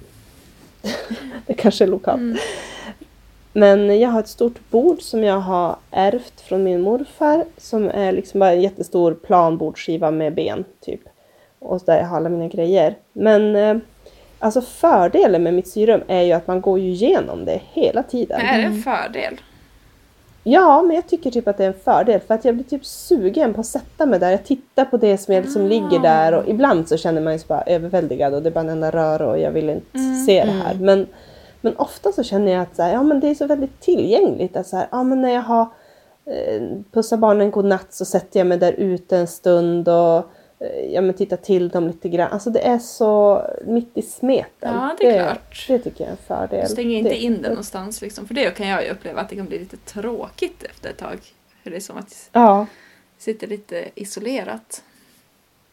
det 1.46 1.54
kanske 1.54 1.84
är 1.84 1.88
lokalt. 1.88 2.18
Mm. 2.20 2.36
Men 3.56 4.00
jag 4.00 4.08
har 4.10 4.20
ett 4.20 4.28
stort 4.28 4.70
bord 4.70 5.02
som 5.02 5.24
jag 5.24 5.40
har 5.40 5.76
ärvt 5.90 6.40
från 6.40 6.64
min 6.64 6.80
morfar 6.80 7.44
som 7.58 7.88
är 7.90 8.12
liksom 8.12 8.40
bara 8.40 8.52
en 8.52 8.60
jättestor 8.62 9.14
planbordsskiva 9.14 10.10
med 10.10 10.34
ben 10.34 10.64
typ. 10.80 11.00
Och 11.58 11.80
där 11.86 11.98
jag 11.98 12.04
har 12.06 12.16
alla 12.16 12.28
mina 12.28 12.48
grejer. 12.48 12.94
Men 13.12 13.56
eh, 13.56 13.76
alltså 14.38 14.60
fördelen 14.60 15.42
med 15.42 15.54
mitt 15.54 15.68
syrum 15.68 16.00
är 16.08 16.22
ju 16.22 16.32
att 16.32 16.46
man 16.46 16.60
går 16.60 16.78
ju 16.78 16.88
igenom 16.90 17.44
det 17.44 17.60
hela 17.72 18.02
tiden. 18.02 18.40
Är 18.40 18.58
det 18.58 18.64
en 18.64 18.82
fördel? 18.82 19.40
Ja, 20.44 20.82
men 20.82 20.96
jag 20.96 21.06
tycker 21.08 21.30
typ 21.30 21.48
att 21.48 21.56
det 21.58 21.64
är 21.64 21.68
en 21.68 21.80
fördel 21.84 22.20
för 22.20 22.34
att 22.34 22.44
jag 22.44 22.54
blir 22.54 22.64
typ 22.64 22.84
sugen 22.86 23.54
på 23.54 23.60
att 23.60 23.66
sätta 23.66 24.06
mig 24.06 24.18
där. 24.20 24.30
Jag 24.30 24.44
tittar 24.44 24.84
på 24.84 24.96
det 24.96 25.18
som, 25.18 25.34
jag, 25.34 25.48
som 25.48 25.62
Ah. 25.64 25.68
ligger 25.68 25.98
där 25.98 26.32
och 26.34 26.48
ibland 26.48 26.88
så 26.88 26.96
känner 26.96 27.20
man 27.20 27.38
sig 27.38 27.48
bara 27.48 27.62
överväldigad 27.62 28.34
och 28.34 28.42
det 28.42 28.48
är 28.48 28.52
bara 28.52 28.60
en 28.60 28.68
enda 28.68 28.90
rör 28.90 29.22
och 29.22 29.38
jag 29.38 29.50
vill 29.50 29.70
inte 29.70 29.98
Mm. 29.98 30.24
se 30.26 30.44
det 30.44 30.50
här. 30.50 30.74
Men, 30.74 31.06
men 31.66 31.76
ofta 31.76 32.12
så 32.12 32.22
känner 32.22 32.52
jag 32.52 32.62
att 32.62 32.76
så 32.76 32.82
här, 32.82 32.92
ja, 32.92 33.02
men 33.02 33.20
det 33.20 33.28
är 33.28 33.34
så 33.34 33.46
väldigt 33.46 33.80
tillgängligt. 33.80 34.56
Att 34.56 34.66
så 34.66 34.76
här, 34.76 34.88
ja, 34.90 35.02
men 35.02 35.22
när 35.22 35.34
jag 35.34 35.42
har 35.42 35.68
eh, 36.24 36.62
pussat 36.92 37.18
barnen 37.18 37.50
godnatt 37.50 37.94
så 37.94 38.04
sätter 38.04 38.40
jag 38.40 38.46
mig 38.46 38.58
där 38.58 38.72
ute 38.72 39.16
en 39.16 39.26
stund 39.26 39.88
och 39.88 40.16
eh, 40.58 40.84
ja, 40.90 41.00
men 41.00 41.14
tittar 41.14 41.36
till 41.36 41.68
dem 41.68 41.86
lite 41.86 42.08
grann. 42.08 42.32
Alltså 42.32 42.50
det 42.50 42.66
är 42.66 42.78
så 42.78 43.42
mitt 43.64 43.90
i 43.94 44.02
smeten. 44.02 44.74
Ja, 44.74 44.96
det 44.98 45.06
är 45.06 45.24
klart. 45.24 45.64
Det 45.68 45.78
tycker 45.78 46.04
jag 46.04 46.08
är 46.08 46.12
en 46.12 46.16
fördel. 46.16 46.68
Stäng 46.68 46.92
inte 46.92 47.10
det, 47.10 47.16
in 47.16 47.42
den 47.42 47.50
någonstans 47.50 48.02
liksom. 48.02 48.26
För 48.26 48.34
det 48.34 48.50
kan 48.50 48.68
jag 48.68 48.84
ju 48.84 48.90
uppleva 48.90 49.20
att 49.20 49.28
det 49.28 49.36
kan 49.36 49.46
bli 49.46 49.58
lite 49.58 49.76
tråkigt 49.76 50.62
efter 50.62 50.90
ett 50.90 50.98
tag. 50.98 51.18
För 51.62 51.70
det 51.70 51.76
är 51.76 51.80
som 51.80 51.96
att 51.96 52.28
Ja, 52.32 52.66
det 53.16 53.22
sitter 53.22 53.46
lite 53.46 53.84
isolerat. 53.94 54.82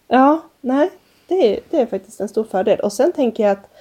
Ja, 0.08 0.42
nej, 0.62 0.90
det 1.28 1.54
är, 1.54 1.60
det 1.70 1.82
är 1.82 1.86
faktiskt 1.86 2.20
en 2.20 2.30
stor 2.30 2.44
fördel. 2.44 2.80
Och 2.80 2.94
sen 2.94 3.12
tänker 3.12 3.44
jag 3.44 3.52
att 3.52 3.73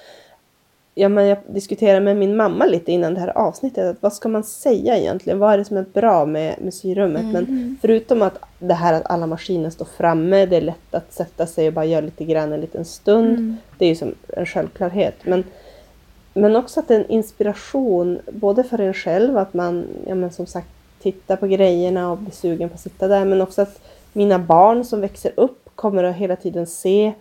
ja, 0.94 1.08
men 1.08 1.26
jag 1.26 1.38
diskuterade 1.46 2.00
med 2.00 2.16
min 2.16 2.36
mamma 2.36 2.66
lite 2.66 2.92
innan 2.92 3.14
det 3.14 3.20
här 3.20 3.38
avsnittet. 3.38 3.90
Att 3.90 4.02
vad 4.02 4.12
ska 4.12 4.28
man 4.28 4.44
säga 4.44 4.98
egentligen? 4.98 5.38
Vad 5.38 5.52
är 5.52 5.58
det 5.58 5.64
som 5.64 5.76
är 5.76 5.86
bra 5.92 6.26
med, 6.26 6.74
syrummet? 6.74 7.24
Men 7.24 7.76
förutom 7.80 8.22
att 8.22 8.38
det 8.58 8.74
här 8.74 8.92
att 8.92 9.10
alla 9.10 9.26
maskiner 9.26 9.70
står 9.70 9.84
framme, 9.84 10.46
det 10.46 10.56
är 10.56 10.60
lätt 10.60 10.94
att 10.94 11.12
sätta 11.12 11.46
sig 11.46 11.68
och 11.68 11.74
bara 11.74 11.84
göra 11.84 12.00
lite 12.00 12.24
grann 12.24 12.52
en 12.52 12.60
liten 12.60 12.84
stund. 12.84 13.28
Mm. 13.28 13.56
Det 13.78 13.84
är 13.84 13.88
ju 13.88 13.94
som 13.94 14.14
en 14.28 14.46
självklarhet. 14.46 15.16
Men 15.24 15.44
men 16.34 16.56
också 16.56 16.80
att 16.80 16.88
det 16.88 16.94
är 16.94 17.00
en 17.00 17.10
inspiration 17.10 18.18
både 18.32 18.64
för 18.64 18.80
en 18.80 18.94
själv 18.94 19.38
att 19.38 19.54
man, 19.54 19.86
ja 20.06 20.14
men 20.14 20.32
som 20.32 20.46
sagt, 20.46 20.68
tittar 21.02 21.36
på 21.36 21.46
grejerna 21.46 22.10
och 22.10 22.18
blir 22.18 22.32
sugen 22.32 22.68
på 22.68 22.74
att 22.74 22.80
sitta 22.80 23.08
där. 23.08 23.24
Men 23.24 23.42
också 23.42 23.62
att 23.62 23.80
mina 24.12 24.38
barn 24.38 24.84
som 24.84 25.00
växer 25.00 25.32
upp 25.36 25.68
kommer 25.74 26.04
att 26.04 26.16
hela 26.16 26.36
tiden 26.36 26.66
se 26.66 27.12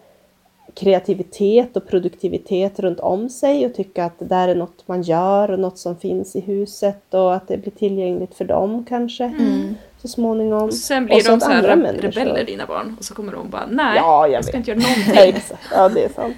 kreativitet 0.75 1.77
och 1.77 1.87
produktivitet 1.87 2.79
runt 2.79 2.99
om 2.99 3.29
sig 3.29 3.65
och 3.65 3.73
tycka 3.75 4.05
att 4.05 4.19
det 4.19 4.25
där 4.25 4.47
är 4.47 4.55
något 4.55 4.87
man 4.87 5.01
gör 5.01 5.51
och 5.51 5.59
något 5.59 5.77
som 5.77 5.95
finns 5.97 6.35
i 6.35 6.39
huset 6.39 7.13
och 7.13 7.35
att 7.35 7.47
det 7.47 7.57
blir 7.57 7.71
tillgängligt 7.71 8.35
för 8.35 8.45
dem 8.45 8.85
kanske 8.89 9.23
Mm. 9.23 9.75
så 10.01 10.07
småningom. 10.07 10.71
Sen 10.71 11.03
Och 11.03 11.07
blir 11.09 11.19
så 11.19 11.31
de 11.31 11.39
så 11.41 11.49
här 11.49 11.57
andra 11.57 11.73
re- 11.75 11.81
människor- 11.81 12.11
rebeller 12.11 12.43
dina 12.45 12.65
barn 12.65 12.95
och 12.99 13.05
så 13.05 13.13
kommer 13.13 13.33
de 13.33 13.49
bara 13.49 13.65
nej, 13.71 13.95
Ja, 13.97 14.27
jag 14.27 14.33
jag 14.37 14.43
ska 14.45 14.57
vet. 14.57 14.67
inte 14.67 14.71
göra 14.71 14.79
någonting. 15.15 15.41
Ja, 15.71 15.89
det 15.89 16.03
är 16.03 16.09
sant. 16.09 16.37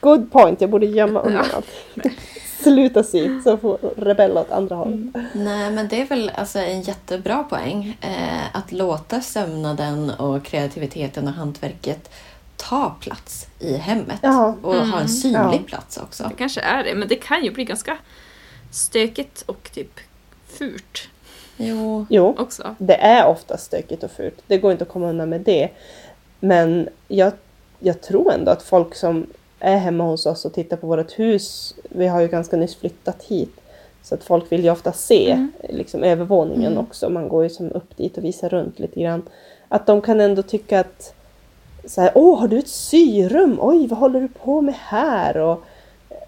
Good 0.00 0.32
point, 0.32 0.60
jag 0.60 0.70
borde 0.70 0.86
gömma 0.86 1.20
undan 1.20 1.44
allt. 1.54 1.66
Sluta 2.62 3.02
sy, 3.02 3.40
så 3.44 3.56
får 3.56 3.78
rebella 3.96 4.40
åt 4.40 4.50
andra 4.52 4.76
hållet. 4.76 5.14
Nej, 5.32 5.70
men 5.70 5.88
det 5.88 6.00
är 6.00 6.06
väl 6.06 6.30
alltså 6.34 6.58
en 6.58 6.80
jättebra 6.82 7.42
poäng. 7.42 7.96
Eh, 8.00 8.56
att 8.56 8.72
låta 8.72 9.20
sömnaden 9.20 10.10
och 10.10 10.44
kreativiteten 10.44 11.28
och 11.28 11.32
hantverket 11.34 12.10
ta 12.68 12.94
plats 13.00 13.46
i 13.58 13.76
hemmet. 13.76 14.18
Ja. 14.22 14.54
Och 14.62 14.74
ha 14.74 14.82
Mm. 14.82 14.98
en 14.98 15.08
synlig 15.08 15.38
Ja. 15.60 15.62
plats 15.66 15.98
också. 15.98 16.24
Det 16.28 16.34
kanske 16.34 16.60
är 16.60 16.84
det, 16.84 16.94
men 16.94 17.08
det 17.08 17.14
kan 17.16 17.44
ju 17.44 17.50
bli 17.50 17.64
ganska 17.64 17.98
stökigt 18.70 19.42
och 19.46 19.70
typ 19.74 20.00
fult 20.46 21.08
Jo. 21.56 22.06
Jo, 22.10 22.34
också. 22.38 22.74
det 22.78 22.94
är 22.96 23.26
ofta 23.26 23.56
stökigt 23.58 24.02
och 24.02 24.10
fult. 24.10 24.42
Det 24.46 24.58
går 24.58 24.72
inte 24.72 24.84
att 24.84 24.90
komma 24.90 25.08
undan 25.08 25.28
med 25.28 25.40
det. 25.40 25.68
Men 26.40 26.88
jag, 27.08 27.32
jag 27.78 28.00
tror 28.02 28.32
ändå 28.32 28.50
att 28.50 28.62
folk 28.62 28.94
som 28.94 29.26
är 29.58 29.76
hemma 29.76 30.04
hos 30.04 30.26
oss 30.26 30.44
och 30.44 30.52
tittar 30.54 30.76
på 30.76 30.86
vårt 30.86 31.18
hus, 31.18 31.74
vi 31.88 32.06
har 32.06 32.20
ju 32.20 32.28
ganska 32.28 32.56
nyss 32.56 32.76
flyttat 32.76 33.22
hit, 33.22 33.56
så 34.02 34.14
att 34.14 34.24
folk 34.24 34.52
vill 34.52 34.64
ju 34.64 34.70
ofta 34.70 34.92
se 34.92 35.30
Mm. 35.30 35.52
liksom, 35.68 36.02
övervåningen 36.04 36.72
Mm. 36.72 36.84
också. 36.84 37.08
Man 37.10 37.28
går 37.28 37.42
ju 37.42 37.50
som 37.50 37.72
upp 37.72 37.96
dit 37.96 38.18
och 38.18 38.24
visar 38.24 38.48
runt 38.48 38.78
lite 38.78 39.00
grann. 39.00 39.22
Att 39.68 39.86
de 39.86 40.00
kan 40.02 40.20
ändå 40.20 40.42
tycka 40.42 40.80
att 40.80 41.14
så 41.86 42.00
här, 42.00 42.10
åh, 42.14 42.40
har 42.40 42.48
du 42.48 42.58
ett 42.58 42.68
syrum? 42.68 43.58
Oj, 43.60 43.86
vad 43.86 43.98
håller 43.98 44.20
du 44.20 44.28
på 44.28 44.60
med 44.60 44.74
här? 44.78 45.36
Och 45.36 45.64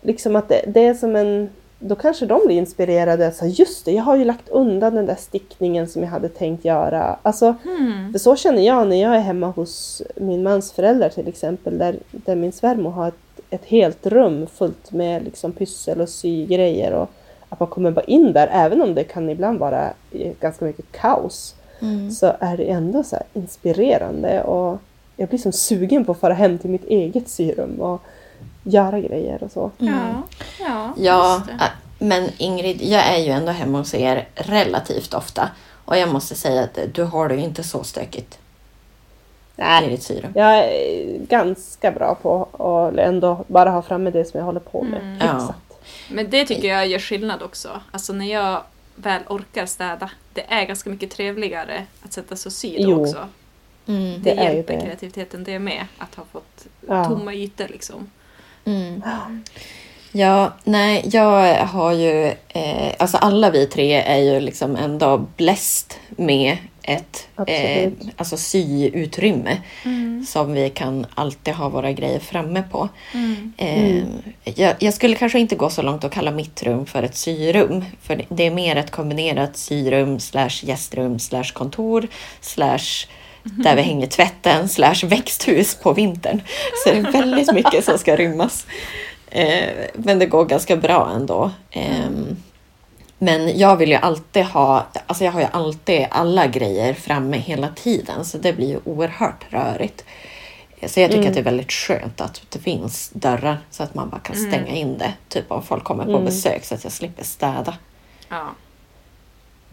liksom 0.03 0.37
att 0.37 0.49
det, 0.49 0.65
det 0.67 0.87
är 0.87 0.95
som 0.95 1.17
en... 1.17 1.49
Då 1.85 1.95
kanske 1.95 2.27
de 2.27 2.41
blir 2.47 2.57
inspirerade. 2.57 3.33
Så 3.33 3.45
här, 3.45 3.53
just 3.53 3.85
det, 3.85 3.93
jag 3.93 4.03
har 4.03 4.17
ju 4.17 4.25
lagt 4.25 4.49
undan 4.49 4.95
den 4.95 5.07
där 5.07 5.15
stickningen 5.19 5.89
som 5.89 6.03
jag 6.03 6.11
hade 6.11 6.29
tänkt 6.29 6.65
göra. 6.65 7.17
Alltså, 7.23 7.55
Hmm. 7.65 8.13
för 8.13 8.19
så 8.19 8.37
känner 8.37 8.63
jag 8.63 8.89
när 8.89 9.03
jag 9.03 9.17
är 9.17 9.21
hemma 9.21 9.47
hos 9.47 10.03
min 10.17 10.43
mans 10.43 10.73
föräldrar 10.73 11.09
till 11.09 11.29
exempel. 11.29 11.79
Där, 11.79 11.97
där 12.11 12.37
min 12.37 12.53
svärmor 12.53 12.91
har 12.91 13.09
ett, 13.09 13.41
ett 13.51 13.65
helt 13.65 14.07
rum 14.07 14.47
fullt 14.47 14.93
med 14.93 15.25
liksom 15.25 15.53
pyssel 15.53 16.01
och 16.01 16.09
sygrejer. 16.09 16.93
Och 16.93 17.11
att 17.49 17.61
man 17.61 17.69
kommer 17.69 17.91
bara 17.91 18.05
in 18.05 18.33
där, 18.33 18.49
även 18.53 18.83
om 18.83 18.95
det 18.95 19.05
kan 19.05 19.31
ibland 19.31 19.59
vara 19.59 19.91
eh, 20.13 20.33
ganska 20.41 20.65
mycket 20.65 20.93
kaos. 20.93 21.55
Mm. 21.81 22.11
Så 22.11 22.33
är 22.41 22.57
det 22.57 22.65
ändå 22.71 23.03
så 23.03 23.17
inspirerande. 23.35 24.43
Och 24.43 24.79
jag 25.17 25.29
blir 25.29 25.39
som 25.39 25.53
sugen 25.53 26.05
på 26.05 26.13
att 26.13 26.21
fara 26.21 26.35
hem 26.35 26.59
till 26.59 26.71
mitt 26.71 26.85
eget 26.85 27.29
syrum 27.29 27.81
och 27.81 28.03
göra 28.63 29.01
grejer 29.01 29.43
och 29.43 29.53
så. 29.53 29.71
Mm. 29.79 29.95
Ja, 30.61 30.95
ja, 30.97 31.43
äh, 31.61 31.67
men 31.99 32.29
Ingrid, 32.39 32.83
jag 32.83 33.07
är 33.07 33.19
ju 33.19 33.31
ändå 33.31 33.53
hemma 33.53 33.79
hos 33.79 33.95
er 33.95 34.29
relativt 34.35 35.15
ofta. 35.15 35.51
Och 35.85 35.97
jag 35.97 36.13
måste 36.13 36.35
säga 36.35 36.63
att 36.63 36.79
du 36.95 37.05
har 37.05 37.29
det 37.29 37.35
ju 37.35 37.43
inte 37.43 37.63
så 37.63 37.85
stökigt 37.85 38.39
i 39.57 39.61
Nej, 39.61 39.89
ditt 39.89 40.03
syrum. 40.03 40.33
jag 40.35 40.59
är 40.59 41.19
ganska 41.19 41.91
bra 41.93 42.15
på 42.23 42.49
att 42.53 42.99
ändå 42.99 43.45
bara 43.47 43.71
ha 43.71 43.83
framme 43.83 44.11
det 44.11 44.25
som 44.25 44.39
jag 44.39 44.45
håller 44.45 44.61
på 44.61 44.83
med. 44.83 45.01
Mm. 45.01 45.19
Ja. 45.21 45.55
Men 46.11 46.31
det 46.31 46.47
tycker 46.47 46.69
jag 46.69 46.87
gör 46.87 46.99
skillnad 46.99 47.43
också. 47.43 47.69
Alltså 47.91 48.13
när 48.13 48.33
jag 48.33 48.63
väl 48.95 49.23
orkar 49.29 49.67
städa, 49.67 50.11
det 50.33 50.53
är 50.53 50.65
ganska 50.65 50.91
mycket 50.91 51.11
trevligare 51.11 51.87
att 52.03 52.13
sätta 52.13 52.37
sig 52.37 52.49
och 52.49 52.53
sy 52.53 52.77
då 52.79 52.91
Jo. 52.91 53.03
också. 53.03 53.29
Mm. 53.89 54.23
Det, 54.23 54.35
Det 54.35 54.43
hjälper 54.43 54.75
det. 54.75 54.81
kreativiteten 54.81 55.45
det 55.45 55.59
med, 55.59 55.87
att 55.99 56.15
ha 56.15 56.25
fått 56.33 56.67
Ja. 56.89 57.05
tomma 57.05 57.35
ytor 57.35 57.69
liksom. 57.69 58.11
Mm. 58.65 59.03
Ja, 60.13 60.53
nej, 60.65 61.03
jag 61.13 61.55
har 61.67 61.93
ju... 61.93 62.27
Eh, 62.49 62.93
alltså 62.99 63.17
alla 63.17 63.51
vi 63.51 63.67
tre 63.67 63.93
är 63.95 64.17
ju 64.19 64.41
liksom 64.41 64.77
ändå 64.77 65.19
blessed 65.37 65.97
med 66.17 66.57
ett 66.83 67.29
eh, 67.47 67.93
alltså 68.17 68.37
syutrymme 68.37 69.59
Mm. 69.85 70.25
som 70.29 70.53
vi 70.53 70.71
kan 70.71 71.07
alltid 71.15 71.55
ha 71.55 71.69
våra 71.69 71.93
grejer 71.93 72.19
framme 72.19 72.63
på. 72.71 72.89
Mm. 73.15 73.53
Eh, 73.57 74.05
jag, 74.55 74.75
jag 74.79 74.95
skulle 74.95 75.15
kanske 75.17 75.39
inte 75.39 75.57
gå 75.57 75.71
så 75.71 75.83
långt 75.83 76.05
och 76.05 76.13
kalla 76.13 76.31
mitt 76.31 76.63
rum 76.63 76.87
för 76.87 77.03
ett 77.03 77.17
syrum. 77.17 77.85
För 78.03 78.17
det- 78.17 78.25
det 78.29 78.47
är 78.47 78.51
mer 78.51 78.77
ett 78.77 78.91
kombinerat 78.91 79.57
syrum 79.57 80.21
slash 80.21 80.51
gästrum 80.63 81.19
slash 81.19 81.53
kontor 81.53 82.09
slash 82.41 83.07
där 83.43 83.77
vi 83.77 83.83
hänger 83.83 84.07
tvätten 84.07 84.69
slash 84.69 85.05
växthus 85.07 85.75
på 85.75 85.93
vintern. 85.93 86.43
Så 86.85 86.91
det 86.93 86.99
är 86.99 87.13
väldigt 87.13 87.53
mycket 87.55 87.85
som 87.85 87.99
ska 87.99 88.17
rymmas. 88.17 88.67
Eh, 89.31 89.69
men 89.95 90.19
det 90.19 90.27
går 90.27 90.45
ganska 90.45 90.77
bra 90.77 91.11
ändå. 91.15 91.51
Ehm, 91.71 92.37
men 93.19 93.59
jag 93.59 93.77
vill 93.77 93.89
ju 93.91 93.95
alltid 93.97 94.45
ha, 94.45 94.87
alltså 95.07 95.25
jag 95.25 95.33
har 95.33 95.41
ju 95.41 95.47
alltid 95.53 96.07
alla 96.11 96.47
grejer 96.47 96.95
framme 96.95 97.37
hela 97.39 97.69
tiden 97.69 98.25
så 98.25 98.39
det 98.39 98.53
blir 98.53 98.69
ju 98.69 98.79
oerhört 98.85 99.45
rörigt. 99.51 100.05
Så 100.87 101.01
jag 101.01 101.11
tycker 101.11 101.19
Mm. 101.23 101.29
att 101.29 101.35
det 101.35 101.41
är 101.41 101.45
väldigt 101.45 101.73
skönt 101.73 102.21
att 102.21 102.43
det 102.49 102.59
finns 102.59 103.11
dörrar 103.15 103.59
så 103.71 103.83
att 103.83 103.95
man 103.95 104.11
bara 104.11 104.21
kan 104.21 104.37
Mm. 104.37 104.51
stänga 104.53 104.73
in 104.77 104.99
det. 104.99 105.13
Typ 105.29 105.53
om 105.53 105.63
folk 105.63 105.85
kommer 105.85 106.05
på 106.05 106.11
Mm. 106.11 106.25
besök 106.25 106.65
så 106.65 106.75
att 106.75 106.85
jag 106.85 106.93
slipper 106.93 107.25
städa. 107.25 107.75
Ja, 108.29 108.45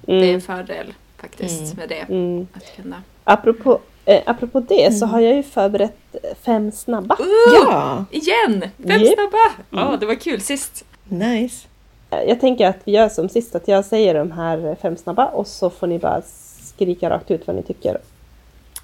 det 0.01 0.13
är 0.13 0.17
en 0.23 0.23
Mm. 0.29 0.41
fördel 0.41 0.93
faktiskt 1.21 1.61
Mm. 1.61 1.75
med 1.77 1.89
det. 1.89 2.13
Mm. 2.13 2.47
Att 2.53 2.75
kunna... 2.75 3.03
Apropå, 3.31 3.79
eh, 4.05 4.21
apropå 4.25 4.59
det 4.59 4.91
så 4.93 5.05
Mm. 5.05 5.13
har 5.13 5.19
jag 5.21 5.35
ju 5.35 5.43
förberett 5.43 6.15
fem 6.45 6.71
snabba. 6.71 7.17
Ja, 7.53 8.05
Igen! 8.11 8.61
Fem 8.87 9.01
Japp. 9.01 9.13
snabba! 9.13 9.37
Ja, 9.69 9.87
Mm. 9.87 9.99
det 9.99 10.05
var 10.05 10.15
kul 10.15 10.41
sist. 10.41 10.85
nice. 11.03 11.67
Eh, 12.09 12.19
Jag 12.21 12.39
tänker 12.39 12.67
att 12.67 12.77
vi 12.83 12.91
gör 12.91 13.09
som 13.09 13.29
sist, 13.29 13.55
att 13.55 13.67
jag 13.67 13.85
säger 13.85 14.13
de 14.13 14.31
här 14.31 14.75
fem 14.81 14.97
snabba 14.97 15.25
och 15.25 15.47
så 15.47 15.69
får 15.69 15.87
ni 15.87 15.99
bara 15.99 16.21
skrika 16.63 17.09
rakt 17.09 17.31
ut 17.31 17.47
vad 17.47 17.55
ni 17.55 17.63
tycker. 17.63 17.97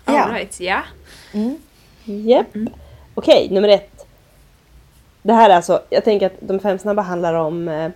Ja. 0.05 0.29
Right, 0.33 0.59
ja. 0.59 0.81
Mm. 1.33 1.57
Japp. 2.05 2.55
Mm. 2.55 2.73
Okej, 3.15 3.47
nummer 3.51 3.69
ett. 3.69 4.05
Det 5.21 5.33
här 5.33 5.49
är 5.49 5.55
alltså, 5.55 5.81
jag 5.89 6.03
tänker 6.03 6.25
att 6.25 6.33
de 6.39 6.59
fem 6.59 6.79
snabba 6.79 7.01
handlar 7.01 7.33
om 7.33 7.67
eh, 7.67 7.91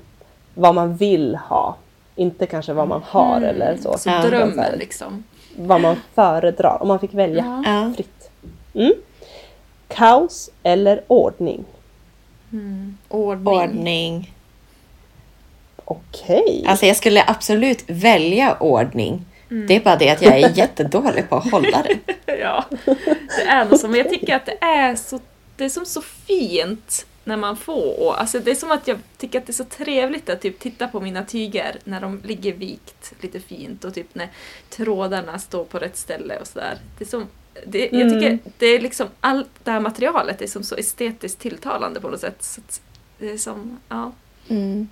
vad 0.54 0.76
man 0.76 0.96
vill 0.96 1.36
ha. 1.36 1.76
Inte 2.16 2.46
kanske 2.46 2.74
vad 2.74 2.88
man 2.88 3.02
har 3.06 3.38
Mm. 3.38 3.50
eller 3.50 3.78
så. 3.78 3.98
Så 3.98 4.10
Ja. 4.10 4.14
Utan 4.14 4.24
så 4.24 4.30
drömmen 4.30 4.80
liksom. 4.80 5.24
Vad 5.62 5.82
man 5.82 5.96
föredrar, 6.16 6.78
om 6.82 6.88
man 6.88 7.00
fick 7.00 7.14
välja 7.14 7.64
Ja. 7.66 7.94
Fritt. 7.96 8.30
Mm. 8.74 8.94
Kaos 9.88 10.50
eller 10.64 11.02
ordning? 11.08 11.66
Mm. 12.52 12.98
Ordning. 13.10 13.48
Ordning. 13.48 14.34
Okej. 15.86 16.66
Alltså 16.68 16.86
jag 16.86 16.96
skulle 16.96 17.24
absolut 17.28 17.84
välja 17.88 18.58
ordning. 18.60 19.26
Mm. 19.52 19.68
Det 19.68 19.76
är 19.76 19.80
bara 19.80 19.96
det 19.96 20.10
att 20.10 20.22
jag 20.22 20.40
är 20.40 20.58
jättedålig 20.58 21.30
på 21.30 21.36
att 21.36 21.52
hålla 21.52 21.84
det. 21.84 22.16
Ja, 22.42 22.66
det 22.86 23.42
är 23.48 23.66
något 23.66 23.80
som, 23.80 23.92
men 23.92 23.98
jag 24.00 24.10
tycker 24.10 24.36
att 24.36 24.46
det 24.46 24.58
är 24.62 24.96
så, 24.96 25.20
det 25.56 25.66
är 25.66 25.70
som 25.70 25.86
så 25.86 26.02
fint 26.02 27.06
när 27.30 27.38
man 27.38 27.58
får, 27.58 28.14
alltså 28.16 28.40
det 28.40 28.52
är 28.52 28.56
som 28.56 28.72
att 28.72 28.88
jag 28.88 28.98
tycker 29.18 29.40
att 29.40 29.46
det 29.46 29.52
är 29.52 29.54
så 29.54 29.64
trevligt 29.64 30.30
att 30.30 30.42
typ 30.42 30.60
titta 30.60 30.88
på 30.88 31.00
mina 31.00 31.24
tyger 31.26 31.76
när 31.84 32.02
de 32.02 32.22
ligger 32.24 32.54
vikt 32.54 33.14
lite 33.22 33.40
fint 33.40 33.86
och 33.86 33.94
typ 33.94 34.16
när 34.16 34.28
trådarna 34.70 35.40
står 35.40 35.64
på 35.64 35.78
rätt 35.80 35.98
ställe 35.98 36.38
och 36.40 36.48
sådär. 36.48 36.78
Det 36.98 37.04
är 37.04 37.10
som, 37.10 37.28
det, 37.66 37.80
jag 37.92 38.02
Mm. 38.02 38.14
tycker 38.14 38.40
det 38.58 38.66
är 38.66 38.80
liksom 38.80 39.08
allt 39.20 39.50
det 39.64 39.72
här 39.72 39.80
materialet 39.80 40.42
är 40.42 40.48
som 40.48 40.64
så 40.64 40.76
estetiskt 40.76 41.40
tilltalande 41.40 42.00
på 42.02 42.10
något 42.10 42.22
sätt. 42.22 42.44
Så 42.44 42.62
att 42.62 42.82
det 43.20 43.32
är 43.32 43.38
som, 43.38 43.80
ja. 43.90 44.12
Mm. 44.50 44.90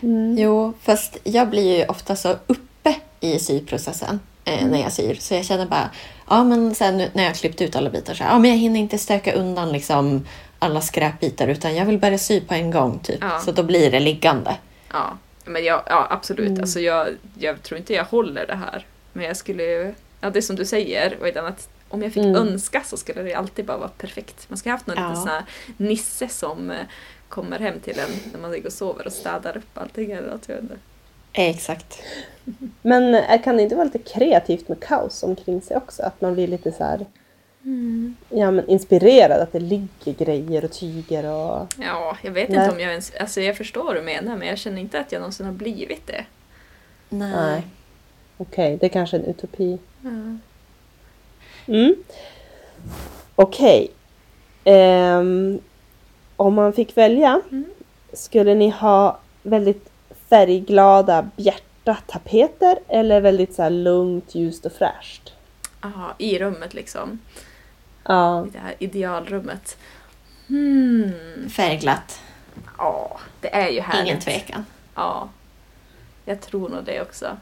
Mm. 0.00 0.36
Jo, 0.38 0.72
fast 0.82 1.16
jag 1.24 1.50
blir 1.50 1.78
ju 1.78 1.84
ofta 1.86 2.16
så 2.16 2.36
uppe 2.46 2.94
i 3.20 3.38
syprocessen 3.38 4.20
eh, 4.44 4.66
när 4.66 4.80
jag 4.82 4.92
syr. 4.92 5.14
Så 5.20 5.34
jag 5.34 5.44
känner 5.44 5.66
bara, 5.66 5.90
ja 6.28 6.44
men 6.44 6.74
sen 6.74 6.96
när 6.96 7.22
jag 7.22 7.30
har 7.30 7.34
klippt 7.34 7.60
ut 7.60 7.76
alla 7.76 7.90
bitar 7.90 8.14
så 8.14 8.24
här, 8.24 8.30
ja 8.30 8.38
men 8.38 8.50
jag 8.50 8.58
hinner 8.58 8.80
inte 8.80 8.98
stöka 8.98 9.32
undan 9.32 9.72
liksom 9.72 10.26
alla 10.62 10.80
skräpbitar 10.80 11.48
utan 11.48 11.74
jag 11.76 11.86
vill 11.86 11.98
börja 11.98 12.18
sy 12.18 12.40
på 12.40 12.54
en 12.54 12.70
gång 12.70 12.98
typ. 12.98 13.18
Ja. 13.20 13.38
Så 13.40 13.52
då 13.52 13.62
blir 13.62 13.90
det 13.90 14.00
liggande. 14.00 14.56
Ja, 14.92 15.18
men 15.44 15.64
jag, 15.64 15.82
ja 15.86 16.06
absolut. 16.10 16.48
Mm. 16.48 16.60
Alltså 16.60 16.80
jag, 16.80 17.08
jag 17.38 17.62
tror 17.62 17.78
inte 17.78 17.92
jag 17.94 18.04
håller 18.04 18.46
det 18.46 18.54
här. 18.54 18.86
Men 19.12 19.24
jag 19.24 19.36
skulle 19.36 19.62
ju- 19.62 19.94
ja 20.20 20.30
det 20.30 20.38
är 20.38 20.42
som 20.42 20.56
du 20.56 20.64
säger, 20.64 21.16
och 21.20 21.26
utan 21.26 21.46
att 21.46 21.68
om 21.88 22.02
jag 22.02 22.12
fick 22.12 22.24
Mm. 22.24 22.36
önska 22.36 22.82
så 22.86 22.96
skulle 22.96 23.22
det 23.22 23.34
alltid 23.34 23.64
bara 23.64 23.76
vara 23.76 23.88
perfekt. 23.98 24.48
Man 24.48 24.56
ska 24.58 24.70
ha 24.70 24.74
haft 24.74 24.86
någon 24.86 24.96
Ja. 24.96 25.08
liten 25.08 25.22
sån 25.22 25.28
här 25.28 25.44
nisse 25.76 26.28
som 26.28 26.70
eh, 26.70 26.76
kommer 27.28 27.58
hem 27.58 27.80
till 27.80 27.98
en 27.98 28.10
när 28.32 28.40
man 28.40 28.50
ligger 28.52 28.66
och 28.66 28.72
sover 28.72 29.06
och 29.06 29.12
städar 29.12 29.56
upp 29.56 29.78
allting 29.78 30.10
eller 30.12 30.30
något. 30.30 30.48
Jag 30.48 30.54
vet 30.54 30.62
inte. 30.62 30.74
Eh, 31.32 31.50
Exakt. 31.50 32.02
Men 32.82 33.14
eh, 33.14 33.42
kan 33.42 33.56
det 33.56 33.62
inte 33.62 33.74
vara 33.74 33.84
lite 33.84 33.98
kreativt 33.98 34.68
med 34.68 34.80
kaos 34.80 35.22
omkring 35.22 35.60
sig 35.62 35.76
också? 35.76 36.02
Att 36.02 36.20
man 36.20 36.34
blir 36.34 36.46
lite 36.46 36.72
så 36.72 36.84
här 36.84 37.06
Mm. 37.64 38.16
ja, 38.28 38.50
men 38.50 38.68
inspirerad, 38.68 39.40
att 39.40 39.52
det 39.52 39.60
ligger 39.60 40.12
grejer 40.24 40.64
och 40.64 40.72
tyger 40.72 41.24
och... 41.24 41.74
Ja, 41.78 42.16
jag 42.22 42.30
vet 42.30 42.48
Nej. 42.48 42.58
inte 42.60 42.74
om 42.74 42.80
jag 42.80 42.90
ens... 42.90 43.12
Alltså 43.20 43.40
jag 43.40 43.56
förstår 43.56 43.84
vad 43.84 43.96
du 43.96 44.02
menar 44.02 44.36
men 44.36 44.48
jag 44.48 44.58
känner 44.58 44.80
inte 44.80 45.00
att 45.00 45.12
jag 45.12 45.20
någonsin 45.20 45.46
har 45.46 45.52
blivit 45.52 46.06
det. 46.06 46.24
Nej. 47.08 47.32
Nej. 47.32 47.62
Okej, 48.36 48.76
det 48.80 48.86
är 48.86 48.90
kanske 48.90 49.16
är 49.16 49.20
en 49.20 49.26
utopi. 49.26 49.78
Ja. 50.02 50.10
Mm. 51.74 51.94
Okej. 53.34 53.90
Ehm, 54.64 55.58
om 56.36 56.54
man 56.54 56.72
fick 56.72 56.96
välja, 56.96 57.40
Mm. 57.50 57.64
skulle 58.12 58.54
ni 58.54 58.68
ha 58.68 59.18
väldigt 59.42 59.90
färgglada, 60.28 61.28
bjärta 61.36 61.96
tapeter 62.06 62.78
eller 62.88 63.20
väldigt 63.20 63.54
så 63.54 63.62
här 63.62 63.70
lugnt, 63.70 64.34
ljust 64.34 64.66
och 64.66 64.72
fräscht? 64.72 65.32
Aha, 65.80 66.14
i 66.18 66.38
rummet 66.38 66.74
liksom. 66.74 67.18
Ja. 68.04 68.46
I 68.46 68.50
det 68.50 68.58
här 68.58 68.74
idealrummet. 68.78 69.78
Hmm. 70.48 71.48
Färgglatt. 71.50 72.20
Ja, 72.78 73.20
det 73.40 73.54
är 73.54 73.68
ju 73.68 73.80
härligt. 73.80 74.06
Ingen 74.06 74.20
tvekan. 74.20 74.64
Ja. 74.94 75.28
Jag 76.24 76.40
tror 76.40 76.68
nog 76.68 76.84
det 76.84 77.02
också. 77.02 77.36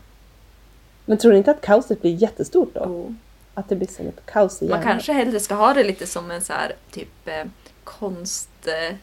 Men 1.05 1.19
tror 1.19 1.33
ni 1.33 1.39
inte 1.39 1.51
att 1.51 1.61
kaoset 1.61 2.03
blir 2.03 2.15
jättestort 2.23 2.75
då? 2.75 2.81
Oh. 2.81 3.13
Att 3.55 3.69
det 3.69 3.77
blir 3.77 3.89
som 3.89 4.07
ett 4.07 4.27
kaos 4.27 4.63
i 4.63 4.69
Man 4.69 4.83
kanske 4.83 5.13
hellre 5.13 5.41
ska 5.41 5.55
ha 5.55 5.75
det 5.75 5.85
lite 5.85 6.07
som 6.07 6.31
en 6.31 6.43
så 6.43 6.53
här 6.53 6.73
typ 6.91 7.29
eh, 7.29 7.45
konststudio, 7.85 8.99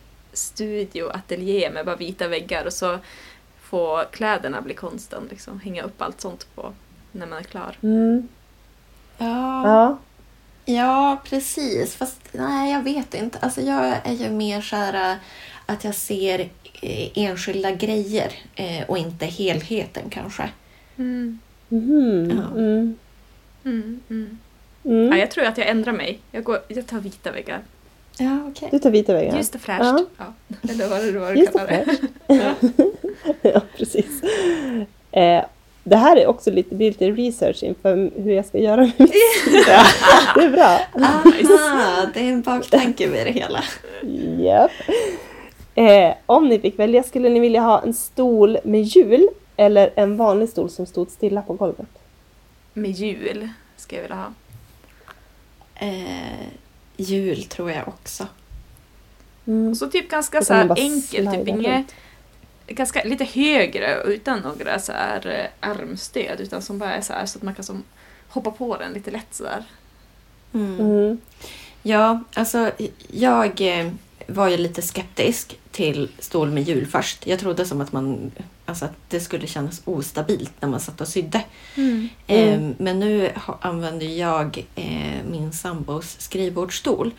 ateljé 1.13 1.71
med 1.71 1.85
bara 1.85 1.95
vita 1.95 2.27
väggar 2.27 2.65
och 2.65 2.73
så 2.73 2.99
få 3.61 4.03
kläderna 4.11 4.61
bli 4.61 4.73
konsten. 4.73 5.27
Liksom. 5.29 5.59
Hänga 5.59 5.83
upp 5.83 6.01
allt 6.01 6.21
sånt 6.21 6.47
på 6.55 6.73
när 7.11 7.27
man 7.27 7.39
är 7.39 7.43
klar. 7.43 7.77
Mm. 7.81 8.27
Ja. 9.17 9.67
Ja. 9.67 9.97
Ja, 10.65 11.21
precis. 11.23 11.95
Fast 11.95 12.19
nej, 12.31 12.71
jag 12.71 12.83
vet 12.83 13.13
inte. 13.13 13.37
Alltså, 13.41 13.61
jag 13.61 13.95
är 14.03 14.13
ju 14.13 14.29
mer 14.29 14.61
så 14.61 14.75
här 14.75 15.11
äh, 15.11 15.17
att 15.65 15.83
jag 15.83 15.95
ser 15.95 16.39
eh, 16.81 17.09
enskilda 17.15 17.71
grejer 17.71 18.31
eh, 18.55 18.83
och 18.87 18.97
inte 18.97 19.25
helheten 19.25 20.03
kanske. 20.09 20.49
Mm. 20.97 21.39
Mhm. 21.69 22.29
Ja. 22.29 22.59
Mm. 22.59 22.97
Mm, 23.65 23.99
mm. 24.09 24.37
Mm. 24.85 25.07
Ja, 25.07 25.17
jag 25.17 25.31
tror 25.31 25.45
att 25.45 25.57
jag 25.57 25.67
ändrar 25.67 25.93
mig. 25.93 26.19
Jag, 26.31 26.43
går, 26.43 26.59
jag 26.67 26.87
tar 26.87 26.99
vita 26.99 27.31
väggar. 27.31 27.61
Ja, 28.17 28.39
okej. 28.47 28.69
Du 28.71 28.79
tar 28.79 28.91
vita 28.91 29.13
väggar? 29.13 29.37
Ljust 29.37 29.55
och 29.55 29.61
fräscht. 29.61 29.83
Ja. 29.83 30.05
Ja. 30.17 30.33
Eller 30.69 30.87
vad 30.89 31.03
det 31.03 31.19
var 31.19 31.33
du 31.33 31.45
kallar 31.47 31.67
det. 31.67 31.85
fräscht. 32.27 32.75
ja, 33.41 33.61
precis. 33.77 34.23
Eh, 35.11 35.43
är 36.25 36.29
också 36.29 36.51
lite, 36.51 36.75
blir 36.75 36.87
lite 36.91 37.11
research 37.11 37.63
inför 37.63 38.11
hur 38.15 38.31
jag 38.33 38.45
ska 38.45 38.57
göra 38.57 38.81
med 38.81 38.93
min 38.97 39.07
sida. 39.45 39.83
Det 40.35 40.43
är 40.43 40.49
bra. 40.49 40.79
Aha, 41.05 42.05
det 42.13 42.19
är 42.19 42.29
en 42.33 42.41
baktanke 42.41 43.07
med 43.07 43.27
det 43.27 43.31
hela. 43.31 43.63
Japp. 44.43 44.71
Eh, 45.75 46.13
om 46.25 46.49
ni 46.49 46.59
fick 46.59 46.79
välja, 46.79 47.03
skulle 47.03 47.29
ni 47.29 47.39
vilja 47.39 47.61
ha 47.61 47.81
en 47.81 47.93
stol 47.93 48.57
med 48.63 48.83
hjul 48.83 49.27
eller 49.57 49.91
en 49.95 50.17
vanlig 50.17 50.49
stol 50.49 50.69
som 50.69 50.85
stod 50.85 51.11
stilla 51.11 51.41
på 51.41 51.53
golvet? 51.53 51.89
Med 52.73 52.91
jul 52.91 53.49
ska 53.77 53.95
jag 53.95 54.01
vilja 54.01 54.15
ha. 54.15 54.33
Eh, 55.75 56.47
jul 56.97 57.43
tror 57.43 57.71
jag 57.71 57.87
också. 57.87 58.27
Mm. 59.47 59.71
Och 59.71 59.77
så 59.77 59.87
typ 59.87 60.09
ganska 60.09 60.41
så 60.41 60.53
bara 60.53 60.73
enkelt, 60.73 61.31
typ 61.31 61.47
inget 61.47 61.75
runt. 61.75 61.95
Ganska 62.67 63.03
lite 63.03 63.25
högre 63.25 64.03
utan 64.03 64.39
några 64.39 64.79
så 64.79 64.91
här 64.91 65.27
eh, 65.27 65.69
armstöd 65.69 66.41
utan 66.41 66.61
som 66.61 66.77
bara 66.77 66.93
är 66.93 67.01
så 67.01 67.13
här 67.13 67.25
så 67.25 67.37
att 67.37 67.43
man 67.43 67.55
kan 67.55 67.65
som 67.65 67.83
hoppa 68.27 68.51
på 68.51 68.77
den 68.77 68.93
lite 68.93 69.11
lätt 69.11 69.33
sådär. 69.33 69.63
Mm. 70.53 70.79
Mm. 70.79 71.17
Ja, 71.83 72.23
alltså 72.33 72.71
jag 73.11 73.61
eh, 73.61 73.91
var 74.27 74.49
ju 74.49 74.57
lite 74.57 74.81
skeptisk 74.81 75.59
till 75.71 76.09
stol 76.19 76.51
med 76.51 76.63
hjul 76.63 76.87
först. 76.87 77.27
Jag 77.27 77.39
trodde 77.39 77.65
som 77.65 77.81
att, 77.81 77.91
man, 77.91 78.31
alltså 78.65 78.85
att 78.85 78.95
det 79.09 79.19
skulle 79.19 79.47
kännas 79.47 79.81
ostabilt 79.85 80.53
när 80.59 80.69
man 80.69 80.79
satt 80.79 81.01
och 81.01 81.07
sydde. 81.07 81.43
Mm. 81.75 82.09
Eh, 82.27 82.59
men 82.77 82.99
nu 82.99 83.31
använder 83.61 84.07
jag 84.07 84.65
eh, 84.75 85.23
min 85.29 85.53
sambos 85.53 86.15
skrivbordsstol. 86.19 87.11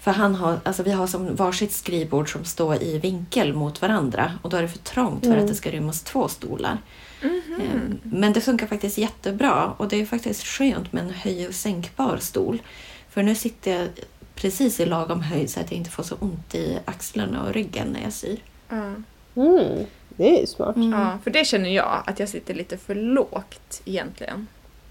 För 0.00 0.10
han 0.10 0.34
har, 0.34 0.60
alltså 0.64 0.82
vi 0.82 0.90
har 0.92 1.06
som 1.06 1.36
varsitt 1.36 1.72
skrivbord 1.72 2.32
som 2.32 2.44
står 2.44 2.82
i 2.82 2.98
vinkel 2.98 3.52
mot 3.54 3.82
varandra 3.82 4.32
och 4.42 4.50
då 4.50 4.56
är 4.56 4.62
det 4.62 4.68
för 4.68 4.78
trångt 4.78 5.24
för 5.24 5.30
Mm. 5.30 5.42
att 5.42 5.48
det 5.48 5.54
ska 5.54 5.70
rymmas 5.70 6.02
två 6.02 6.28
stolar. 6.28 6.78
Mhm. 7.22 7.42
Eh, 7.60 7.80
Men 8.02 8.32
det 8.32 8.40
funkar 8.40 8.66
faktiskt 8.66 8.98
jättebra 8.98 9.72
och 9.76 9.88
det 9.88 10.00
är 10.00 10.06
faktiskt 10.06 10.44
skönt 10.46 10.92
med 10.92 11.02
en 11.04 11.10
höj 11.10 11.48
och 11.48 11.54
sänkbar 11.54 12.16
stol. 12.20 12.62
För 13.10 13.22
nu 13.22 13.34
sitter 13.34 13.70
jag 13.80 13.88
precis 14.34 14.80
i 14.80 14.86
lagom 14.86 15.22
höjd 15.22 15.50
så 15.50 15.60
att 15.60 15.70
jag 15.70 15.78
inte 15.78 15.90
får 15.90 16.02
så 16.02 16.14
ont 16.20 16.54
i 16.54 16.78
axlarna 16.84 17.42
och 17.46 17.52
ryggen 17.54 17.88
när 17.88 18.02
jag 18.02 18.12
syr. 18.12 18.38
Ja. 18.68 18.94
Mm. 19.36 19.86
Det 20.08 20.42
är 20.42 20.46
smart. 20.46 20.76
ja, 20.76 21.18
för 21.24 21.30
det 21.30 21.44
känner 21.46 21.70
jag 21.70 22.02
att 22.06 22.18
jag 22.20 22.28
sitter 22.28 22.54
lite 22.54 22.78
för 22.78 22.94
lågt 22.94 23.82
egentligen. 23.84 24.46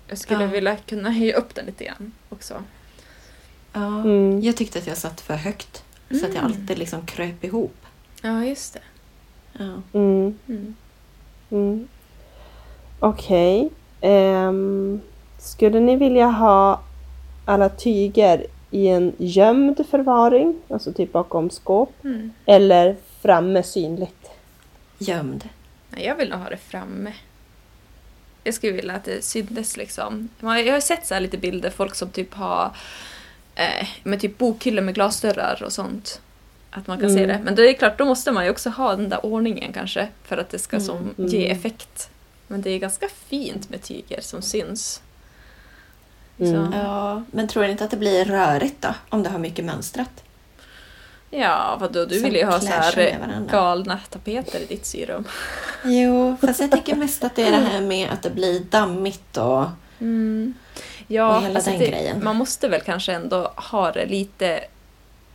Jag 0.08 0.18
skulle 0.18 0.44
Ja. 0.44 0.50
vilja 0.50 0.76
kunna 0.78 1.12
höja 1.12 1.36
upp 1.38 1.56
den 1.56 1.66
lite 1.66 1.84
grann 1.84 2.12
också. 2.30 2.64
Ja, 3.74 3.86
Mm. 4.02 4.42
Jag 4.42 4.58
tyckte 4.58 4.80
att 4.80 4.88
jag 4.88 4.98
satt 4.98 5.22
för 5.22 5.36
högt 5.36 5.84
så 6.10 6.16
att 6.16 6.22
jag 6.22 6.32
Mm. 6.32 6.46
alltid 6.46 6.78
liksom 6.78 7.06
kröp 7.06 7.44
ihop. 7.44 7.76
Ja, 8.22 8.46
just 8.46 8.74
det. 8.74 8.80
Ja. 9.54 9.82
Mm. 10.00 10.38
Mm. 10.48 10.76
Mm. 11.52 11.88
Okej. 13.00 13.70
Ehm, 14.02 15.02
skulle 15.40 15.80
ni 15.80 15.96
vilja 15.96 16.26
ha 16.28 16.82
alla 17.46 17.70
tyger 17.70 18.46
i 18.72 18.88
en 18.88 19.14
gömd 19.18 19.86
förvaring, 19.90 20.56
alltså 20.70 20.94
typ 20.94 21.12
bakom 21.12 21.50
skåp, 21.50 21.94
Mm. 22.04 22.34
eller 22.46 22.96
framme 23.22 23.64
synligt? 23.64 24.30
Gömd. 24.98 25.50
Jag 25.98 26.16
vill 26.16 26.30
nog 26.30 26.40
ha 26.40 26.50
det 26.50 26.58
framme. 26.58 27.14
Jag 28.44 28.54
skulle 28.54 28.74
vilja 28.74 28.94
att 28.94 29.04
det 29.04 29.24
syntes 29.26 29.78
liksom. 29.78 30.30
Jag 30.42 30.74
har 30.74 30.80
sett 30.80 31.06
så 31.08 31.14
här 31.14 31.22
lite 31.22 31.38
bilder, 31.38 31.70
folk 31.70 31.96
som 31.96 32.10
typ 32.10 32.34
har 32.34 32.72
eh, 33.58 33.88
med 34.04 34.20
typ 34.22 34.38
bokhyllor 34.38 34.82
med 34.84 34.96
glasdörrar 34.96 35.64
och 35.66 35.74
sånt. 35.74 36.22
Att 36.72 36.88
man 36.88 37.00
kan 37.00 37.10
se 37.10 37.24
Mm. 37.24 37.38
det. 37.38 37.44
Men 37.44 37.56
det 37.56 37.70
är 37.70 37.74
klart, 37.74 37.98
då 37.98 38.06
måste 38.06 38.32
man 38.32 38.46
ju 38.46 38.52
också 38.52 38.70
ha 38.70 38.96
den 38.96 39.10
där 39.10 39.26
ordningen 39.26 39.74
kanske. 39.74 40.08
För 40.24 40.38
att 40.38 40.50
det 40.50 40.60
ska 40.60 40.80
som 40.80 40.98
Mm. 40.98 41.30
ge 41.32 41.50
effekt. 41.52 42.10
Men 42.48 42.62
det 42.62 42.70
är 42.70 42.80
ganska 42.80 43.08
fint 43.30 43.70
med 43.70 43.82
tyger 43.84 44.22
som 44.22 44.42
syns. 44.42 45.02
Mm. 46.40 46.54
Så, 46.72 46.78
Ja, 46.78 47.24
men 47.32 47.48
tror 47.48 47.64
ni 47.64 47.72
inte 47.72 47.84
att 47.84 47.92
det 47.92 47.98
blir 47.98 48.26
rörigt 48.26 48.82
då? 48.82 48.90
Om 49.10 49.24
det 49.24 49.30
har 49.30 49.40
mycket 49.40 49.66
mönstrat? 49.66 50.24
ja, 51.30 51.78
vadå, 51.80 52.06
du 52.06 52.16
Som 52.16 52.24
vill 52.24 52.36
ju 52.36 52.46
ha 52.46 52.60
så 52.60 52.68
här 52.68 53.48
galna 53.52 54.00
tapeter 54.10 54.60
i 54.60 54.66
ditt 54.66 54.86
syrum. 54.86 55.24
Jo, 55.86 56.38
fast 56.42 56.60
jag 56.60 56.72
tycker 56.72 56.96
mest 56.96 57.24
att 57.24 57.36
det 57.36 57.44
är 57.44 57.52
det 57.52 57.58
här 57.58 57.82
med 57.82 58.10
att 58.12 58.22
det 58.22 58.30
blir 58.30 58.60
dammigt 58.60 59.38
och... 59.38 59.66
Mm. 60.00 60.54
Ja, 61.08 61.38
Och 61.38 61.44
hela 61.44 61.60
den 61.60 61.80
det, 61.80 61.88
grejen. 61.88 62.24
man 62.24 62.36
måste 62.36 62.68
väl 62.68 62.82
kanske 62.82 63.14
ändå 63.14 63.52
ha 63.56 63.92
det 63.92 64.06
lite... 64.06 64.60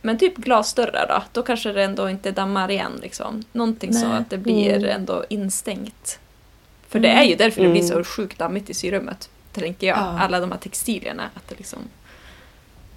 Men 0.01 0.17
typ 0.17 0.35
glasdörrar 0.35 1.05
då, 1.09 1.23
då 1.31 1.43
kanske 1.43 1.71
det 1.71 1.83
ändå 1.83 2.09
inte 2.09 2.31
dammar 2.31 2.71
igen. 2.71 2.99
Liksom. 3.01 3.43
Någonting 3.51 3.93
så 3.93 4.07
Nej. 4.07 4.17
att 4.17 4.29
det 4.29 4.37
blir 4.37 4.73
Mm. 4.77 4.89
ändå 4.89 5.25
instängt. 5.29 6.19
För 6.89 6.99
det 6.99 7.07
är 7.09 7.23
ju 7.23 7.35
därför 7.35 7.61
det 7.63 7.69
blir 7.69 7.81
så 7.83 8.03
sjukt 8.03 8.39
dammigt 8.39 8.69
i 8.69 8.73
syrummet, 8.73 9.29
tänker 9.51 9.87
jag. 9.87 9.97
Ja. 9.97 10.19
Alla 10.19 10.39
de 10.39 10.51
här 10.51 10.59
textilierna, 10.59 11.23
att 11.33 11.47
det 11.49 11.55
liksom 11.57 11.79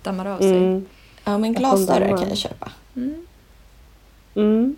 dammar 0.03 0.27
av 0.27 0.39
sig. 0.39 0.57
Mm. 0.57 0.87
Ja, 1.25 1.39
men 1.39 1.55
glasdörrar 1.55 2.17
kan 2.19 2.29
jag 2.29 2.39
köpa. 2.39 2.71
Mm. 2.97 3.27
Mm. 4.35 4.77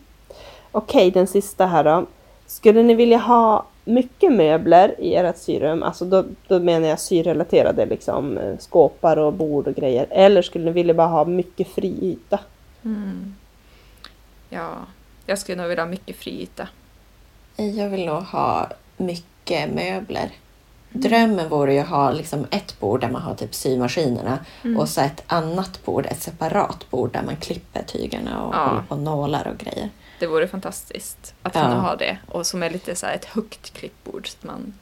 Okej, 0.73 1.11
den 1.11 1.27
sista 1.27 1.67
här 1.67 1.85
då. 1.85 2.07
Skulle 2.47 2.83
ni 2.83 2.95
vilja 2.95 3.19
ha 3.19 3.67
mycket 3.89 4.33
möbler 4.33 4.95
i 5.01 5.15
ert 5.15 5.37
syrum, 5.39 5.83
alltså 5.83 6.05
då, 6.05 6.25
då 6.49 6.59
menar 6.61 6.89
jag 6.89 7.01
syrrelaterade 7.01 7.87
liksom 7.87 8.39
eh, 8.39 8.59
skåpar 8.59 9.17
och 9.17 9.33
bord 9.33 9.67
och 9.69 9.75
grejer, 9.75 10.07
eller 10.11 10.43
skulle 10.43 10.65
ni 10.65 10.71
vilja 10.71 10.95
bara 10.95 11.07
ha 11.09 11.25
mycket 11.25 11.69
fri 11.69 11.99
yta? 12.03 12.41
Mm. 12.85 13.35
Ja, 14.51 14.71
jag 15.27 15.39
skulle 15.39 15.59
nog 15.59 15.69
vilja 15.69 15.83
ha 15.85 15.91
mycket 15.91 16.17
fri 16.17 16.43
yta. 16.43 16.69
Jag 17.57 17.89
vill 17.89 18.07
nog 18.07 18.23
ha 18.23 18.69
mycket 18.97 19.75
möbler. 19.75 20.31
Drömmen 20.91 21.49
vore 21.49 21.73
ju 21.75 21.79
att 21.81 21.89
ha 21.89 22.11
liksom 22.11 22.47
ett 22.51 22.81
bord 22.81 23.01
där 23.01 23.09
man 23.11 23.23
har 23.23 23.35
typ 23.35 23.55
symaskinerna 23.55 24.39
Mm. 24.65 24.81
och 24.81 24.89
så 24.89 25.01
ett 25.01 25.23
annat 25.27 25.85
bord, 25.85 26.07
ett 26.07 26.23
separat 26.23 26.91
bord 26.91 27.13
där 27.13 27.23
man 27.23 27.37
klipper 27.37 27.83
tygerna 27.83 28.43
och 28.43 28.55
Ja. 28.55 28.59
håller 28.69 28.83
på 28.83 28.95
och 28.95 29.01
nålar 29.01 29.47
och 29.49 29.59
grejer. 29.59 29.89
Det 30.19 30.27
vore 30.27 30.49
fantastiskt 30.49 31.35
att 31.43 31.55
Ja. 31.55 31.61
kunna 31.63 31.81
ha 31.81 31.97
det. 31.97 32.19
Och 32.29 32.47
som 32.47 32.63
är 32.63 32.71
lite 32.71 32.95
så 32.95 33.07
här 33.07 33.15
ett 33.15 33.25
högt 33.25 33.73
klippbord. 33.73 34.29
Så 34.29 34.37
att 34.41 34.45
man 34.45 34.75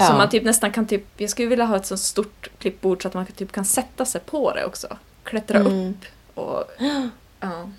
Ja. 0.00 0.06
Så 0.06 0.12
man 0.12 0.30
typ 0.30 0.44
nästan 0.44 0.72
kan 0.72 0.86
typ, 0.86 1.04
jag 1.16 1.30
skulle 1.30 1.48
vilja 1.48 1.64
ha 1.64 1.76
ett 1.76 1.86
så 1.86 1.96
stort 1.96 2.48
klippbord 2.58 3.02
så 3.02 3.08
att 3.08 3.14
man 3.14 3.26
typ 3.26 3.52
kan 3.52 3.64
sätta 3.64 4.04
sig 4.04 4.20
på 4.20 4.52
det 4.52 4.64
också. 4.64 4.96
Klättra 5.24 5.58
Mm. 5.58 5.90
upp 5.90 6.04
och... 6.38 6.64
Ja. 7.40 7.70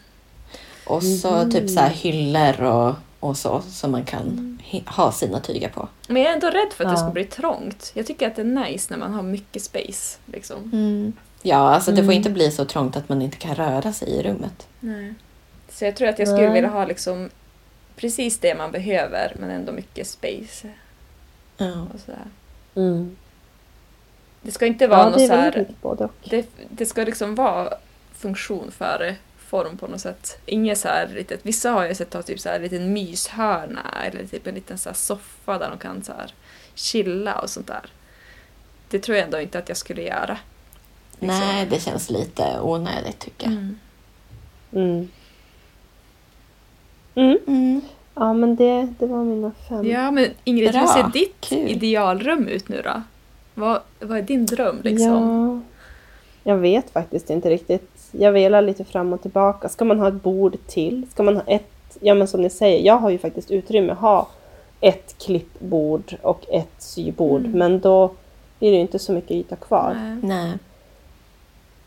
Och 0.85 1.03
så 1.03 1.31
Mhm. 1.31 1.51
typ 1.51 1.69
så 1.69 1.79
här 1.79 1.89
hyllor 1.89 2.61
och, 2.61 2.95
och 3.19 3.37
så 3.37 3.61
som 3.61 3.91
man 3.91 4.05
kan 4.05 4.57
hi- 4.63 4.89
ha 4.89 5.11
sina 5.11 5.39
tyger 5.39 5.69
på. 5.69 5.87
Men 6.07 6.21
jag 6.21 6.29
är 6.31 6.33
ändå 6.33 6.47
rädd 6.47 6.73
för 6.75 6.83
att 6.83 6.89
det 6.89 6.93
Ja. 6.99 7.03
ska 7.05 7.11
bli 7.11 7.25
trångt. 7.25 7.91
Jag 7.93 8.07
tycker 8.07 8.27
att 8.27 8.35
det 8.35 8.41
är 8.41 8.45
nice 8.45 8.87
när 8.93 8.97
man 8.97 9.13
har 9.13 9.23
mycket 9.23 9.63
space. 9.63 10.17
Liksom. 10.25 10.57
Mm. 10.63 11.13
Ja, 11.41 11.57
alltså 11.75 11.91
det 11.91 11.97
får 11.97 12.03
Mm. 12.03 12.15
inte 12.17 12.29
bli 12.29 12.51
så 12.51 12.65
trångt 12.65 12.95
att 12.97 13.09
man 13.09 13.21
inte 13.21 13.37
kan 13.37 13.55
röra 13.55 13.93
sig 13.93 14.09
i 14.09 14.23
rummet. 14.23 14.67
Nej. 14.79 15.13
Så 15.79 15.85
jag 15.85 15.95
tror 15.95 16.07
att 16.07 16.19
jag 16.19 16.27
skulle 16.27 16.45
Nej. 16.45 16.53
vilja 16.53 16.69
ha 16.69 16.85
liksom 16.85 17.29
precis 17.95 18.39
det 18.39 18.55
man 18.55 18.71
behöver 18.71 19.35
men 19.39 19.49
ändå 19.49 19.71
mycket 19.71 20.07
space 20.07 20.69
Ja. 21.57 21.87
och 21.93 21.99
sådär. 21.99 22.25
Mm. 22.75 23.17
Det 24.41 24.51
ska 24.51 24.65
inte 24.65 24.87
vara 24.87 24.99
Ja, 24.99 25.05
något 25.09 25.17
det 25.17 25.23
är 25.23 25.27
så 25.27 25.35
väldigt 25.35 25.53
här... 25.53 25.61
mycket 25.61 25.81
både 25.81 26.03
och. 26.03 26.11
Det, 26.29 26.49
det 26.69 26.85
ska 26.85 27.03
liksom 27.03 27.35
vara 27.35 27.73
funktion 28.13 28.71
före 28.71 29.15
form 29.37 29.77
på 29.77 29.87
något 29.87 30.01
sätt. 30.01 30.37
Inget 30.45 30.77
så 30.77 30.87
här 30.87 31.07
litet, 31.07 31.39
vissa 31.45 31.71
har 31.71 31.87
ju 31.87 31.95
sett 31.95 32.13
ha 32.13 32.21
typ 32.21 32.39
så 32.39 32.49
här 32.49 32.55
en 32.55 32.61
liten 32.61 32.93
myshörna 32.93 34.03
eller 34.05 34.25
typ 34.27 34.47
en 34.47 34.55
liten 34.55 34.77
så 34.77 34.93
soffa 34.93 35.57
där 35.57 35.69
de 35.69 35.77
kan 35.79 36.03
så 36.03 36.11
här 36.13 36.33
chilla 36.75 37.39
och 37.41 37.49
sånt 37.49 37.67
där. 37.67 37.85
Det 38.89 38.99
tror 38.99 39.17
jag 39.17 39.25
ändå 39.25 39.39
inte 39.39 39.59
att 39.59 39.69
jag 39.69 39.77
skulle 39.77 40.01
göra. 40.01 40.37
Liksom. 41.19 41.27
Nej, 41.39 41.65
det 41.65 41.79
känns 41.79 42.09
lite 42.09 42.59
onödigt 42.61 43.19
tycker 43.19 43.45
jag. 43.45 43.53
Mm. 43.53 43.79
Mm. 44.73 45.09
Mm. 47.19 47.37
Mm. 47.47 47.81
Ja, 48.15 48.33
men 48.33 48.55
det, 48.55 48.87
det 48.99 49.05
var 49.05 49.23
mina 49.23 49.51
fem. 49.69 49.85
Ja 49.85 50.11
men 50.11 50.25
Ingrid, 50.43 50.67
hur 50.67 50.79
Bra. 50.79 50.87
ser 50.87 51.19
ditt 51.19 51.35
Kul. 51.39 51.69
idealrum 51.69 52.47
ut 52.47 52.69
nu 52.69 52.81
då? 52.81 53.01
Vad, 53.53 53.79
vad 53.99 54.17
är 54.17 54.21
din 54.21 54.45
dröm 54.45 54.79
liksom? 54.83 55.63
Ja, 56.43 56.51
jag 56.51 56.57
vet 56.57 56.89
faktiskt 56.89 57.29
inte 57.29 57.49
riktigt. 57.49 58.09
Jag 58.11 58.31
velar 58.31 58.61
lite 58.61 58.83
fram 58.83 59.13
och 59.13 59.21
tillbaka. 59.21 59.69
Ska 59.69 59.85
man 59.85 59.99
ha 59.99 60.07
ett 60.07 60.23
bord 60.23 60.57
till? 60.67 61.07
Ska 61.11 61.23
man 61.23 61.35
ha 61.35 61.43
ett... 61.43 61.97
Ja, 61.99 62.13
men 62.13 62.27
som 62.27 62.41
ni 62.41 62.49
säger, 62.49 62.85
jag 62.85 62.97
har 62.97 63.09
ju 63.09 63.17
faktiskt 63.17 63.51
utrymme 63.51 63.91
att 63.91 63.99
ha 63.99 64.27
ett 64.81 65.15
klippbord 65.17 66.15
och 66.21 66.45
ett 66.49 66.73
sybord. 66.77 67.41
Mm. 67.45 67.51
Men 67.59 67.79
då 67.79 68.11
blir 68.59 68.69
det 68.71 68.75
ju 68.75 68.81
inte 68.81 68.99
så 68.99 69.11
mycket 69.11 69.31
yta 69.31 69.55
kvar. 69.55 70.19
Nej. 70.23 70.57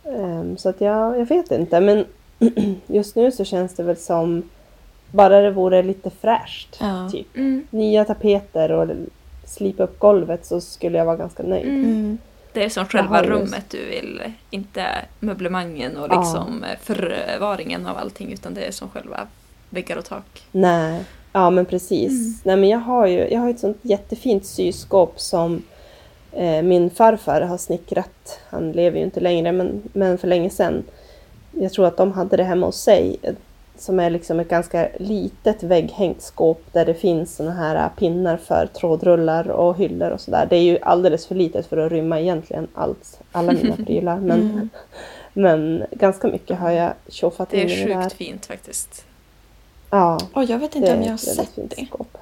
Ehm, 0.04 0.56
så 0.56 0.68
att 0.68 0.80
jag, 0.80 1.18
jag 1.18 1.26
vet 1.26 1.50
inte. 1.50 1.80
Men 1.80 2.04
just 2.86 3.16
nu 3.16 3.32
så 3.32 3.44
känns 3.44 3.74
det 3.74 3.82
väl 3.82 3.96
som 3.96 4.42
bara 5.12 5.40
det 5.40 5.50
vore 5.50 5.82
lite 5.82 6.10
fräscht. 6.10 6.76
Ja. 6.80 7.08
Typ. 7.12 7.36
Mm. 7.36 7.66
Nya 7.70 8.04
tapeter 8.04 8.72
och 8.72 8.88
slipa 9.46 9.82
upp 9.82 9.98
golvet 9.98 10.46
så 10.46 10.60
skulle 10.60 10.98
jag 10.98 11.04
vara 11.04 11.16
ganska 11.16 11.42
nöjd. 11.42 11.68
Mm. 11.68 11.84
Mm. 11.84 12.18
Det 12.52 12.64
är 12.64 12.68
som 12.68 12.86
själva 12.86 13.22
rummet 13.22 13.64
du 13.70 13.84
vill, 13.84 14.22
inte 14.50 14.86
möblemangen 15.20 15.96
och 15.96 16.08
Ja. 16.10 16.20
liksom 16.20 16.64
eh, 16.64 16.78
förvaringen 16.80 17.86
av 17.86 17.96
allting 17.96 18.32
utan 18.32 18.54
det 18.54 18.60
är 18.64 18.70
som 18.72 18.88
själva 18.88 19.26
väggar 19.70 19.96
och 19.96 20.04
tak. 20.04 20.42
Nej, 20.52 21.04
ja 21.32 21.50
men 21.50 21.64
precis. 21.66 22.10
Mm. 22.10 22.34
Nej, 22.44 22.56
men 22.56 22.68
jag 22.68 22.78
har 22.78 23.06
ju 23.06 23.28
jag 23.28 23.40
har 23.40 23.50
ett 23.50 23.60
sånt 23.60 23.78
jättefint 23.82 24.46
syskåp 24.46 25.20
som 25.20 25.62
eh, 26.32 26.62
min 26.62 26.90
farfar 26.90 27.40
har 27.40 27.58
snickrat. 27.58 28.40
Han 28.50 28.72
lever 28.72 28.98
ju 28.98 29.04
inte 29.04 29.20
längre, 29.20 29.52
men, 29.52 29.82
men 29.92 30.18
för 30.18 30.28
länge 30.28 30.50
sedan. 30.50 30.84
Jag 31.52 31.72
tror 31.72 31.86
att 31.86 31.96
de 31.96 32.12
hade 32.12 32.36
det 32.36 32.44
hemma 32.44 32.66
hos 32.66 32.80
sig. 32.82 33.16
Som 33.82 34.00
är 34.00 34.10
liksom 34.10 34.40
ett 34.40 34.48
ganska 34.48 34.88
litet 34.98 35.62
vägghängt 35.62 36.22
skåp 36.22 36.62
där 36.72 36.84
det 36.86 36.94
finns 36.94 37.36
såna 37.36 37.50
här 37.52 37.76
eh, 37.76 37.88
pinnar 37.98 38.36
för 38.36 38.66
trådrullar 38.66 39.48
och 39.50 39.76
hyllor 39.76 40.10
och 40.10 40.20
sådär. 40.20 40.46
Det 40.50 40.56
är 40.56 40.62
ju 40.62 40.78
alldeles 40.82 41.26
för 41.26 41.34
litet 41.34 41.66
för 41.66 41.76
att 41.76 41.92
rymma 41.92 42.20
egentligen 42.20 42.68
allt, 42.74 43.20
alla 43.32 43.52
mina 43.52 43.76
prylar. 43.86 44.16
Men, 44.16 44.40
Mm. 44.40 44.68
men 45.32 45.84
ganska 45.90 46.28
mycket 46.28 46.58
har 46.58 46.70
jag 46.70 46.92
tjoffat 47.08 47.50
Det 47.50 47.60
in 47.62 47.68
i 47.68 47.72
är 47.82 47.86
det 47.88 47.94
där. 47.94 48.02
sjukt 48.02 48.12
fint 48.16 48.46
faktiskt. 48.46 49.04
Ja. 49.90 50.18
Och 50.34 50.44
jag 50.44 50.58
vet 50.58 50.72
Det 50.72 50.78
inte 50.78 50.90
är 50.90 50.96
om 50.96 51.02
jag 51.02 51.10
har 51.10 51.16
sett 51.16 51.50
det. 51.56 51.86
skåp. 51.86 52.18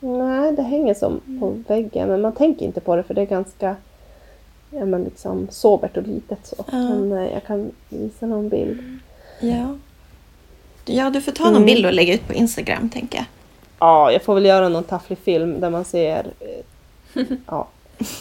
Nej, 0.00 0.52
det 0.52 0.62
hänger 0.62 0.94
som 0.94 1.20
på 1.40 1.72
väggen 1.74 2.08
men 2.08 2.20
man 2.20 2.32
tänker 2.32 2.66
inte 2.66 2.80
på 2.80 2.96
det 2.96 3.02
för 3.02 3.14
det 3.14 3.20
är 3.20 3.26
ganska 3.26 3.76
ja, 4.70 4.84
men 4.84 5.04
liksom 5.04 5.48
sobert 5.50 5.96
och 5.96 6.02
litet 6.06 6.38
så. 6.46 6.56
Ja. 6.58 6.64
Men 6.78 7.12
eh, 7.12 7.32
jag 7.32 7.44
kan 7.44 7.70
visa 7.88 8.26
någon 8.26 8.48
bild. 8.48 8.80
Ja. 9.40 9.78
Ja, 10.84 11.10
du 11.10 11.20
får 11.20 11.32
ta 11.32 11.44
någon 11.44 11.54
Mm. 11.56 11.66
bild 11.66 11.86
och 11.86 11.92
lägga 11.92 12.14
ut 12.14 12.26
på 12.26 12.34
Instagram, 12.34 12.88
tänker 12.90 13.18
jag. 13.18 13.24
Ja, 13.78 14.12
jag 14.12 14.22
får 14.22 14.34
väl 14.34 14.44
göra 14.44 14.68
någon 14.68 14.84
tafflig 14.84 15.18
film 15.18 15.60
där 15.60 15.70
man 15.70 15.84
ser 15.84 16.26
eh, 16.40 17.22
ja. 17.46 17.68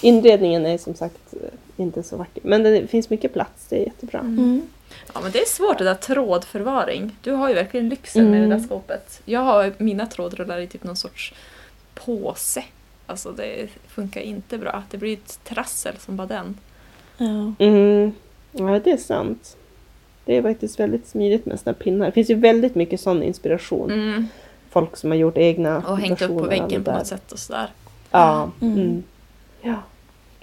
Inredningen 0.01 0.65
är 0.65 0.77
som 0.77 0.93
sagt 0.93 1.33
eh, 1.33 1.83
inte 1.83 2.03
så 2.03 2.17
vacker 2.17 2.41
men 2.45 2.63
det 2.63 2.87
finns 2.87 3.09
mycket 3.09 3.33
plats, 3.33 3.65
det 3.69 3.75
är 3.81 3.85
jättebra. 3.85 4.19
Mm. 4.19 4.61
Ja 5.13 5.19
men 5.23 5.31
det 5.31 5.39
är 5.41 5.45
svårt 5.45 5.77
det 5.77 5.83
där 5.83 5.95
trådförvaring. 5.95 7.15
Du 7.21 7.31
har 7.31 7.49
ju 7.49 7.55
verkligen 7.55 7.89
lyxen 7.89 8.29
med 8.29 8.37
Mm. 8.37 8.49
det 8.49 8.55
där 8.55 8.63
skåpet. 8.63 9.21
Jag 9.25 9.39
har 9.39 9.73
mina 9.77 10.05
trådrullar 10.05 10.59
i 10.59 10.67
typ 10.67 10.83
någon 10.83 10.95
sorts 10.95 11.33
påse. 11.93 12.63
Alltså 13.05 13.31
det 13.31 13.67
funkar 13.87 14.21
inte 14.21 14.57
bra. 14.57 14.83
Det 14.91 14.97
blir 14.97 15.13
ett 15.13 15.39
trassel 15.43 15.93
som 15.99 16.15
bara 16.15 16.27
den. 16.27 16.57
Ja. 17.17 17.53
Mm. 17.65 18.11
Ja, 18.51 18.79
det 18.83 18.91
är 18.91 18.97
sant. 18.97 19.57
Det 20.29 20.37
är 20.37 20.41
faktiskt 20.41 20.79
väldigt 20.79 21.07
smidigt 21.07 21.45
med 21.45 21.59
här 21.65 21.73
pinnar. 21.73 22.05
Det 22.05 22.11
finns 22.11 22.29
ju 22.29 22.35
väldigt 22.35 22.75
mycket 22.75 23.01
sån 23.01 23.23
inspiration. 23.23 23.91
Mm. 23.91 24.27
Folk 24.69 24.97
som 24.97 25.11
har 25.11 25.17
gjort 25.17 25.37
egna 25.37 25.77
Och 25.77 25.97
hängt 25.99 26.21
upp 26.21 26.37
på 26.37 26.43
väggen 26.43 26.83
på 26.83 26.91
där. 26.91 26.97
något 26.97 27.07
sätt 27.07 27.31
och 27.31 27.39
sådär. 27.39 27.69
Ja. 28.11 28.51
Mm. 28.61 28.73
Mm. 28.79 29.03
Ja. 29.61 29.75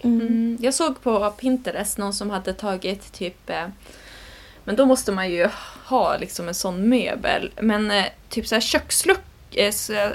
Mm. 0.02 0.20
Mm. 0.20 0.58
Jag 0.60 0.74
såg 0.74 1.00
på 1.02 1.30
Pinterest 1.30 1.98
någon 1.98 2.12
som 2.12 2.30
hade 2.30 2.52
tagit 2.52 3.12
typ 3.12 3.50
eh, 3.50 3.66
men 4.64 4.76
då 4.76 4.86
måste 4.86 5.12
man 5.12 5.30
ju 5.30 5.48
ha 5.84 6.16
liksom 6.16 6.48
en 6.48 6.54
sån 6.54 6.88
möbel. 6.88 7.50
Men 7.60 7.90
eh, 7.90 8.04
typ 8.28 8.46
så 8.46 8.54
här 8.54 8.62
köksluck, 8.62 9.56
eh, 9.56 9.72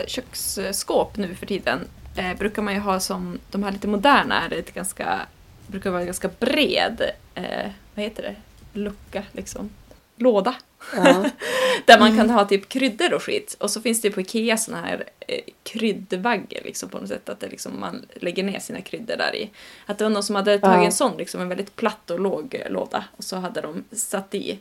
köksskåp 0.08 1.18
nu 1.18 1.36
för 1.36 1.46
tiden 1.46 1.80
eh, 2.16 2.38
brukar 2.38 2.62
man 2.62 2.74
ju 2.74 2.80
ha 2.80 3.00
som 3.00 3.40
de 3.52 3.64
här 3.64 3.72
lite 3.72 3.88
moderna, 3.88 4.42
är 4.46 4.50
det 4.50 4.74
ganska, 4.74 5.20
brukar 5.68 5.92
vara 5.92 6.06
ganska 6.06 6.30
bred, 6.40 7.02
eh, 7.36 7.70
vad 7.96 8.04
heter 8.04 8.24
det, 8.24 8.36
lucka 8.74 9.24
liksom. 9.32 9.70
Låda. 10.16 10.56
Ja. 10.96 11.26
Där 11.86 12.00
man 12.00 12.18
kan 12.18 12.30
ha 12.30 12.46
typ 12.46 12.70
kryddor 12.70 13.14
och 13.14 13.24
skit. 13.24 13.56
Och 13.60 13.70
så 13.72 13.82
finns 13.82 14.02
det 14.02 14.12
på 14.12 14.22
Ikea 14.22 14.58
såna 14.58 14.82
här 14.82 15.04
eh, 15.28 15.40
kryddvaggar 15.64 16.62
liksom 16.64 16.90
på 16.90 16.98
något 17.00 17.08
sätt. 17.08 17.30
Att 17.30 17.40
det 17.40 17.48
liksom, 17.48 17.80
man 17.80 18.06
lägger 18.16 18.44
ner 18.44 18.60
sina 18.60 18.82
kryddor 18.82 19.18
där 19.18 19.36
i. 19.36 19.50
Att 19.86 19.98
det 19.98 20.04
var 20.04 20.10
någon 20.12 20.24
som 20.24 20.36
hade 20.36 20.60
tagit 20.60 20.78
Ja. 20.80 20.86
en 20.86 20.92
sån, 20.92 21.18
liksom 21.18 21.42
en 21.42 21.50
väldigt 21.50 21.76
platt 21.76 22.12
och 22.12 22.20
låg 22.20 22.56
eh, 22.66 22.72
låda. 22.72 23.06
Och 23.18 23.24
så 23.24 23.36
hade 23.38 23.62
de 23.62 23.84
satt 23.92 24.36
i 24.36 24.60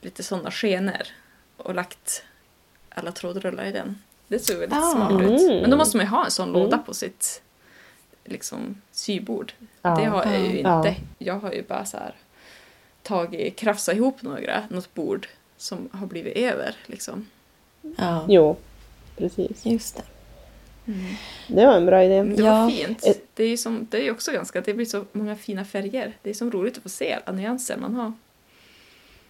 lite 0.00 0.22
såna 0.22 0.50
skenor. 0.50 1.02
Och 1.56 1.74
lagt 1.74 2.22
alla 2.88 3.12
trådrullar 3.12 3.64
i 3.64 3.72
den. 3.72 4.02
Det 4.28 4.38
såg 4.38 4.56
väldigt 4.56 4.78
Ah. 4.78 4.90
smart 4.92 5.12
ut. 5.22 5.40
Mm. 5.40 5.60
Men 5.60 5.70
då 5.70 5.76
måste 5.76 5.96
man 5.96 6.06
ju 6.06 6.10
ha 6.10 6.24
en 6.24 6.30
sån 6.30 6.48
Mm. 6.48 6.60
låda 6.62 6.78
på 6.78 6.94
sitt 6.94 7.42
liksom, 8.24 8.82
sybord. 8.92 9.52
Ja. 9.82 9.90
Det 9.96 10.04
har 10.04 10.24
jag 10.24 10.40
ju 10.40 10.60
Ja. 10.60 10.76
inte. 10.78 10.94
Jag 11.18 11.34
har 11.38 11.52
ju 11.52 11.62
bara 11.62 11.84
så 11.84 11.96
här 11.96 12.14
tagit, 13.06 13.56
krafsat 13.56 13.94
ihop 13.94 14.22
några, 14.22 14.62
något 14.70 14.94
bord 14.94 15.28
som 15.56 15.88
har 15.92 16.06
blivit 16.06 16.36
över 16.36 16.74
liksom. 16.86 17.26
Ja, 17.98 18.24
Jo, 18.28 18.56
precis. 19.16 19.66
just 19.66 19.96
det. 19.96 20.02
Det 21.48 21.66
var 21.66 21.74
en 21.76 21.86
bra 21.86 22.04
idé. 22.04 22.22
Det 22.22 22.42
Ja. 22.42 22.62
var 22.62 22.70
fint. 22.70 23.06
Ett- 23.06 23.22
Det 23.34 23.44
är 23.44 23.48
ju 23.48 23.56
som, 23.56 23.86
det 23.90 24.06
är 24.06 24.12
också 24.12 24.32
ganska, 24.32 24.60
det 24.60 24.74
blir 24.74 24.86
så 24.86 25.04
många 25.12 25.36
fina 25.36 25.64
färger. 25.64 26.12
Det 26.22 26.30
är 26.30 26.34
så 26.34 26.50
roligt 26.50 26.76
att 26.76 26.82
få 26.82 26.88
se 26.88 27.18
alla 27.24 27.36
nyanser 27.36 27.76
man 27.76 27.94
har. 27.94 28.12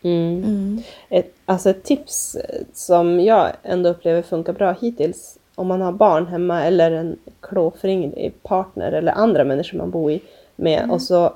Mm. 0.02 0.44
Mm. 0.44 0.82
Ett, 1.08 1.34
alltså 1.44 1.70
ett 1.70 1.84
tips 1.84 2.34
eh, 2.34 2.60
som 2.72 3.20
jag 3.20 3.52
ändå 3.62 3.88
upplever 3.90 4.22
funkar 4.22 4.52
bra 4.52 4.72
hittills 4.80 5.38
om 5.54 5.66
man 5.66 5.80
har 5.80 5.92
barn 5.92 6.26
hemma 6.26 6.62
eller 6.64 6.90
en 6.90 7.18
klåfingrig 7.40 8.32
partner 8.42 8.92
eller 8.92 9.12
andra 9.12 9.44
människor 9.44 9.78
man 9.78 9.90
bor 9.90 10.12
i 10.12 10.20
med 10.56 10.90
och 10.90 11.02
så 11.02 11.34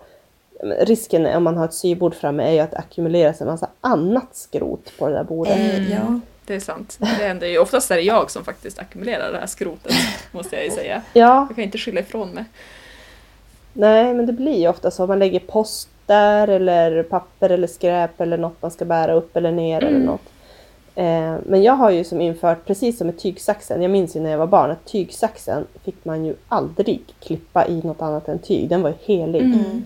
risken 0.63 1.27
om 1.27 1.45
man 1.45 1.57
har 1.57 1.65
ett 1.65 1.75
sybord 1.75 2.15
framme 2.15 2.43
är 2.49 2.53
ju 2.53 2.59
att 2.59 2.71
det 2.71 2.77
ackumuleras 2.77 3.41
en 3.41 3.47
massa 3.47 3.69
annat 3.81 4.29
skrot 4.37 4.93
på 4.99 5.09
det 5.09 5.15
där 5.15 5.25
bordet. 5.25 5.57
Eh, 5.57 5.93
ja. 5.93 6.21
Det 6.47 6.55
är 6.55 6.61
sant. 6.61 6.97
Det 7.01 7.07
händer 7.07 7.47
ju. 7.47 7.59
Oftast 7.59 7.91
är 7.91 7.97
det 7.97 8.03
jag 8.03 8.31
som 8.31 8.45
faktiskt 8.45 8.79
ackumulerar 8.79 9.33
det 9.33 9.39
här 9.39 9.47
skrotet, 9.47 9.93
måste 10.33 10.57
jag 10.57 10.65
ju 10.65 10.71
säga. 10.71 11.03
Ja, 11.13 11.47
Jag 11.49 11.57
kan 11.57 11.65
inte 11.65 11.79
skylla 11.79 12.01
ifrån 12.01 12.31
mig. 12.31 12.45
nej 13.73 14.15
men 14.15 14.27
det 14.27 14.33
blir 14.33 14.59
ju 14.59 14.69
ofta 14.69 14.91
så. 14.91 15.07
Man 15.07 15.19
lägger 15.19 15.41
post 15.41 15.89
där 16.07 16.49
eller 16.49 17.03
papper 17.03 17.51
eller 17.51 17.67
skräp 17.67 18.21
eller 18.21 18.37
något 18.39 18.63
man 18.63 18.71
ska 18.71 18.85
bära 18.85 19.13
upp 19.13 19.37
eller 19.37 19.53
ner 19.53 19.85
eller 19.85 19.99
något. 19.99 20.23
Eh, 20.95 21.35
men 21.47 21.63
jag 21.63 21.73
har 21.73 21.91
ju 21.91 22.05
som 22.05 22.21
infört, 22.21 22.67
precis 22.67 22.99
som 22.99 23.07
med 23.07 23.19
tygsaxen, 23.19 23.83
jag 23.83 23.91
minns 23.91 24.17
ju 24.17 24.21
när 24.21 24.31
jag 24.31 24.39
var 24.39 24.47
barn 24.47 24.71
att 24.71 24.85
tygsaxen 24.87 25.67
fick 25.85 26.05
man 26.05 26.25
ju 26.25 26.35
aldrig 26.49 27.01
klippa 27.21 27.67
i 27.67 27.83
något 27.85 28.03
annat 28.03 28.29
än 28.29 28.39
tyg. 28.39 28.69
Den 28.69 28.83
var 28.83 28.91
ju 28.91 28.97
helig. 29.17 29.43
Mm. 29.43 29.85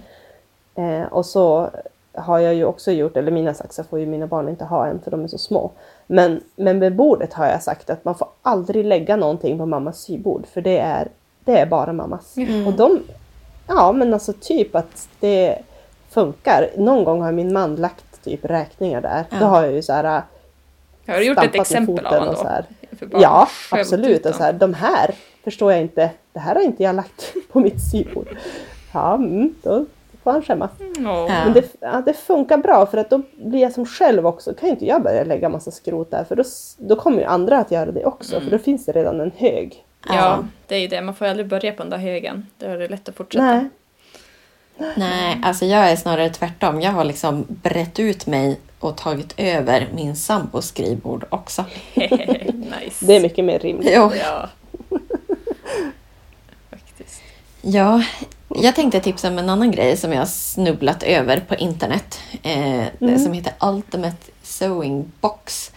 Eh, 0.74 1.12
och 1.12 1.26
så 1.26 1.70
har 2.14 2.38
jag 2.38 2.54
ju 2.54 2.64
också 2.64 2.92
gjort, 2.92 3.16
eller 3.16 3.32
mina 3.32 3.54
saxar 3.54 3.82
får 3.82 3.98
ju 3.98 4.06
mina 4.06 4.26
barn 4.26 4.48
inte 4.48 4.64
ha 4.64 4.86
än 4.86 5.00
för 5.00 5.10
de 5.10 5.24
är 5.24 5.28
så 5.28 5.38
små. 5.38 5.70
Men, 6.06 6.40
men 6.56 6.78
med 6.78 6.96
bordet 6.96 7.32
har 7.32 7.46
jag 7.46 7.62
sagt 7.62 7.90
att 7.90 8.04
man 8.04 8.14
får 8.14 8.28
aldrig 8.42 8.84
lägga 8.84 9.16
någonting 9.16 9.58
på 9.58 9.66
mammas 9.66 10.00
sybord 10.00 10.46
för 10.46 10.60
det 10.60 10.78
är, 10.78 11.08
det 11.44 11.58
är 11.58 11.66
bara 11.66 11.92
mammas. 11.92 12.36
Mm. 12.36 12.66
Och 12.66 12.72
de, 12.72 13.02
ja 13.66 13.92
men 13.92 14.14
alltså 14.14 14.32
typ 14.32 14.74
att 14.74 15.08
det 15.20 15.58
funkar. 16.10 16.70
Någon 16.76 17.04
gång 17.04 17.22
har 17.22 17.32
min 17.32 17.52
man 17.52 17.76
lagt 17.76 18.24
typ 18.24 18.44
räkningar 18.44 19.00
där. 19.00 19.24
Ja. 19.30 19.36
Då 19.40 19.46
har 19.46 19.64
jag 19.64 19.72
ju 19.72 19.82
så 19.82 19.92
här 19.92 20.22
Har 21.06 21.14
du 21.14 21.24
gjort 21.24 21.44
ett 21.44 21.54
exempel 21.54 22.06
av 22.06 22.18
honom 22.18 22.34
då? 23.00 23.20
Ja, 23.20 23.48
absolut. 23.70 24.26
Och 24.26 24.34
så 24.34 24.42
här, 24.42 24.52
de 24.52 24.74
här 24.74 25.14
förstår 25.44 25.72
jag 25.72 25.80
inte. 25.80 26.10
Det 26.32 26.38
här 26.38 26.54
har 26.54 26.62
inte 26.62 26.82
jag 26.82 26.96
lagt 26.96 27.34
på 27.52 27.60
mitt 27.60 27.90
sybord. 27.90 28.28
Ja, 28.92 29.14
mm, 29.14 29.54
då 29.62 29.84
får 30.24 30.32
han 30.32 30.42
skämmas. 30.42 30.70
Ja. 30.98 31.26
Men 31.28 31.52
det, 31.52 31.64
ja, 31.80 32.02
det 32.06 32.12
funkar 32.14 32.56
bra 32.58 32.86
för 32.86 32.98
att 32.98 33.10
då 33.10 33.22
blir 33.36 33.60
jag 33.60 33.72
som 33.72 33.86
själv 33.86 34.26
också, 34.26 34.54
kan 34.54 34.68
ju 34.68 34.72
inte 34.72 34.86
jag 34.86 35.02
börja 35.02 35.24
lägga 35.24 35.48
massa 35.48 35.70
skrot 35.70 36.10
där 36.10 36.24
för 36.24 36.36
då, 36.36 36.44
då 36.78 36.96
kommer 36.96 37.18
ju 37.18 37.24
andra 37.24 37.58
att 37.58 37.70
göra 37.70 37.92
det 37.92 38.04
också 38.04 38.40
för 38.40 38.50
då 38.50 38.58
finns 38.58 38.86
det 38.86 38.92
redan 38.92 39.20
en 39.20 39.32
hög. 39.36 39.84
Ja, 40.08 40.14
Ja. 40.14 40.38
det 40.66 40.74
är 40.74 40.80
ju 40.80 40.88
det. 40.88 41.00
Man 41.02 41.14
får 41.14 41.26
aldrig 41.26 41.46
börja 41.48 41.72
på 41.72 41.82
den 41.82 41.90
där 41.90 41.98
högen. 41.98 42.46
Då 42.58 42.66
är 42.66 42.78
det 42.78 42.88
lätt 42.88 43.08
att 43.08 43.14
fortsätta. 43.16 43.44
Nej. 43.44 43.68
Nej, 44.96 45.40
alltså 45.44 45.64
jag 45.64 45.90
är 45.90 45.96
snarare 45.96 46.30
tvärtom. 46.30 46.80
Jag 46.80 46.90
har 46.90 47.04
liksom 47.04 47.44
brett 47.48 47.98
ut 48.00 48.26
mig 48.26 48.60
och 48.80 48.96
tagit 48.96 49.34
över 49.36 49.88
min 49.94 50.16
sambos 50.16 50.66
skrivbord 50.68 51.24
också. 51.30 51.64
nice. 51.94 53.06
Det 53.06 53.16
är 53.16 53.20
mycket 53.20 53.44
mer 53.44 53.58
rimligt. 53.58 53.92
Jo. 53.96 54.10
Ja. 54.24 54.48
Faktiskt. 56.70 57.22
Ja, 57.62 58.02
jag 58.54 58.74
tänkte 58.74 59.00
tipsa 59.00 59.28
om 59.28 59.38
en 59.38 59.48
annan 59.48 59.70
grej 59.70 59.96
som 59.96 60.12
jag 60.12 60.28
snubblat 60.28 61.02
över 61.02 61.40
på 61.40 61.54
internet. 61.54 62.18
Eh, 62.42 62.84
det 62.98 63.18
Som 63.18 63.32
heter 63.32 63.52
Ultimate 63.60 64.16
Sewing 64.42 65.12
Box. 65.20 65.72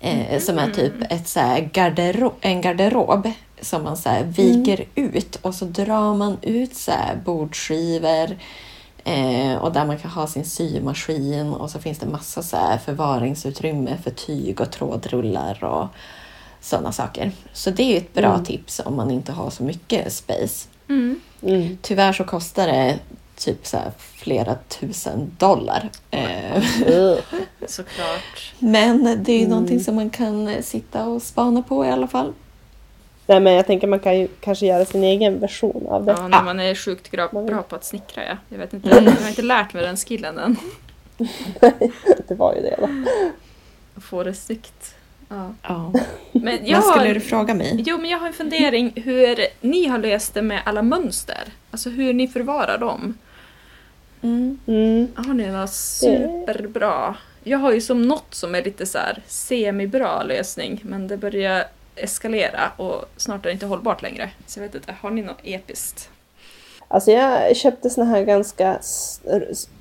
Eh, 0.00 0.40
Som 0.40 0.58
är 0.58 0.70
typ 0.70 0.92
ett 1.10 1.28
så 1.28 1.40
här 1.40 1.60
gardero- 1.72 2.32
en 2.40 2.60
garderob 2.60 3.30
som 3.60 3.82
man 3.84 3.96
så 3.96 4.08
här 4.08 4.24
viker 4.24 4.84
ut 4.94 5.36
och 5.36 5.54
så 5.54 5.64
drar 5.64 6.14
man 6.14 6.38
ut 6.42 6.76
så 6.76 6.90
här 6.90 7.16
bordskivor 7.24 8.36
eh, 9.04 9.54
och 9.54 9.72
där 9.72 9.84
man 9.84 9.98
kan 9.98 10.10
ha 10.10 10.26
sin 10.26 10.44
symaskin 10.44 11.52
och 11.52 11.70
så 11.70 11.78
finns 11.78 11.98
det 11.98 12.06
massa 12.06 12.42
så 12.42 12.56
förvaringsutrymme 12.84 13.96
för 14.04 14.10
tyg 14.10 14.60
och 14.60 14.70
trådrullar 14.70 15.64
och 15.64 15.86
sådana 16.60 16.92
saker. 16.92 17.32
Så 17.52 17.70
det 17.70 17.82
är 17.82 17.96
ett 17.96 18.14
bra 18.14 18.38
tips 18.44 18.80
om 18.84 18.96
man 18.96 19.10
inte 19.10 19.32
har 19.32 19.50
så 19.50 19.62
mycket 19.62 20.12
space. 20.12 20.68
Mm. 21.44 21.62
Mm. 21.62 21.78
Tyvärr 21.82 22.12
så 22.12 22.24
kostar 22.24 22.66
det 22.66 22.98
typ 23.36 23.66
så 23.66 23.76
här 23.76 23.92
flera 23.98 24.54
tusen 24.68 25.36
dollar. 25.38 25.90
Eh. 26.10 26.62
Såklart. 27.66 28.52
Men 28.58 29.24
det 29.24 29.32
är 29.32 29.38
ju 29.38 29.48
någonting 29.48 29.80
som 29.80 29.94
man 29.94 30.10
kan 30.10 30.48
eh, 30.48 30.62
sitta 30.62 31.06
och 31.06 31.22
spana 31.22 31.62
på 31.62 31.84
i 31.84 31.90
alla 31.90 32.06
fall. 32.06 32.32
Nej 33.26 33.40
men 33.40 33.52
jag 33.52 33.66
tänker 33.66 33.86
man 33.86 34.00
kan 34.00 34.18
ju 34.18 34.28
kanske 34.40 34.66
göra 34.66 34.84
sin 34.84 35.04
egen 35.04 35.40
version 35.40 35.86
av 35.88 36.04
det. 36.04 36.12
Ja, 36.12 36.28
när 36.28 36.42
man 36.42 36.60
är 36.60 36.74
sjukt 36.74 37.10
bra, 37.10 37.28
bra 37.28 37.62
på 37.62 37.76
att 37.76 37.84
snickra. 37.84 38.24
Ja. 38.24 38.36
Jag, 38.48 38.58
vet 38.58 38.72
inte, 38.72 38.88
jag 38.88 39.02
har 39.02 39.28
inte 39.28 39.42
lärt 39.42 39.74
mig 39.74 39.82
den 39.82 39.96
skillen 39.96 40.38
än. 40.38 40.56
det 42.28 42.34
var 42.34 42.54
ju 42.54 42.60
det 42.60 42.76
då. 42.78 42.88
Att 43.96 44.04
få 44.04 44.22
det 44.22 44.34
snyggt. 44.34 44.93
Ja. 45.28 45.54
Ja. 45.62 45.92
Men 46.32 46.66
jag 46.66 46.80
Vad 46.80 46.90
skulle 46.90 47.06
har, 47.06 47.14
du 47.14 47.20
fråga 47.20 47.54
mig? 47.54 47.82
jo, 47.86 47.98
men 47.98 48.10
jag 48.10 48.18
har 48.18 48.26
en 48.26 48.32
fundering 48.32 48.92
hur 48.96 49.46
ni 49.60 49.86
har 49.86 49.98
löst 49.98 50.34
det 50.34 50.42
med 50.42 50.62
alla 50.64 50.82
mönster. 50.82 51.42
Alltså 51.70 51.90
hur 51.90 52.14
ni 52.14 52.28
förvarar 52.28 52.78
dem. 52.78 53.18
Mm. 54.22 54.58
Mm. 54.66 55.08
Har 55.14 55.34
ni 55.34 55.46
något 55.46 55.72
superbra? 55.72 57.16
Jag 57.44 57.58
har 57.58 57.72
ju 57.72 57.80
som 57.80 58.02
något 58.02 58.34
som 58.34 58.54
är 58.54 58.62
lite 58.64 58.86
så 58.86 58.98
här 58.98 59.22
semibra 59.26 60.22
lösning 60.22 60.80
men 60.82 61.08
det 61.08 61.16
börjar 61.16 61.64
eskalera 61.96 62.70
och 62.76 63.04
snart 63.16 63.40
är 63.40 63.48
det 63.48 63.52
inte 63.52 63.66
hållbart 63.66 64.02
längre. 64.02 64.30
Så 64.46 64.58
jag 64.58 64.66
vet 64.66 64.74
inte, 64.74 64.94
har 65.00 65.10
ni 65.10 65.22
något 65.22 65.40
episkt? 65.42 66.10
Alltså 66.88 67.10
jag 67.10 67.56
köpte 67.56 67.90
såna 67.90 68.06
här 68.06 68.24
ganska 68.24 68.78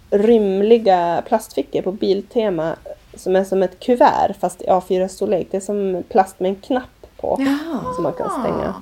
rymliga 0.09 1.23
plastfickor 1.27 1.81
på 1.81 1.91
Biltema 1.91 2.75
som 3.15 3.35
är 3.35 3.43
som 3.43 3.63
ett 3.63 3.79
kuvert 3.79 4.33
fast 4.39 4.61
i 4.61 4.65
A4-storlek. 4.65 5.47
Det 5.51 5.57
är 5.57 5.61
som 5.61 6.03
plast 6.09 6.39
med 6.39 6.49
en 6.49 6.55
knapp 6.55 7.07
på 7.17 7.37
Ja. 7.39 7.93
som 7.95 8.03
man 8.03 8.13
kan 8.13 8.29
stänga. 8.29 8.73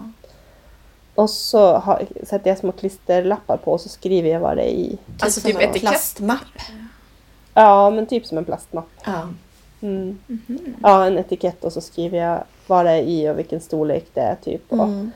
Och 1.15 1.29
så 1.29 1.73
har, 1.77 2.05
sätter 2.23 2.49
jag 2.49 2.57
små 2.57 2.71
klisterlappar 2.71 3.57
på 3.57 3.71
och 3.71 3.81
så 3.81 3.89
skriver 3.89 4.29
jag 4.29 4.39
vad 4.39 4.57
det 4.57 4.63
är 4.63 4.73
i. 4.75 4.89
Typ 4.89 5.23
Alltså 5.23 5.41
typ 5.41 5.55
etikett? 5.61 5.81
plastmapp. 5.81 6.39
Ja, 7.53 7.89
men 7.89 8.05
typ 8.05 8.25
som 8.25 8.37
en 8.37 8.45
plastmapp. 8.45 8.89
Ja. 9.05 9.27
Mm. 9.81 10.17
Ja, 10.83 11.05
en 11.05 11.17
etikett 11.17 11.63
och 11.63 11.73
så 11.73 11.81
skriver 11.81 12.17
jag 12.17 12.43
vad 12.67 12.85
det 12.85 12.91
är 12.91 13.01
i 13.01 13.29
och 13.29 13.39
vilken 13.39 13.61
storlek 13.61 14.05
det 14.13 14.21
är 14.21 14.35
typ. 14.35 14.71
Och, 14.71 14.83
Mm. 14.83 15.11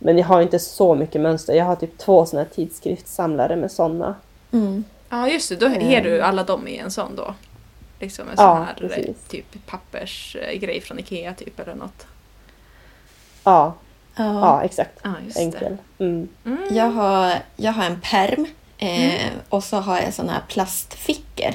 Men 0.00 0.18
jag 0.18 0.26
har 0.26 0.42
inte 0.42 0.58
så 0.58 0.94
mycket 0.94 1.20
mönster. 1.20 1.54
Jag 1.54 1.64
har 1.64 1.76
typ 1.76 1.98
två 1.98 2.26
såna 2.26 2.42
här 2.42 2.48
tidskriftssamlare 2.54 3.56
med 3.56 3.70
såna. 3.72 4.14
Mm. 4.52 4.84
Ja 5.08 5.28
just 5.28 5.48
det, 5.48 5.56
då 5.56 5.68
ger 5.68 6.02
du 6.04 6.20
alla 6.20 6.42
dem 6.44 6.68
i 6.68 6.78
en 6.78 6.90
sån 6.90 7.16
då? 7.16 7.34
Liksom 8.00 8.28
en 8.28 8.34
Ja, 8.38 8.56
sån 8.56 8.66
här 8.66 8.74
precis. 8.74 9.06
eh, 9.08 9.14
typ 9.28 9.66
pappersgrej 9.66 10.80
från 10.80 10.98
Ikea 10.98 11.34
typ 11.34 11.60
eller 11.60 11.74
något. 11.74 12.06
Ja, 13.44 13.74
Ja. 14.16 14.24
ja 14.24 14.62
exakt. 14.62 15.00
Ja 15.02 15.12
Enkel. 15.36 15.76
Mm. 15.98 16.28
Mm. 16.44 16.58
Jag, 16.70 16.90
har, 16.90 17.34
jag 17.56 17.72
har 17.72 17.84
en 17.84 18.00
perm 18.00 18.46
eh, 18.78 19.30
och 19.48 19.64
så 19.64 19.76
har 19.76 19.98
jag 20.00 20.14
såna 20.14 20.32
här 20.32 20.42
plastfickor. 20.48 21.54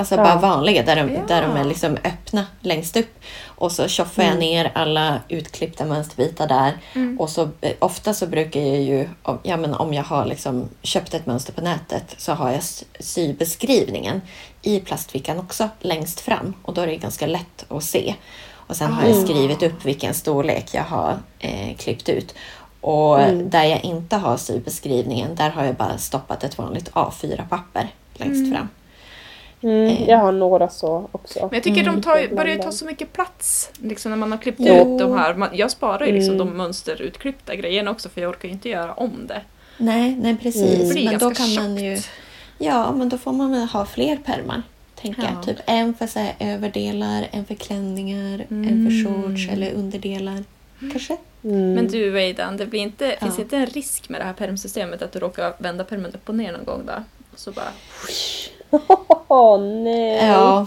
Alltså 0.00 0.14
Ja. 0.14 0.22
bara 0.24 0.36
vanliga 0.36 0.82
där 0.82 0.96
de, 0.96 1.14
Ja. 1.14 1.20
där 1.28 1.42
de 1.42 1.56
är 1.56 1.64
liksom 1.64 1.96
öppna 2.04 2.46
längst 2.60 2.96
upp. 2.96 3.18
Och 3.46 3.72
så 3.72 3.88
tjoffar 3.88 4.22
jag 4.22 4.38
ner 4.38 4.70
alla 4.74 5.18
utklippta 5.28 5.84
mönsterbitar 5.84 6.48
där. 6.48 6.72
Och 7.18 7.30
så 7.30 7.48
eh, 7.60 7.72
ofta 7.78 8.14
så 8.14 8.26
brukar 8.26 8.60
jag 8.60 8.80
ju, 8.82 9.08
ja, 9.42 9.56
men 9.56 9.74
om 9.74 9.94
jag 9.94 10.04
har 10.04 10.24
liksom 10.26 10.68
köpt 10.82 11.14
ett 11.14 11.26
mönster 11.26 11.52
på 11.52 11.60
nätet 11.60 12.14
så 12.18 12.32
har 12.32 12.50
jag 12.50 12.62
sybeskrivningen 13.00 14.20
i 14.62 14.80
plastfickan 14.80 15.38
också 15.38 15.68
längst 15.80 16.20
fram. 16.20 16.54
Och 16.62 16.74
då 16.74 16.80
är 16.80 16.86
det 16.86 16.96
ganska 16.96 17.26
lätt 17.26 17.64
att 17.68 17.84
se. 17.84 18.14
Och 18.52 18.76
sen 18.76 18.92
har 18.92 19.08
jag 19.08 19.16
skrivit 19.24 19.62
upp 19.62 19.84
vilken 19.84 20.14
storlek 20.14 20.68
jag 20.74 20.82
har 20.84 21.18
eh, 21.38 21.76
klippt 21.76 22.08
ut. 22.08 22.34
Och 22.80 23.18
där 23.34 23.64
jag 23.64 23.84
inte 23.84 24.16
har 24.16 24.36
sybeskrivningen, 24.36 25.34
där 25.34 25.50
har 25.50 25.64
jag 25.64 25.74
bara 25.74 25.98
stoppat 25.98 26.44
ett 26.44 26.58
vanligt 26.58 26.90
A4-papper 26.92 27.88
längst 28.14 28.52
fram. 28.54 28.68
Mm, 29.62 30.04
jag 30.08 30.18
har 30.18 30.32
några 30.32 30.68
så 30.68 31.08
också. 31.12 31.38
Men 31.40 31.50
jag 31.52 31.62
tycker 31.62 31.84
de 31.84 32.02
tar, 32.02 32.16
Mm. 32.16 32.36
börjar 32.36 32.56
ju 32.56 32.62
ta 32.62 32.72
så 32.72 32.84
mycket 32.84 33.12
plats 33.12 33.70
liksom 33.82 34.10
när 34.10 34.16
man 34.16 34.32
har 34.32 34.38
klippt 34.38 34.60
Jo. 34.62 34.74
ut 34.74 34.98
de 34.98 35.12
här. 35.18 35.34
Man, 35.34 35.48
jag 35.52 35.70
sparar 35.70 36.06
ju 36.06 36.12
liksom 36.12 36.34
Mm. 36.34 36.46
de 36.46 36.56
mönsterutklippta 36.56 37.54
grejerna 37.54 37.90
också 37.90 38.08
för 38.08 38.20
jag 38.20 38.30
orkar 38.30 38.48
ju 38.48 38.52
inte 38.54 38.68
göra 38.68 38.92
om 38.94 39.26
det. 39.26 39.40
Nej, 39.78 40.16
nej 40.22 40.36
precis. 40.42 40.88
Det 40.88 40.94
blir 40.94 41.04
Men 41.10 41.18
då 41.18 41.30
kan 41.30 41.54
man 41.54 41.76
ju... 41.76 41.96
tjockt. 41.96 42.10
Ja, 42.58 42.92
men 42.92 43.08
då 43.08 43.18
får 43.18 43.32
man 43.32 43.50
väl 43.52 43.62
ha 43.68 43.86
fler 43.86 44.16
pärmar. 44.16 44.62
Tänker 44.94 45.22
Ja. 45.22 45.28
jag. 45.34 45.42
Typ 45.46 45.56
en 45.66 45.94
för 45.94 46.06
så 46.06 46.18
här, 46.18 46.34
överdelar, 46.40 47.26
en 47.30 47.44
för 47.44 47.54
klänningar, 47.54 48.46
en 48.48 48.86
för 48.90 49.04
shorts 49.04 49.48
eller 49.52 49.72
underdelar. 49.72 50.44
Kanske? 50.80 51.16
Mm. 51.44 51.72
Men 51.74 51.88
du 51.88 52.10
Weidan, 52.10 52.56
det 52.56 52.66
blir 52.66 52.80
inte, 52.80 53.16
finns 53.20 53.38
Ja. 53.38 53.42
inte 53.42 53.56
en 53.56 53.66
risk 53.66 54.08
med 54.08 54.20
det 54.20 54.24
här 54.24 54.32
permsystemet 54.32 55.02
att 55.02 55.12
du 55.12 55.18
råkar 55.18 55.52
vända 55.58 55.84
permen 55.84 56.12
upp 56.14 56.28
och 56.28 56.34
ner 56.34 56.52
någon 56.52 56.64
gång 56.64 56.82
då? 56.86 56.92
Och 57.32 57.38
så 57.38 57.52
bara... 57.52 57.72
Åh 59.28 59.60
nej! 59.60 60.26
Ja. 60.26 60.66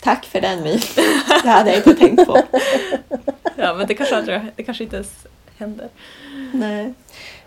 Tack 0.00 0.24
för 0.24 0.40
den 0.40 0.62
My. 0.62 0.80
Det 1.42 1.48
hade 1.48 1.70
jag 1.70 1.78
inte 1.78 1.94
tänkt 1.94 2.26
på. 2.26 2.42
Ja 3.56 3.74
men 3.74 3.86
det 3.86 3.94
kanske, 3.94 4.16
aldrig, 4.16 4.40
det 4.56 4.62
kanske 4.62 4.84
inte 4.84 4.96
ens 4.96 5.26
händer. 5.58 5.88
Nej. 6.52 6.94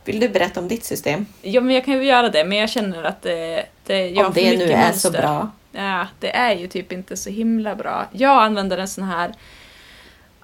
Vill 0.05 0.19
du 0.19 0.29
berätta 0.29 0.59
om 0.59 0.67
ditt 0.67 0.83
system? 0.83 1.25
Ja 1.41 1.61
men 1.61 1.75
jag 1.75 1.85
kan 1.85 1.93
ju 1.93 2.03
göra 2.03 2.29
det 2.29 2.45
men 2.45 2.57
jag 2.57 2.69
känner 2.69 3.03
att 3.03 3.21
det, 3.21 3.65
det 3.83 4.09
jag 4.09 4.23
har 4.23 4.27
om 4.27 4.33
det 4.33 4.51
nu 4.51 4.57
mycket 4.57 4.69
är 4.69 4.77
mönster. 4.77 5.09
så 5.09 5.17
bra. 5.17 5.51
Ja, 5.71 6.07
det 6.19 6.35
är 6.35 6.55
ju 6.55 6.67
typ 6.67 6.91
inte 6.91 7.17
så 7.17 7.29
himla 7.29 7.75
bra. 7.75 8.07
Jag 8.11 8.43
använder 8.43 8.77
en 8.77 8.87
sån 8.87 9.03
här 9.03 9.33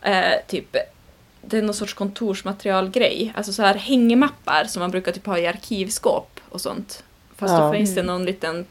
eh, 0.02 0.40
typ 0.48 0.76
det 1.42 1.58
är 1.58 1.62
någon 1.62 1.74
sorts 1.74 1.94
kontorsmaterialgrej. 1.94 3.34
Alltså 3.36 3.54
så 3.54 3.62
här 3.62 3.76
hängmappar 3.76 4.64
som 4.64 4.80
man 4.80 4.92
brukar 4.92 5.12
typ 5.12 5.26
ha 5.26 5.38
i 5.38 5.48
arkivskåp 5.48 6.40
och 6.50 6.62
sånt. 6.62 7.04
Fast 7.38 7.54
Ja. 7.54 7.60
då 7.68 7.74
finns 7.74 7.96
det 7.96 8.04
någon 8.04 8.26
liten 8.26 8.66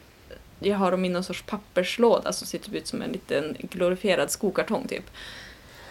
jag 0.59 0.77
har 0.77 0.91
dem 0.91 1.05
i 1.05 1.09
någon 1.09 1.23
sorts 1.23 1.43
papperslåda 1.47 2.33
som 2.33 2.47
ser 2.47 2.57
typ 2.59 2.73
ut 2.73 2.87
som 2.87 3.01
en 3.01 3.11
liten 3.11 3.55
glorifierad 3.59 4.31
skokartong 4.31 4.87
typ. 4.87 5.03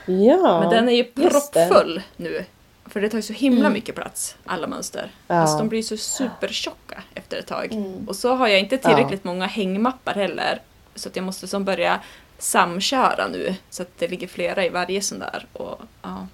Ja, 0.06 0.60
Men 0.60 0.70
den 0.70 0.88
är 0.88 0.92
ju 0.92 1.04
proppfull 1.04 2.02
nu. 2.16 2.44
För 2.86 3.00
det 3.00 3.08
tar 3.08 3.18
ju 3.18 3.22
så 3.22 3.32
himla 3.32 3.60
Mm. 3.60 3.72
mycket 3.72 3.94
plats, 3.94 4.36
alla 4.44 4.66
mönster. 4.66 5.10
Ja. 5.28 5.34
Alltså 5.34 5.58
de 5.58 5.68
blir 5.68 5.82
så 5.82 5.96
supertjocka 5.96 7.02
efter 7.14 7.36
ett 7.38 7.46
tag. 7.46 7.72
Mm. 7.72 8.08
Och 8.08 8.16
så 8.16 8.34
har 8.34 8.48
jag 8.48 8.60
inte 8.60 8.78
tillräckligt 8.78 9.24
många 9.24 9.46
hängmappar 9.46 10.14
heller. 10.14 10.60
Så 10.94 11.08
att 11.08 11.16
jag 11.16 11.24
måste 11.24 11.46
som 11.46 11.64
börja 11.64 12.00
samköra 12.38 13.28
nu. 13.28 13.54
Så 13.70 13.82
att 13.82 13.88
det 13.98 14.08
ligger 14.08 14.26
flera 14.26 14.64
i 14.64 14.68
varje 14.68 15.02
sån 15.02 15.18
där. 15.18 15.46
Och, 15.52 15.80
ja. 16.02 16.26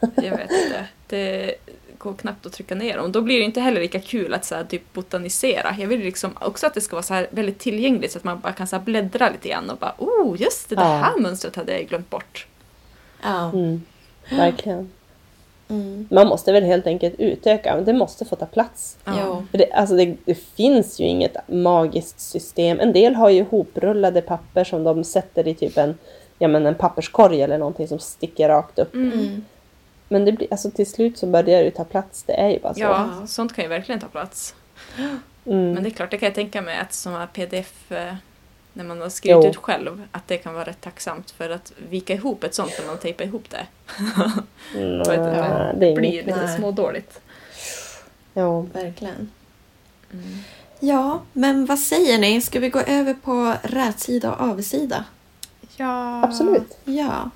Jag 0.00 0.36
vet 0.36 0.50
inte. 0.50 0.86
Det 1.06 1.54
går 1.98 2.14
knappt 2.14 2.46
att 2.46 2.52
trycka 2.52 2.74
ner 2.74 2.96
dem. 2.96 3.12
Då 3.12 3.20
blir 3.20 3.38
det 3.38 3.44
inte 3.44 3.60
heller 3.60 3.80
lika 3.80 4.00
kul 4.00 4.34
att 4.34 4.44
så 4.44 4.54
här, 4.54 4.64
typ 4.64 4.92
botanisera. 4.92 5.76
Jag 5.78 5.86
vill 5.88 6.00
liksom 6.00 6.30
också 6.40 6.66
att 6.66 6.74
det 6.74 6.80
ska 6.80 6.96
vara 6.96 7.02
så 7.02 7.14
här 7.14 7.26
väldigt 7.30 7.58
tillgängligt 7.58 8.12
så 8.12 8.18
att 8.18 8.24
man 8.24 8.40
bara 8.40 8.52
kan 8.52 8.66
så 8.66 8.76
här 8.76 8.82
bläddra 8.82 9.28
lite 9.30 9.48
grann 9.48 9.70
och 9.70 9.76
bara 9.78 9.94
oh 9.98 10.40
just 10.42 10.68
det, 10.68 10.74
det 10.76 10.82
Ja. 10.82 10.88
här 10.88 11.18
mönstret 11.18 11.56
hade 11.56 11.72
jag 11.78 11.88
glömt 11.88 12.10
bort. 12.10 12.46
Ja. 13.22 13.50
Mm, 13.50 13.82
verkligen. 14.30 14.90
Mm. 15.70 16.08
Man 16.10 16.26
måste 16.26 16.52
väl 16.52 16.64
helt 16.64 16.86
enkelt 16.86 17.14
utöka, 17.18 17.74
men 17.76 17.84
det 17.84 17.92
måste 17.92 18.24
få 18.24 18.36
ta 18.36 18.46
plats. 18.46 18.96
Ja. 19.04 19.42
För 19.50 19.58
det, 19.58 19.72
alltså 19.72 19.96
det, 19.96 20.16
det 20.24 20.34
finns 20.34 21.00
ju 21.00 21.04
inget 21.04 21.36
magiskt 21.48 22.20
system. 22.20 22.80
En 22.80 22.92
del 22.92 23.14
har 23.14 23.30
ju 23.30 23.44
hoprullade 23.44 24.20
papper 24.22 24.64
som 24.64 24.84
de 24.84 25.04
sätter 25.04 25.48
i 25.48 25.54
typ 25.54 25.78
en, 25.78 25.98
ja, 26.38 26.48
men 26.48 26.66
en 26.66 26.74
papperskorg 26.74 27.42
eller 27.42 27.58
någonting 27.58 27.88
som 27.88 27.98
sticker 27.98 28.48
rakt 28.48 28.78
upp. 28.78 28.94
Mm. 28.94 29.44
Men 30.08 30.24
det 30.24 30.32
blir, 30.32 30.48
alltså 30.50 30.70
till 30.70 30.86
slut 30.90 31.18
så 31.18 31.26
börjar 31.26 31.58
det 31.58 31.64
ju 31.64 31.70
ta 31.70 31.84
plats. 31.84 32.22
Det 32.22 32.32
är 32.32 32.48
ju 32.50 32.58
bara 32.60 32.74
så. 32.74 32.80
Ja, 32.80 33.26
sånt 33.26 33.54
kan 33.54 33.64
ju 33.64 33.68
verkligen 33.68 34.00
ta 34.00 34.06
plats. 34.08 34.54
Mm. 35.46 35.72
Men 35.72 35.82
det 35.82 35.88
är 35.88 35.90
klart, 35.90 36.10
det 36.10 36.18
kan 36.18 36.26
jag 36.26 36.34
tänka 36.34 36.62
mig 36.62 36.78
att 36.78 36.92
som 36.92 37.12
här 37.12 37.26
pdf 37.26 37.92
eh, 37.92 38.14
när 38.72 38.84
man 38.84 39.00
har 39.00 39.08
skrivit 39.08 39.44
Jo. 39.44 39.50
ut 39.50 39.56
själv, 39.56 40.02
att 40.12 40.28
det 40.28 40.36
kan 40.36 40.54
vara 40.54 40.64
rätt 40.64 40.80
tacksamt 40.80 41.30
för 41.30 41.50
att 41.50 41.72
vika 41.90 42.14
ihop 42.14 42.44
ett 42.44 42.54
sånt 42.54 42.72
när 42.78 42.86
man 42.86 42.98
tejpar 42.98 43.24
ihop 43.24 43.44
det. 43.50 43.66
Mm, 44.78 44.98
det 45.04 45.04
det 45.80 45.86
är 45.90 45.94
blir 45.96 46.04
inget. 46.04 46.26
lite 46.26 46.44
Nej. 46.46 46.56
smådåligt. 46.56 47.20
Ja. 48.34 48.60
Verkligen. 48.60 49.30
Mm. 50.12 50.38
Ja, 50.80 51.20
men 51.32 51.66
vad 51.66 51.78
säger 51.78 52.18
ni? 52.18 52.40
Ska 52.40 52.60
vi 52.60 52.68
gå 52.70 52.80
över 52.80 53.14
på 53.14 53.54
rätsida 53.62 54.34
och 54.34 54.40
avigsida? 54.40 55.04
Ja, 55.76 56.22
Absolut. 56.24 56.78
Ja. 56.84 57.30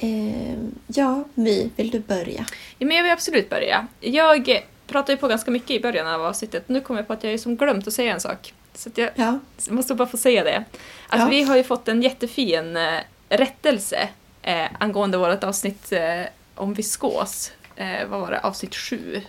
Ehm, 0.00 0.74
ja, 0.86 1.24
My, 1.34 1.70
vill 1.76 1.90
du 1.90 1.98
börja? 2.00 2.46
Ja, 2.78 2.86
men 2.86 2.96
jag 2.96 3.02
vill 3.02 3.12
absolut 3.12 3.50
börja. 3.50 3.86
Jag 4.00 4.62
pratade 4.86 5.12
ju 5.12 5.16
på 5.18 5.28
ganska 5.28 5.50
mycket 5.50 5.70
i 5.70 5.80
början 5.80 6.06
av 6.06 6.22
avsnittet. 6.24 6.68
Nu 6.68 6.80
kommer 6.80 7.00
jag 7.00 7.06
på 7.06 7.12
att 7.12 7.24
jag 7.24 7.32
är 7.32 7.38
som 7.38 7.56
glömt 7.56 7.86
att 7.86 7.92
säga 7.92 8.12
en 8.14 8.20
sak. 8.20 8.54
Så 8.74 8.88
att 8.88 8.98
jag 8.98 9.10
Ja. 9.14 9.38
måste 9.70 9.94
bara 9.94 10.08
få 10.08 10.16
säga 10.16 10.44
det. 10.44 10.64
Alltså, 11.08 11.26
Ja. 11.26 11.30
Vi 11.30 11.42
har 11.42 11.56
ju 11.56 11.64
fått 11.64 11.88
en 11.88 12.02
jättefin 12.02 12.76
eh, 12.76 13.00
rättelse 13.28 14.08
eh, 14.42 14.66
angående 14.78 15.18
vårt 15.18 15.44
avsnitt 15.44 15.92
eh, 15.92 16.22
om 16.54 16.74
viskos. 16.74 17.52
Eh, 17.76 18.06
vad 18.08 18.20
var 18.20 18.30
det? 18.30 18.38
Avsnitt 18.40 18.74
sju. 18.74 19.20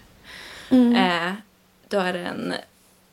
Mm. 0.69 0.95
Eh, 0.95 1.33
då 1.87 1.99
är 1.99 2.13
det 2.13 2.19
en, 2.19 2.53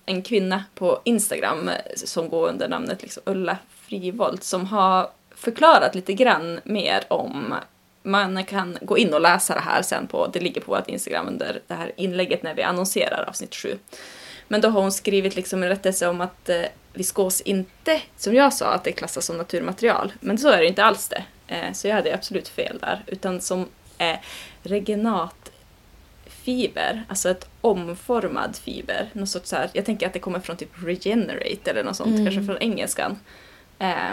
en 0.06 0.22
kvinna 0.22 0.64
på 0.74 1.00
Instagram 1.04 1.68
eh, 1.68 1.74
som 1.96 2.28
går 2.28 2.48
under 2.48 2.68
namnet 2.68 3.02
liksom 3.02 3.22
Ulla 3.26 3.56
Frivold 3.86 4.42
som 4.42 4.66
har 4.66 5.10
förklarat 5.36 5.94
lite 5.94 6.12
grann 6.12 6.60
mer 6.64 7.04
om 7.08 7.54
man 8.02 8.44
kan 8.44 8.78
gå 8.82 8.98
in 8.98 9.14
och 9.14 9.20
läsa 9.20 9.54
det 9.54 9.60
här 9.60 9.82
sen 9.82 10.06
på, 10.06 10.26
det 10.26 10.40
ligger 10.40 10.60
på 10.60 10.72
vårt 10.72 10.88
Instagram 10.88 11.28
under 11.28 11.60
det 11.66 11.74
här 11.74 11.92
inlägget 11.96 12.42
när 12.42 12.54
vi 12.54 12.62
annonserar 12.62 13.24
avsnitt 13.28 13.54
7. 13.54 13.78
Men 14.48 14.60
då 14.60 14.68
har 14.68 14.80
hon 14.80 14.92
skrivit 14.92 15.36
liksom 15.36 15.62
en 15.62 15.68
rättelse 15.68 16.08
om 16.08 16.20
att 16.20 16.48
eh, 16.48 16.62
viskos 16.92 17.40
inte, 17.40 18.00
som 18.16 18.34
jag 18.34 18.52
sa, 18.52 18.66
att 18.66 18.84
det 18.84 18.92
klassas 18.92 19.26
som 19.26 19.36
naturmaterial. 19.38 20.12
Men 20.20 20.38
så 20.38 20.48
är 20.48 20.58
det 20.60 20.66
inte 20.66 20.84
alls 20.84 21.08
det. 21.08 21.24
Eh, 21.46 21.72
så 21.72 21.88
jag 21.88 21.94
hade 21.94 22.14
absolut 22.14 22.48
fel 22.48 22.78
där. 22.80 23.02
Utan 23.06 23.40
som 23.40 23.68
eh, 23.98 24.16
regenatfiber, 24.62 27.04
alltså 27.08 27.30
ett 27.30 27.48
omformad 27.60 28.56
fiber. 28.56 29.10
Något 29.12 29.28
sorts 29.28 29.48
så 29.48 29.56
här, 29.56 29.70
jag 29.72 29.84
tänker 29.84 30.06
att 30.06 30.12
det 30.12 30.18
kommer 30.18 30.40
från 30.40 30.56
typ 30.56 30.70
regenerate 30.84 31.70
eller 31.70 31.84
något 31.84 31.96
sånt, 31.96 32.10
Mm. 32.10 32.24
kanske 32.24 32.44
från 32.44 32.58
engelskan. 32.62 33.18
Eh, 33.78 34.10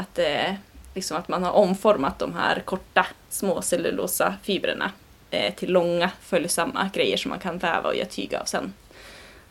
att, 0.00 0.14
det, 0.14 0.56
liksom 0.94 1.16
att 1.16 1.28
man 1.28 1.42
har 1.42 1.52
omformat 1.52 2.18
de 2.18 2.34
här 2.34 2.60
korta 2.60 3.06
små 3.28 3.62
cellulosa 3.62 4.34
fibrerna 4.42 4.90
eh, 5.30 5.54
till 5.54 5.72
långa 5.72 6.10
följsamma 6.20 6.90
grejer 6.94 7.16
som 7.16 7.28
man 7.28 7.38
kan 7.38 7.58
väva 7.58 7.88
och 7.88 7.96
göra 7.96 8.06
tyg 8.06 8.34
av 8.34 8.44
sen. 8.44 8.72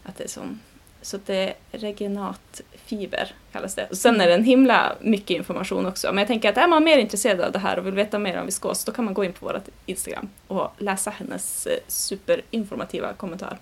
Att 0.04 0.18
det 0.18 0.24
är 0.24 0.28
som, 0.28 0.60
så 1.02 1.16
att 1.16 1.26
det 1.26 1.36
är 1.36 1.54
regenatfiber 1.72 3.32
kallas 3.52 3.76
det. 3.76 3.88
Och 3.90 3.98
sen 3.98 4.22
är 4.22 4.28
det 4.28 4.34
en 4.34 4.44
himla 4.44 4.96
mycket 5.00 5.38
information 5.38 5.86
också. 5.86 6.08
Men 6.08 6.18
jag 6.18 6.28
tänker 6.28 6.50
att 6.50 6.58
är 6.58 6.68
man 6.68 6.84
mer 6.84 6.98
intresserad 6.98 7.42
av 7.42 7.52
det 7.52 7.60
här 7.60 7.80
och 7.80 7.88
vill 7.88 7.94
veta 7.94 8.20
mer 8.20 8.40
om 8.40 8.46
viskos 8.46 8.86
då 8.86 8.92
kan 8.92 9.06
man 9.06 9.14
gå 9.14 9.24
in 9.24 9.34
på 9.34 9.46
vårt 9.46 9.68
Instagram 9.86 10.30
och 10.48 10.72
läsa 10.78 11.10
hennes 11.10 11.68
eh, 11.68 11.78
superinformativa 11.88 13.14
kommentar. 13.14 13.58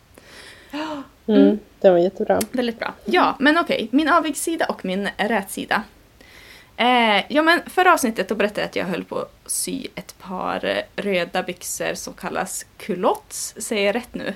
Mm. 0.72 1.04
Mm. 1.28 1.60
Den 1.80 1.94
var 1.94 2.00
jättebra. 2.00 2.40
Väldigt 2.52 2.80
bra. 2.80 2.94
Ja, 3.06 3.36
men 3.40 3.58
okej. 3.58 3.88
Min 3.92 4.10
avigsida 4.10 4.66
och 4.66 4.86
min 4.86 5.10
rätsida. 5.18 5.84
Eh, 6.78 7.24
ja, 7.30 7.42
men 7.44 7.62
förra 7.70 7.94
avsnittet 7.94 8.30
då 8.30 8.36
berättade 8.36 8.62
jag 8.62 8.68
att 8.70 8.76
jag 8.76 8.86
höll 8.86 9.04
på 9.04 9.18
att 9.20 9.32
sy 9.46 9.88
ett 9.96 10.16
par 10.20 10.66
eh, 10.66 11.02
röda 11.04 11.44
byxor 11.44 11.94
som 11.94 12.14
kallas 12.14 12.66
culottes. 12.78 13.54
Säger 13.68 13.86
jag 13.86 13.96
rätt 13.96 14.14
nu? 14.16 14.34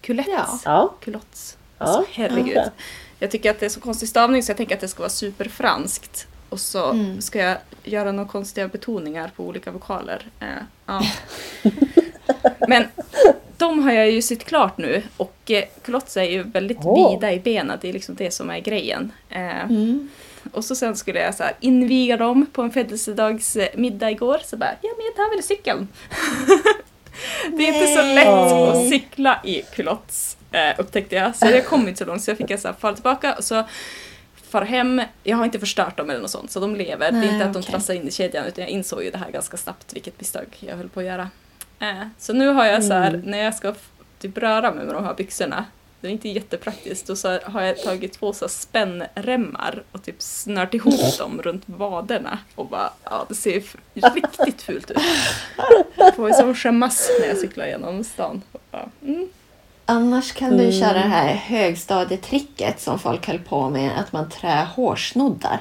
Culettes? 0.00 0.62
Ja. 0.64 0.94
Culottes. 1.00 1.56
Ja, 1.78 1.84
Alltså 1.86 2.04
herregud. 2.12 2.56
ja. 2.56 2.64
Jag 3.18 3.30
tycker 3.30 3.50
att 3.50 3.60
det 3.60 3.66
är 3.66 3.70
så 3.70 3.80
konstig 3.80 4.08
stavning 4.08 4.42
så 4.42 4.50
jag 4.50 4.56
tänker 4.56 4.74
att 4.74 4.80
det 4.80 4.88
ska 4.88 4.98
vara 5.00 5.10
superfranskt. 5.10 6.26
Och 6.48 6.60
så 6.60 6.90
Mm. 6.90 7.20
ska 7.22 7.38
jag 7.38 7.56
göra 7.84 8.12
några 8.12 8.28
konstiga 8.28 8.68
betoningar 8.68 9.30
på 9.36 9.44
olika 9.44 9.70
vokaler. 9.70 10.26
Eh, 10.40 10.46
ja. 10.86 11.02
Men 12.68 12.84
de 13.56 13.82
har 13.82 13.92
jag 13.92 14.10
ju 14.10 14.22
sytt 14.22 14.44
klart 14.44 14.78
nu 14.78 15.02
och 15.16 15.50
eh, 15.50 15.64
culottes 15.82 16.16
är 16.16 16.22
ju 16.22 16.42
väldigt 16.42 16.78
Åh. 16.82 17.10
vida 17.14 17.32
i 17.32 17.40
benen. 17.40 17.78
Det 17.82 17.88
är 17.88 17.92
liksom 17.92 18.14
det 18.14 18.30
som 18.30 18.50
är 18.50 18.58
grejen. 18.58 19.12
Eh, 19.28 19.64
Mm. 19.64 20.08
Och 20.52 20.64
så 20.64 20.74
sen 20.74 20.96
skulle 20.96 21.20
jag 21.20 21.34
så 21.34 21.42
här 21.42 21.52
inviga 21.60 22.16
dem 22.16 22.46
på 22.52 22.62
en 22.62 22.70
födelsedagsmiddag 22.70 24.10
igår. 24.10 24.38
Så 24.44 24.56
bara, 24.56 24.70
ja 24.80 24.90
men 24.96 25.06
jag 25.06 25.16
tar 25.16 25.34
väl 25.34 25.42
cykeln. 25.42 25.88
det 27.56 27.68
är 27.68 27.74
inte 27.74 27.86
så 27.86 28.02
lätt 28.02 28.28
att 28.74 28.88
cykla 28.88 29.40
i 29.44 29.62
culottes 29.62 30.36
eh, 30.52 30.80
upptäckte 30.80 31.14
jag. 31.16 31.36
Så 31.36 31.46
jag 31.46 31.66
kom 31.66 31.88
inte 31.88 31.98
så 31.98 32.04
långt 32.04 32.22
så 32.22 32.30
jag 32.30 32.38
fick 32.38 32.60
så 32.60 32.68
här 32.68 32.74
fara 32.74 32.94
tillbaka 32.94 33.34
och 33.34 33.44
så 33.44 33.64
far 34.50 34.62
hem. 34.62 35.02
Jag 35.22 35.36
har 35.36 35.44
inte 35.44 35.58
förstört 35.60 35.96
dem 35.96 36.10
eller 36.10 36.20
något 36.20 36.30
sånt 36.30 36.50
så 36.50 36.60
de 36.60 36.76
lever. 36.76 37.12
det 37.12 37.18
Nej, 37.18 37.28
är 37.28 37.32
inte 37.32 37.46
att 37.46 37.52
de 37.52 37.58
okej. 37.58 37.70
trassar 37.72 37.94
in 37.94 38.08
i 38.08 38.10
kedjan 38.10 38.46
utan 38.46 38.62
jag 38.62 38.70
insåg 38.70 39.02
ju 39.04 39.10
det 39.10 39.18
här 39.18 39.30
ganska 39.30 39.56
snabbt 39.56 39.92
vilket 39.94 40.20
misstag 40.20 40.44
jag 40.60 40.76
höll 40.76 40.88
på 40.88 41.00
att 41.00 41.06
göra. 41.06 41.30
Eh, 41.80 42.06
så 42.18 42.32
nu 42.32 42.48
har 42.48 42.64
jag 42.66 42.84
så 42.84 42.92
här, 42.92 43.08
Mm. 43.08 43.20
när 43.20 43.38
jag 43.44 43.54
ska 43.54 43.74
typ 44.18 44.38
röra 44.38 44.72
mig 44.74 44.84
med 44.84 44.94
de 44.94 45.04
här 45.04 45.14
byxorna 45.14 45.64
det 46.02 46.08
är 46.08 46.12
inte 46.12 46.28
jättepraktiskt. 46.28 47.08
Och 47.10 47.18
så 47.18 47.38
har 47.44 47.62
jag 47.62 47.78
tagit 47.82 48.12
två 48.12 48.32
så 48.32 48.48
spännremmar 48.48 49.82
och 49.92 50.02
typ 50.02 50.22
snört 50.22 50.74
ihop 50.74 51.18
dem 51.18 51.42
runt 51.42 51.62
vaderna. 51.66 52.38
Och 52.54 52.66
bara, 52.66 52.90
ja 53.04 53.24
det 53.28 53.34
ser 53.34 53.56
f- 53.56 53.76
riktigt 53.94 54.62
fult 54.62 54.90
ut. 54.90 54.98
Jag 55.96 56.14
får 56.16 56.28
ju 56.28 56.34
så 56.34 56.54
skämmas 56.54 57.10
när 57.20 57.28
jag 57.28 57.36
cyklar 57.38 57.66
genom 57.66 58.04
stan. 58.04 58.42
Bara, 58.70 58.88
mm. 59.02 59.28
Annars 59.86 60.32
kan 60.32 60.50
du 60.56 60.64
Mm. 60.64 60.72
köra 60.80 60.92
det 60.92 60.98
här 60.98 61.34
högstadietricket 61.34 62.80
som 62.80 62.98
folk 62.98 63.26
höll 63.26 63.38
på 63.38 63.70
med, 63.70 63.98
att 64.00 64.12
man 64.12 64.30
trär 64.30 64.64
hårsnoddar 64.64 65.60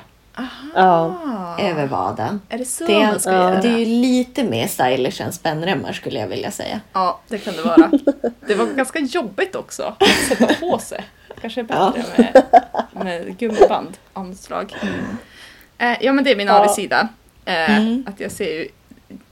Ja. 0.76 1.56
över 1.60 1.88
vaden. 1.88 2.42
Är 2.50 2.58
det 2.58 2.66
så 2.66 2.86
Det, 2.86 3.00
man 3.06 3.20
ska 3.20 3.32
ja. 3.32 3.38
göra? 3.50 3.62
det 3.62 3.68
är 3.68 3.78
ju 3.78 3.86
lite 3.86 4.44
mer 4.44 4.68
stylish 4.68 5.22
än 5.22 5.34
spännremmar 5.34 5.94
skulle 5.94 6.20
jag 6.20 6.28
vilja 6.28 6.52
säga. 6.52 6.80
Ja, 6.94 7.20
det 7.28 7.38
kan 7.38 7.54
det 7.56 7.62
vara. 7.62 7.92
Det 8.48 8.56
var 8.56 8.66
ganska 8.66 9.00
jobbigt 9.00 9.56
också 9.56 9.84
att 10.00 10.08
sätta 10.38 10.54
på 10.54 10.78
sig. 10.80 11.04
Kanske 11.42 11.62
är 11.62 11.64
bättre 11.64 12.04
med, 12.18 12.44
med 13.06 13.38
gummiband, 13.38 13.98
anslag. 14.14 14.76
Eh, 15.78 15.98
ja, 16.02 16.14
men 16.14 16.24
det 16.24 16.32
är 16.32 16.36
min 16.36 16.48
Ja. 16.48 16.54
avigsida. 16.60 17.08
Eh, 17.46 17.78
Mm. 17.78 18.04
Att 18.08 18.20
jag 18.20 18.32
ser 18.32 18.46
ju, 18.60 18.68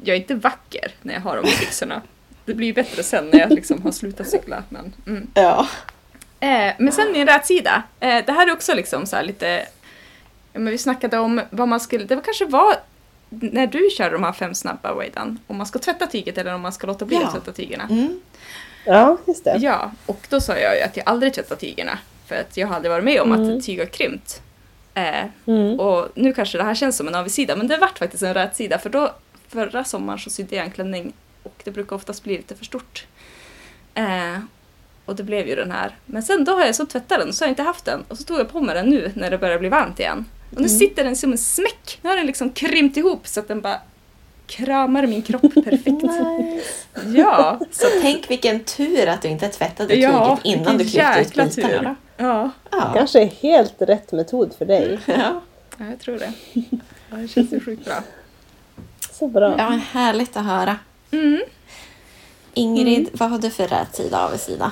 jag 0.03 0.15
är 0.15 0.19
inte 0.19 0.35
vacker 0.35 0.91
när 1.01 1.13
jag 1.13 1.21
har 1.21 1.35
de 1.35 1.41
byxorna. 1.41 2.01
Det 2.45 2.53
blir 2.53 2.67
ju 2.67 2.73
bättre 2.73 3.03
sen 3.03 3.29
när 3.29 3.39
jag 3.39 3.49
liksom 3.51 3.81
har 3.83 3.91
slutat 3.91 4.27
cykla. 4.27 4.63
Men, 4.69 4.93
mm. 5.07 5.27
Ja. 5.33 5.67
Eh, 6.39 6.73
men 6.77 6.91
sen 6.91 7.11
min 7.11 7.27
rätsida. 7.27 7.83
Det 7.99 8.31
här 8.31 8.47
är 8.47 8.53
också 8.53 8.73
liksom 8.73 9.05
så 9.05 9.15
här 9.15 9.23
lite... 9.23 9.65
Ja, 10.53 10.59
men 10.59 10.71
vi 10.71 10.77
snackade 10.77 11.17
om 11.19 11.41
vad 11.49 11.67
man 11.67 11.79
skulle... 11.79 12.03
Det 12.03 12.15
var 12.15 12.21
kanske 12.23 12.45
var 12.45 12.75
när 13.29 13.67
du 13.67 13.89
kör 13.97 14.11
de 14.11 14.23
här 14.23 14.31
fem 14.33 14.55
snabba 14.55 14.93
Waidan. 14.93 15.39
Om 15.47 15.57
man 15.57 15.65
ska 15.67 15.79
tvätta 15.79 16.07
tyget 16.07 16.37
eller 16.37 16.53
om 16.55 16.61
man 16.61 16.73
ska 16.73 16.87
låta 16.87 17.05
bli 17.05 17.15
Ja. 17.17 17.27
att 17.27 17.33
tvätta 17.33 17.51
tygerna. 17.51 17.83
Mm. 17.89 18.19
ja, 18.85 19.17
just 19.27 19.43
det. 19.43 19.57
Ja, 19.59 19.91
och 20.05 20.27
då 20.29 20.41
sa 20.41 20.57
jag 20.57 20.75
ju 20.77 20.81
att 20.81 20.97
jag 20.97 21.09
aldrig 21.09 21.33
tvättar 21.33 21.55
tygerna. 21.55 21.99
För 22.27 22.35
att 22.35 22.57
jag 22.57 22.67
hade 22.67 22.89
varit 22.89 23.03
med 23.03 23.21
om 23.21 23.33
Mm. 23.33 23.57
att 23.57 23.65
tyg 23.65 23.79
har 23.79 23.85
krympt. 23.85 24.41
Eh, 24.93 25.25
Mm. 25.45 25.79
och 25.79 26.07
nu 26.15 26.33
kanske 26.33 26.57
det 26.57 26.63
här 26.63 26.75
känns 26.75 26.97
som 26.97 27.07
en 27.07 27.15
avigsida, 27.15 27.55
men 27.55 27.67
det 27.67 27.77
vart 27.77 27.99
faktiskt 27.99 28.23
en 28.23 28.33
rätsida. 28.33 28.77
För 28.79 28.89
då, 28.89 29.11
förra 29.47 29.83
sommaren 29.83 30.19
så 30.19 30.29
sydde 30.29 30.55
jag 30.55 30.65
en 30.65 30.71
klänning 30.71 31.13
och 31.43 31.61
det 31.63 31.71
brukar 31.71 31.95
oftast 31.95 32.23
bli 32.23 32.37
lite 32.37 32.55
för 32.55 32.65
stort. 32.65 33.05
Eh, 33.93 34.39
och 35.05 35.15
det 35.15 35.23
blev 35.23 35.47
ju 35.47 35.55
den 35.55 35.71
här. 35.71 35.95
Men 36.05 36.23
sen 36.23 36.43
då 36.45 36.51
har 36.51 36.65
jag 36.65 36.75
så 36.75 36.85
tvättat 36.85 37.19
den 37.19 37.27
och 37.27 37.35
så 37.35 37.43
har 37.43 37.47
jag 37.47 37.51
inte 37.51 37.63
haft 37.63 37.85
den. 37.85 38.03
Och 38.07 38.17
så 38.17 38.23
tog 38.23 38.39
jag 38.39 38.49
på 38.51 38.61
mig 38.61 38.75
den 38.75 38.89
nu 38.89 39.11
när 39.15 39.31
det 39.31 39.37
börjar 39.37 39.59
bli 39.59 39.69
varmt 39.69 39.99
igen. 39.99 40.25
Och 40.51 40.61
nu 40.61 40.67
Mm. 40.67 40.79
sitter 40.79 41.03
den 41.03 41.15
som 41.15 41.31
en 41.31 41.37
smäck. 41.37 41.99
Nu 42.01 42.09
har 42.09 42.17
den 42.17 42.25
liksom 42.25 42.49
krympt 42.49 42.97
ihop 42.97 43.27
så 43.27 43.39
att 43.39 43.47
den 43.47 43.61
bara 43.61 43.77
kramar 44.47 45.07
min 45.07 45.21
kropp 45.21 45.41
perfekt. 45.53 45.85
Nice. 46.03 46.63
ja, 47.15 47.59
så 47.71 47.87
Tänk 48.01 48.29
vilken 48.31 48.59
tur 48.63 49.07
att 49.07 49.21
du 49.21 49.27
inte 49.27 49.47
tvättade 49.47 49.95
Ja, 49.95 50.39
tyget 50.43 50.59
innan 50.59 50.77
du 50.77 50.83
klippte 50.85 51.21
ut 51.41 51.55
bitarna. 51.55 51.95
ja. 52.17 52.49
Ja. 52.71 52.91
Kanske 52.95 53.21
är 53.21 53.25
helt 53.25 53.73
rätt 53.81 54.11
metod 54.11 54.53
för 54.57 54.65
dig. 54.65 54.99
Ja. 55.05 55.41
Ja, 55.77 55.85
jag 55.89 55.99
tror 55.99 56.17
det. 56.17 56.33
Ja, 57.11 57.17
det 57.17 57.27
känns 57.27 57.53
ju 57.53 57.59
sjukt 57.59 57.85
bra. 57.85 58.03
Så 59.11 59.27
bra. 59.27 59.55
ja, 59.57 59.79
härligt 59.91 60.37
att 60.37 60.45
höra. 60.45 60.75
Mm. 61.11 61.41
Ingrid, 62.53 63.09
vad 63.13 63.29
har 63.29 63.39
du 63.39 63.49
för 63.49 63.67
rätsida 63.67 64.17
och 64.17 64.23
avigsida? 64.29 64.71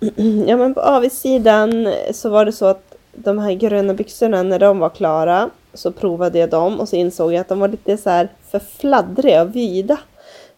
Ja 0.46 0.56
men 0.56 0.74
på 0.74 0.80
avigsidan 0.80 1.94
så 2.14 2.28
var 2.30 2.44
det 2.44 2.52
så 2.52 2.66
att 2.66 2.93
de 3.14 3.38
här 3.38 3.52
gröna 3.52 3.94
byxorna 3.94 4.42
när 4.42 4.58
de 4.58 4.78
var 4.78 4.88
klara 4.90 5.50
så 5.74 5.92
provade 5.92 6.38
jag 6.38 6.50
dem 6.50 6.80
och 6.80 6.88
så 6.88 6.96
insåg 6.96 7.32
jag 7.32 7.40
att 7.40 7.48
de 7.48 7.60
var 7.60 7.68
lite 7.68 7.96
så 7.96 8.10
här 8.10 8.28
för 8.50 8.58
fladdriga 8.58 9.42
och 9.42 9.56
vida. 9.56 9.98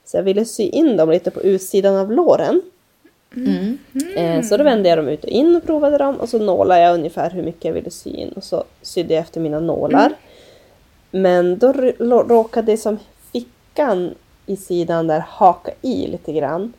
Så 0.05 0.17
jag 0.17 0.23
ville 0.23 0.45
sy 0.45 0.63
in 0.69 0.97
dem 0.97 1.11
lite 1.11 1.31
på 1.31 1.43
utsidan 1.43 1.97
av 1.97 2.13
låren. 2.13 2.63
Mm. 3.37 3.79
Eh, 4.17 4.43
Så 4.43 4.57
då 4.57 4.65
vände 4.65 4.89
jag 4.89 4.99
dem 4.99 5.09
ut 5.09 5.25
och 5.25 5.31
in 5.31 5.57
och 5.57 5.67
provade 5.67 5.99
dem 5.99 6.17
och 6.17 6.29
så 6.29 6.39
nålade 6.39 6.81
jag 6.81 6.95
ungefär 6.95 7.31
hur 7.31 7.43
mycket 7.43 7.65
jag 7.65 7.73
ville 7.73 7.91
sy 7.91 8.11
in 8.11 8.29
och 8.33 8.45
så 8.45 8.65
sydde 8.83 9.15
jag 9.15 9.21
efter 9.21 9.41
mina 9.41 9.61
nålar. 9.61 10.13
Men 11.11 11.59
då 11.59 11.73
råkade 12.29 12.77
som 12.77 12.99
fickan 13.33 14.15
i 14.47 14.57
sidan 14.57 15.07
där 15.07 15.25
haka 15.29 15.73
i 15.83 16.07
lite 16.07 16.33
grann. 16.33 16.73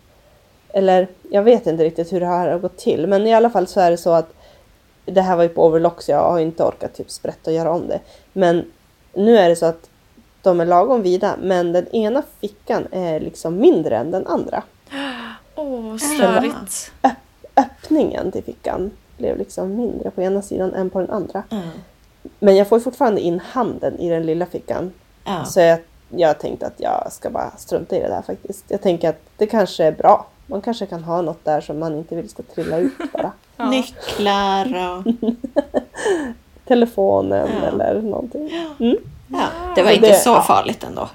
eller 0.73 1.07
jag 1.32 1.43
vet 1.43 1.67
inte 1.67 1.84
riktigt 1.84 2.13
hur 2.13 2.19
det 2.19 2.25
här 2.25 2.49
har 2.49 2.59
gått 2.59 2.78
till. 2.78 3.07
Men 3.07 3.28
i 3.28 3.34
alla 3.34 3.49
fall 3.49 3.67
så 3.67 3.80
är 3.80 3.91
det 3.91 3.97
så 3.97 4.09
att 4.11 4.34
det 5.07 5.21
här 5.21 5.35
var 5.35 5.43
ju 5.43 5.49
på 5.49 5.65
overlock 5.65 6.01
så 6.01 6.11
jag 6.11 6.31
har 6.31 6.39
inte 6.39 6.63
orkat 6.63 6.93
typ 6.93 7.11
sprätta 7.11 7.51
och 7.51 7.55
göra 7.55 7.71
om 7.71 7.87
det. 7.87 7.99
Men 8.33 8.65
nu 9.13 9.37
är 9.37 9.49
det 9.49 9.55
så 9.55 9.65
att 9.65 9.89
de 10.41 10.59
är 10.59 10.65
lagom 10.65 11.01
vida 11.01 11.35
men 11.41 11.73
den 11.73 11.87
ena 11.87 12.23
fickan 12.41 12.87
är 12.91 13.19
liksom 13.19 13.57
mindre 13.57 13.97
än 13.97 14.11
den 14.11 14.27
andra. 14.27 14.63
Åh, 15.55 15.97
störigt. 15.97 16.91
Öppningen 17.55 18.31
till 18.31 18.43
fickan 18.43 18.91
blev 19.17 19.37
liksom 19.37 19.75
mindre 19.75 20.11
på 20.11 20.21
ena 20.21 20.41
sidan 20.41 20.73
än 20.73 20.89
på 20.89 20.99
den 20.99 21.09
andra. 21.09 21.43
Mm. 21.51 21.67
Men 22.39 22.55
jag 22.55 22.67
får 22.67 22.79
fortfarande 22.79 23.21
in 23.21 23.39
handen 23.39 23.99
i 23.99 24.09
den 24.09 24.25
lilla 24.25 24.45
fickan. 24.45 24.93
Ja. 25.25 25.45
Så 25.45 25.59
jag, 25.59 25.79
jag 26.09 26.39
tänkte 26.39 26.67
att 26.67 26.79
jag 26.79 27.07
ska 27.11 27.29
bara 27.29 27.51
strunta 27.57 27.95
i 27.95 27.99
det 27.99 28.07
där 28.07 28.21
faktiskt. 28.21 28.65
Jag 28.67 28.81
tänker 28.81 29.09
att 29.09 29.21
det 29.37 29.47
kanske 29.47 29.83
är 29.83 29.91
bra. 29.91 30.25
Man 30.47 30.61
kanske 30.61 30.85
kan 30.85 31.03
ha 31.03 31.21
något 31.21 31.45
där 31.45 31.61
som 31.61 31.79
man 31.79 31.95
inte 31.97 32.15
vill 32.15 32.29
ska 32.29 32.43
trilla 32.43 32.77
ut 32.77 32.91
bara. 33.13 33.31
Ja. 33.57 33.69
Nycklar 33.69 34.65
och... 34.97 35.03
Telefonen 36.67 37.49
Ja. 37.61 37.67
eller 37.67 38.01
någonting. 38.01 38.49
Mm. 38.79 38.97
Ja, 39.31 39.47
det 39.75 39.81
var 39.81 39.89
Så 39.89 39.95
inte 39.95 40.07
det- 40.07 40.13
så 40.13 40.41
farligt 40.41 40.83
ändå. 40.83 41.09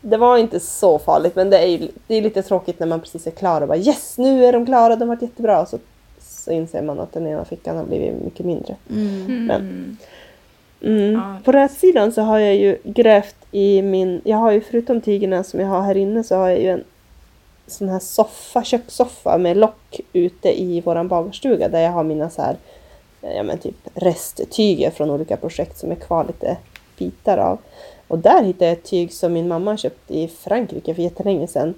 Det 0.00 0.16
var 0.16 0.38
inte 0.38 0.60
så 0.60 0.98
farligt 0.98 1.36
men 1.36 1.50
det 1.50 1.58
är 1.58 1.66
ju 1.66 1.88
det 2.06 2.14
är 2.14 2.22
lite 2.22 2.42
tråkigt 2.42 2.80
när 2.80 2.86
man 2.86 3.00
precis 3.00 3.26
är 3.26 3.30
klar 3.30 3.60
och 3.60 3.68
bara 3.68 3.78
yes 3.78 4.18
nu 4.18 4.44
är 4.44 4.52
de 4.52 4.66
klara, 4.66 4.96
de 4.96 5.08
har 5.08 5.16
varit 5.16 5.22
jättebra. 5.22 5.66
Så, 5.66 5.78
så 6.20 6.50
inser 6.50 6.82
man 6.82 7.00
att 7.00 7.12
den 7.12 7.26
ena 7.26 7.44
fickan 7.44 7.76
har 7.76 7.84
blivit 7.84 8.24
mycket 8.24 8.46
mindre. 8.46 8.76
Mm. 8.90 9.26
Mm. 9.30 9.96
Mm. 10.82 11.12
Ja. 11.12 11.36
På 11.44 11.52
rätsidan 11.52 12.12
så 12.12 12.22
har 12.22 12.38
jag 12.38 12.56
ju 12.56 12.78
grävt 12.84 13.36
i 13.52 13.82
min, 13.82 14.20
jag 14.24 14.36
har 14.36 14.50
ju 14.50 14.60
förutom 14.60 15.00
tygerna 15.00 15.44
som 15.44 15.60
jag 15.60 15.66
har 15.68 15.82
här 15.82 15.96
inne 15.96 16.24
så 16.24 16.36
har 16.36 16.48
jag 16.48 16.60
ju 16.60 16.68
en 16.70 16.84
sån 17.66 17.88
här 17.88 17.98
soffa, 17.98 18.64
kökssoffa 18.64 19.38
med 19.38 19.56
lock 19.56 20.00
ute 20.12 20.60
i 20.62 20.80
våran 20.80 21.08
bagarstuga 21.08 21.68
där 21.68 21.80
jag 21.80 21.90
har 21.92 22.04
mina 22.04 22.30
så 22.30 22.42
här, 22.42 22.56
ja 23.20 23.42
men 23.42 23.58
typ 23.58 23.76
resttyger 23.94 24.90
från 24.90 25.10
olika 25.10 25.36
projekt 25.36 25.78
som 25.78 25.90
är 25.90 25.94
kvar 25.94 26.24
lite 26.24 26.56
bitar 26.98 27.38
av. 27.38 27.58
Och 28.08 28.18
där 28.18 28.42
hittade 28.44 28.64
jag 28.64 28.72
ett 28.72 28.84
tyg 28.84 29.12
som 29.12 29.32
min 29.32 29.48
mamma 29.48 29.76
köpte 29.76 30.14
i 30.18 30.28
Frankrike 30.28 30.94
för 30.94 31.02
jättelänge 31.02 31.46
sedan. 31.46 31.74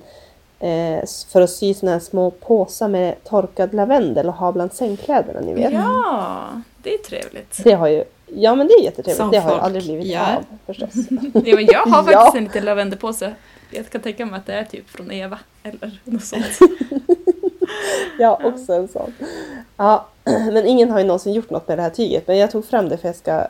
Eh, 0.61 1.05
för 1.33 1.41
att 1.41 1.51
sy 1.51 1.75
såna 1.75 1.93
här 1.93 1.99
små 1.99 2.31
påsar 2.31 2.89
med 2.89 3.25
torkad 3.25 3.75
lavendel 3.75 4.29
och 4.29 4.35
ha 4.35 4.53
bland 4.53 4.73
sängkläderna 4.73 5.41
ni 5.41 5.55
vet. 5.55 5.73
Ja, 5.73 6.41
det 6.83 6.95
är 6.95 6.99
trevligt. 6.99 7.61
Det 7.65 7.73
har 7.73 7.89
ju, 7.89 8.05
ja 8.27 8.55
men 8.55 8.67
det 8.67 8.75
är 8.75 8.83
jättetrevligt. 8.85 9.17
Som 9.17 9.31
det 9.31 9.39
har 9.39 9.53
ju 9.55 9.61
aldrig 9.61 9.85
blivit 9.85 10.07
gör. 10.07 10.21
av 10.21 10.45
förstås. 10.67 10.91
Ja, 11.45 11.57
men 11.57 11.67
jag 11.67 11.81
har 11.87 12.03
faktiskt 12.03 12.13
Ja. 12.13 12.33
en 12.37 12.45
liten 12.45 12.65
lavendelpåse. 12.65 13.35
Jag 13.75 13.91
kan 13.91 14.01
tänka 14.01 14.27
mig 14.27 14.39
att 14.39 14.47
det 14.47 14.55
är 14.55 14.65
typ 14.65 14.89
från 14.91 15.11
Eva 15.13 15.39
eller 15.63 16.01
något 16.05 16.25
sånt. 16.25 16.45
Har 18.19 18.47
också 18.47 18.73
en 18.73 18.89
sån. 18.89 19.13
Ja, 19.77 20.07
men 20.25 20.67
ingen 20.67 20.91
har 20.91 20.99
ju 20.99 21.05
någonsin 21.05 21.33
gjort 21.33 21.51
något 21.51 21.69
med 21.69 21.79
det 21.79 21.83
här 21.83 21.91
tyget. 21.91 22.27
Men 22.27 22.39
jag 22.39 22.51
tog 22.51 22.65
fram 22.67 22.89
det 22.89 22.97
för 22.97 23.09
jag 23.09 23.17
ska 23.17 23.33
eh, 23.33 23.45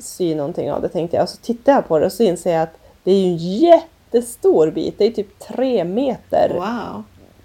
sy 0.00 0.34
någonting 0.34 0.72
av 0.72 0.82
det 0.82 0.88
tänkte 0.88 1.16
jag. 1.16 1.22
Och 1.22 1.28
så 1.28 1.36
tittar 1.36 1.72
jag 1.72 1.88
på 1.88 1.98
det 1.98 2.06
och 2.06 2.12
så 2.12 2.22
inser 2.22 2.52
jag 2.52 2.62
att 2.62 2.78
det 3.04 3.10
är 3.12 3.18
ju 3.18 3.26
en 3.26 3.36
jättestor 3.36 4.70
bit. 4.70 4.98
Det 4.98 5.04
är 5.06 5.10
typ 5.10 5.38
tre 5.38 5.84
meter 5.84 6.52
Wow. 6.54 7.02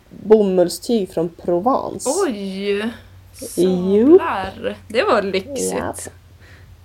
bomullstyg 0.09 1.09
från 1.13 1.29
Provence. 1.29 2.09
Oj! 2.27 2.89
Sablar! 3.33 4.77
Det 4.87 5.03
var 5.03 5.21
lyxigt. 5.21 5.75
Ja. 5.79 5.93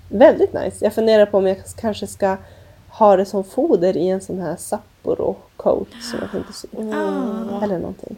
Väldigt 0.09 0.53
nice. 0.53 0.85
Jag 0.85 0.95
funderar 0.95 1.27
på 1.27 1.39
om 1.39 1.47
jag 1.47 1.57
kanske 1.81 2.07
ska 2.07 2.37
ha 2.89 3.17
det 3.17 3.25
som 3.27 3.45
foder 3.45 3.97
i 3.97 4.09
en 4.09 4.21
sån 4.21 4.41
här 4.41 4.57
Sapporo 5.03 5.37
coat 5.57 5.89
som 6.01 6.19
jag 6.21 6.31
tänkte 6.31 6.53
sy. 6.53 6.69
Ah. 6.77 7.65
Eller 7.65 7.79
någonting. 7.79 8.17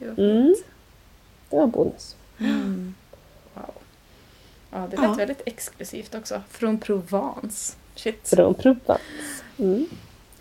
Mm. 0.00 0.54
Det 1.50 1.56
var 1.56 1.66
bonus. 1.66 2.16
Mm. 2.38 2.94
Wow. 3.54 3.64
Ja, 4.70 4.78
det 4.90 4.96
lät 4.96 5.04
Ja. 5.06 5.14
väldigt 5.14 5.42
exklusivt 5.46 6.14
också. 6.14 6.42
Från 6.50 6.78
Provence. 6.78 7.76
Shit. 7.94 8.28
Från 8.28 8.54
Provence. 8.54 9.02
Mm. 9.58 9.86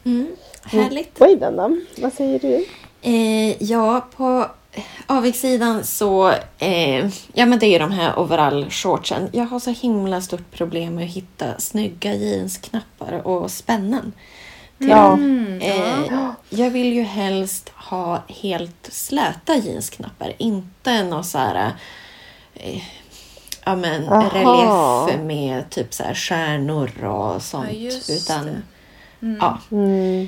Mm. 0.03 0.27
Härligt. 0.63 1.21
Oj, 1.21 1.35
denna. 1.35 1.77
Vad 2.01 2.13
säger 2.13 2.39
du? 2.39 2.65
Eh, 3.01 3.63
ja, 3.63 4.05
på 4.15 4.45
avigsidan 5.07 5.83
så... 5.83 6.29
Eh, 6.57 7.05
ja, 7.33 7.45
men 7.45 7.59
det 7.59 7.65
är 7.65 7.79
de 7.79 7.91
här 7.91 8.13
overall-shortsen. 8.19 9.29
Jag 9.31 9.45
har 9.45 9.59
så 9.59 9.69
himla 9.71 10.21
stort 10.21 10.51
problem 10.51 10.95
med 10.95 11.03
att 11.05 11.11
hitta 11.11 11.59
snygga 11.59 12.13
jeansknappar 12.15 13.27
och 13.27 13.51
spännen. 13.51 14.13
Till 14.79 14.89
Ja. 14.89 15.13
Mm, 15.13 15.59
ja. 15.61 15.67
Eh, 15.67 16.31
jag 16.49 16.69
vill 16.69 16.93
ju 16.93 17.03
helst 17.03 17.69
ha 17.75 18.21
helt 18.27 18.87
släta 18.91 19.55
jeansknappar, 19.55 20.33
inte 20.37 21.03
någon 21.03 21.23
så 21.23 21.37
här... 21.37 21.71
Eh, 22.53 22.81
ja, 23.65 23.75
men 23.75 24.09
Aha. 24.09 24.29
relief 24.33 25.19
med 25.25 25.69
typ 25.69 25.93
så 25.93 26.03
här 26.03 26.13
stjärnor 26.13 27.03
och 27.05 27.41
sånt. 27.41 27.69
Ja, 27.71 27.91
utan. 28.09 28.49
Mm. 29.21 29.37
ja, 29.41 29.57
Mm. 29.71 30.27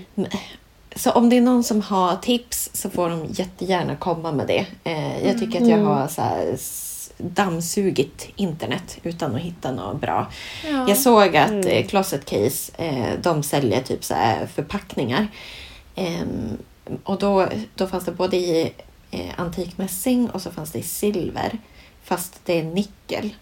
så 0.96 1.12
om 1.12 1.30
det 1.30 1.38
är 1.38 1.42
någon 1.42 1.64
som 1.64 1.82
har 1.82 2.16
tips 2.16 2.70
så 2.74 2.90
får 2.90 3.10
de 3.10 3.26
jättegärna 3.30 3.96
komma 3.96 4.32
med 4.32 4.48
det. 4.48 4.66
Eh, 4.84 5.28
jag 5.28 5.40
tycker 5.40 5.62
att 5.62 5.68
jag 5.68 5.78
har 5.78 6.08
så 6.08 6.22
här, 6.22 6.58
dammsugit 7.24 8.30
internet 8.36 9.00
utan 9.04 9.36
att 9.36 9.42
hitta 9.42 9.72
något 9.72 10.02
bra. 10.02 10.32
Ja. 10.66 10.86
Jag 10.90 10.98
såg 10.98 11.38
att 11.38 11.50
Mm. 11.52 11.68
eh, 11.68 11.86
Closet 11.88 12.26
Case, 12.26 12.72
eh, 12.78 13.14
de 13.22 13.44
säljer 13.44 13.82
typ 13.82 14.04
så 14.04 14.16
förpackningar. 14.54 15.28
Ehm, 15.96 16.58
och 17.04 17.20
då, 17.20 17.48
då 17.76 17.88
fanns 17.88 18.06
det 18.06 18.12
både 18.12 18.38
i 18.38 18.74
eh, 19.12 19.30
antikmässing 19.40 20.30
och 20.30 20.42
så 20.42 20.52
fanns 20.52 20.72
det 20.72 20.80
i 20.80 20.84
silver. 20.84 21.58
Fast 22.04 22.42
det 22.46 22.60
är 22.60 22.64
nickel. 22.64 23.36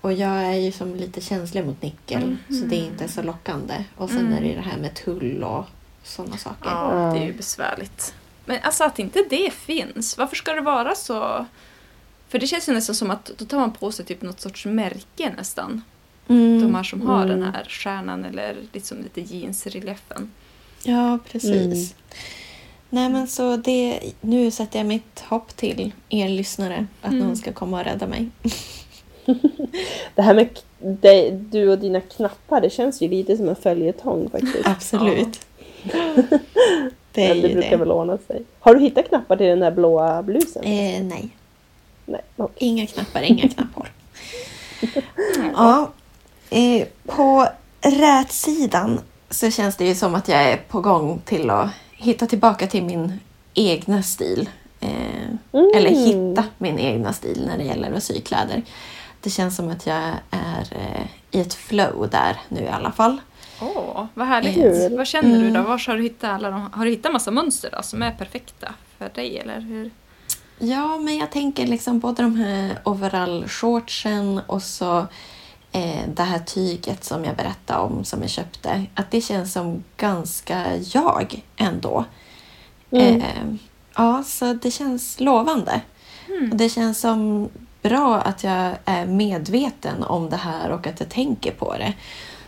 Och 0.00 0.12
jag 0.12 0.30
är 0.44 0.52
ju 0.54 0.72
som 0.72 0.94
lite 0.94 1.20
känslig 1.20 1.64
mot 1.66 1.82
nickel 1.82 2.36
så 2.48 2.64
det 2.64 2.76
är 2.76 2.84
inte 2.86 3.08
så 3.08 3.22
lockande. 3.22 3.84
Och 3.96 4.08
sen 4.08 4.18
Mm. 4.18 4.32
är 4.32 4.40
det 4.40 4.54
det 4.54 4.60
här 4.60 4.78
med 4.78 4.94
tull 4.94 5.42
och 5.44 5.64
sådana 6.04 6.36
saker. 6.36 6.70
Ja, 6.70 7.12
det 7.14 7.20
är 7.20 7.26
ju 7.26 7.32
besvärligt. 7.32 8.14
Men 8.44 8.58
alltså 8.62 8.84
att 8.84 8.98
inte 8.98 9.24
det 9.30 9.52
finns, 9.54 10.18
varför 10.18 10.36
ska 10.36 10.52
det 10.52 10.60
vara 10.60 10.94
så? 10.94 11.46
För 12.28 12.38
det 12.38 12.46
känns 12.46 12.68
ju 12.68 12.72
nästan 12.72 12.94
som 12.94 13.10
att 13.10 13.30
då 13.36 13.44
tar 13.44 13.58
man 13.58 13.72
på 13.72 13.92
sig 13.92 14.04
typ 14.04 14.22
något 14.22 14.40
sorts 14.40 14.66
märke 14.66 15.32
nästan. 15.36 15.82
Mm. 16.28 16.62
De 16.62 16.74
här 16.74 16.82
som 16.82 17.00
har 17.06 17.24
Mm. 17.24 17.40
den 17.40 17.54
här 17.54 17.64
stjärnan 17.68 18.24
eller 18.24 18.56
liksom 18.72 18.98
lite 19.02 19.20
jeansreliefen. 19.20 20.30
Ja, 20.84 21.18
precis. 21.30 21.54
Mm. 21.54 21.84
Nej 22.90 23.08
men 23.10 23.26
så 23.28 23.56
det, 23.56 24.00
nu 24.20 24.50
sätter 24.50 24.78
jag 24.78 24.86
mitt 24.86 25.20
hopp 25.20 25.56
till 25.56 25.92
er 26.08 26.28
lyssnare 26.28 26.86
att 27.02 27.12
Mm. 27.12 27.26
någon 27.26 27.36
ska 27.36 27.52
komma 27.52 27.78
och 27.78 27.84
rädda 27.84 28.06
mig. 28.06 28.28
Det 30.14 30.22
här 30.22 30.34
med 30.34 30.48
det, 30.78 31.30
du 31.30 31.68
och 31.68 31.78
dina 31.78 32.00
knappar, 32.00 32.60
det 32.60 32.70
känns 32.70 33.02
ju 33.02 33.08
lite 33.08 33.36
som 33.36 33.48
en 33.48 33.56
följetong 33.56 34.30
faktiskt. 34.30 34.54
Absolut. 34.66 35.40
det 37.12 37.26
är 37.26 37.34
Men 37.34 37.42
det 37.42 37.48
ju 37.48 37.54
brukar 37.54 37.70
det. 37.70 37.76
väl 37.76 37.90
ordna 37.92 38.18
sig. 38.26 38.42
Har 38.60 38.74
du 38.74 38.80
hittat 38.80 39.08
knappar 39.08 39.36
till 39.36 39.46
den 39.46 39.60
där 39.60 39.70
blåa 39.70 40.22
blusen? 40.22 40.62
Eh, 40.64 41.02
nej, 41.04 41.28
Nej. 42.08 42.48
inga 42.56 42.86
knappar, 42.86 43.22
inga 43.22 43.48
knapphål. 43.48 43.88
ja, 45.54 45.90
eh, 46.50 46.88
på 47.06 47.48
rätsidan 47.80 49.00
så 49.30 49.50
känns 49.50 49.76
det 49.76 49.84
ju 49.84 49.94
som 49.94 50.14
att 50.14 50.28
jag 50.28 50.42
är 50.42 50.56
på 50.56 50.80
gång 50.80 51.20
till 51.24 51.50
att 51.50 51.70
hitta 51.92 52.26
tillbaka 52.26 52.66
till 52.66 52.84
min 52.84 53.20
egna 53.54 54.02
stil. 54.02 54.48
Eh, 54.80 54.88
Mm. 55.52 55.70
Eller 55.74 55.90
hitta 55.90 56.44
min 56.58 56.78
egna 56.78 57.12
stil 57.12 57.44
när 57.46 57.58
det 57.58 57.64
gäller 57.64 57.92
att 57.92 58.02
sy 58.02 58.20
kläder. 58.20 58.62
Det 59.20 59.30
känns 59.30 59.56
som 59.56 59.68
att 59.70 59.86
jag 59.86 60.02
är 60.30 60.66
eh, 60.70 61.06
i 61.30 61.40
ett 61.40 61.54
flow 61.54 62.08
där 62.10 62.36
nu 62.48 62.60
i 62.60 62.68
alla 62.68 62.92
fall. 62.92 63.20
Åh, 63.60 64.06
vad 64.14 64.26
härligt. 64.26 64.54
Kul. 64.54 64.96
Vad 64.96 65.06
känner 65.06 65.38
du 65.38 65.40
då? 65.40 65.46
Mm. 65.46 65.64
Var 65.64 65.86
har 65.86 65.96
du 65.96 66.02
hittat 66.02 66.30
alla 66.30 66.50
de, 66.50 66.70
Har 66.72 66.84
du 66.84 66.90
hittat 66.90 67.12
massa 67.12 67.30
mönster 67.30 67.70
då, 67.76 67.82
som 67.82 68.02
är 68.02 68.10
perfekta 68.10 68.74
för 68.98 69.10
dig 69.14 69.38
eller 69.38 69.60
hur? 69.60 69.90
Ja, 70.58 70.98
men 70.98 71.16
jag 71.16 71.30
tänker 71.30 71.66
liksom 71.66 71.98
både 71.98 72.22
de 72.22 72.36
här 72.36 72.78
overall-shortsen 72.84 74.40
och 74.46 74.62
så 74.62 75.06
eh, 75.72 76.08
det 76.14 76.22
här 76.22 76.38
tyget 76.38 77.04
som 77.04 77.24
jag 77.24 77.36
berättade 77.36 77.80
om 77.80 78.04
som 78.04 78.20
jag 78.20 78.30
köpte. 78.30 78.84
Att 78.94 79.10
det 79.10 79.20
känns 79.20 79.52
som 79.52 79.84
ganska 79.96 80.76
jag 80.76 81.42
ändå. 81.56 82.04
Mm. 82.90 83.20
Eh, 83.20 83.54
ja, 83.96 84.22
så 84.26 84.52
det 84.52 84.70
känns 84.70 85.20
lovande. 85.20 85.80
Mm. 86.28 86.50
Och 86.50 86.56
det 86.56 86.68
känns 86.68 87.00
som 87.00 87.48
bra 87.82 88.20
att 88.20 88.44
jag 88.44 88.74
är 88.84 89.06
medveten 89.06 90.02
om 90.02 90.30
det 90.30 90.36
här 90.36 90.70
och 90.70 90.86
att 90.86 91.00
jag 91.00 91.08
tänker 91.08 91.52
på 91.52 91.76
det. 91.76 91.94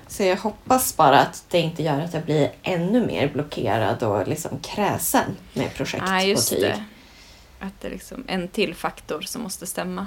Så 0.09 0.23
jag 0.23 0.37
hoppas 0.37 0.97
bara 0.97 1.21
att 1.21 1.45
det 1.49 1.61
inte 1.61 1.83
gör 1.83 2.01
att 2.01 2.15
jag 2.15 2.23
blir 2.23 2.53
ännu 2.63 3.07
mer 3.07 3.29
blockerad 3.29 4.03
och 4.03 4.29
liksom 4.29 4.59
kräsen 4.59 5.37
med 5.53 5.75
projekt 5.75 6.07
på 6.07 6.27
just 6.27 6.51
tyg. 6.51 6.61
det. 6.61 6.85
Att 7.61 7.81
det 7.81 7.89
är 7.89 7.93
liksom 7.93 8.25
en 8.27 8.49
till 8.49 8.75
faktor 8.75 9.21
som 9.21 9.43
måste 9.43 9.67
stämma. 9.67 10.07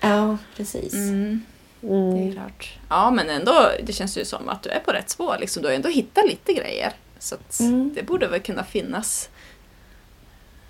Ja, 0.00 0.36
precis. 0.56 0.94
Mm. 0.94 1.42
Det 1.80 1.86
är 1.88 1.92
Mm. 2.16 2.32
klart. 2.32 2.78
Ja, 2.88 3.10
men 3.10 3.30
ändå, 3.30 3.70
det 3.82 3.92
känns 3.92 4.18
ju 4.18 4.24
som 4.24 4.48
att 4.48 4.62
du 4.62 4.70
är 4.70 4.80
på 4.80 4.90
rätt 4.92 5.10
spår. 5.10 5.36
Liksom. 5.40 5.62
Du 5.62 5.68
har 5.68 5.74
ändå 5.74 5.88
hittat 5.88 6.26
lite 6.26 6.52
grejer. 6.52 6.92
Så 7.18 7.34
att 7.34 7.60
Mm. 7.60 7.94
det 7.94 8.02
borde 8.02 8.26
väl 8.28 8.40
kunna 8.40 8.64
finnas 8.64 9.28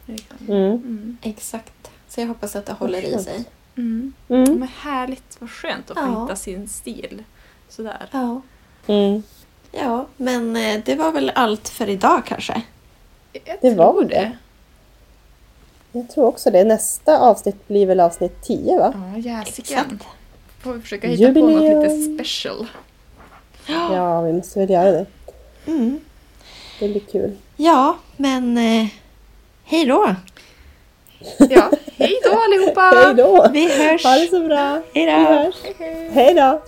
Mm. 0.06 0.18
Mm. 0.48 1.16
Exakt. 1.22 1.90
Så 2.08 2.20
jag 2.20 2.26
hoppas 2.28 2.56
att 2.56 2.66
det 2.66 2.72
håller 2.72 3.02
i 3.02 3.18
sig. 3.24 3.44
Mm. 3.76 4.12
Mm. 4.28 4.58
Men 4.58 4.68
härligt, 4.80 5.36
vad 5.40 5.50
skönt 5.50 5.90
att 5.90 5.98
få 5.98 6.04
Ja. 6.04 6.22
hitta 6.22 6.36
sin 6.36 6.68
stil. 6.68 7.24
Sådär. 7.68 8.08
Ja. 8.12 8.40
Mm. 8.86 9.22
Ja, 9.72 10.06
men 10.16 10.56
eh, 10.56 10.80
det 10.84 10.94
var 10.94 11.12
väl 11.12 11.32
allt 11.34 11.68
för 11.68 11.88
idag 11.88 12.22
kanske. 12.26 12.62
Det 13.60 13.74
var 13.74 14.04
det. 14.04 14.32
Jag 15.93 16.09
tror 16.11 16.26
också 16.26 16.51
det. 16.51 16.64
Nästa 16.64 17.18
avsnitt 17.18 17.68
blir 17.68 17.86
väl 17.86 18.01
avsnitt 18.01 18.43
10 18.43 18.78
va? 18.78 18.95
Ja, 19.14 19.18
jäsiken. 19.18 20.01
Får 20.62 20.72
vi 20.72 20.80
försöka 20.80 21.09
hitta 21.09 21.32
på 21.32 21.40
något 21.40 21.51
Jubileum. 21.53 21.82
lite 21.82 22.14
special. 22.14 22.66
Ja, 23.66 24.20
vi 24.20 24.32
måste 24.32 24.59
väl 24.59 24.70
göra 24.70 24.90
det. 24.90 25.07
Mm. 25.66 26.01
Det 26.80 26.88
blir 26.88 27.01
kul. 27.01 27.36
Ja, 27.57 27.97
men 28.16 28.59
eh, 28.59 28.86
hej 29.64 29.86
då! 29.86 30.14
Ja, 31.38 31.70
hej 31.97 32.20
då 32.24 32.38
allihopa! 32.38 32.80
Hej 33.05 33.14
då! 33.14 33.49
Vi 33.53 33.84
hörs! 33.88 34.05
Ha 34.05 34.11
det 34.14 34.26
så 34.30 34.40
bra! 34.40 34.82
Hej 34.95 35.07
då! 35.07 35.53
Hej 36.12 36.34
då! 36.34 36.62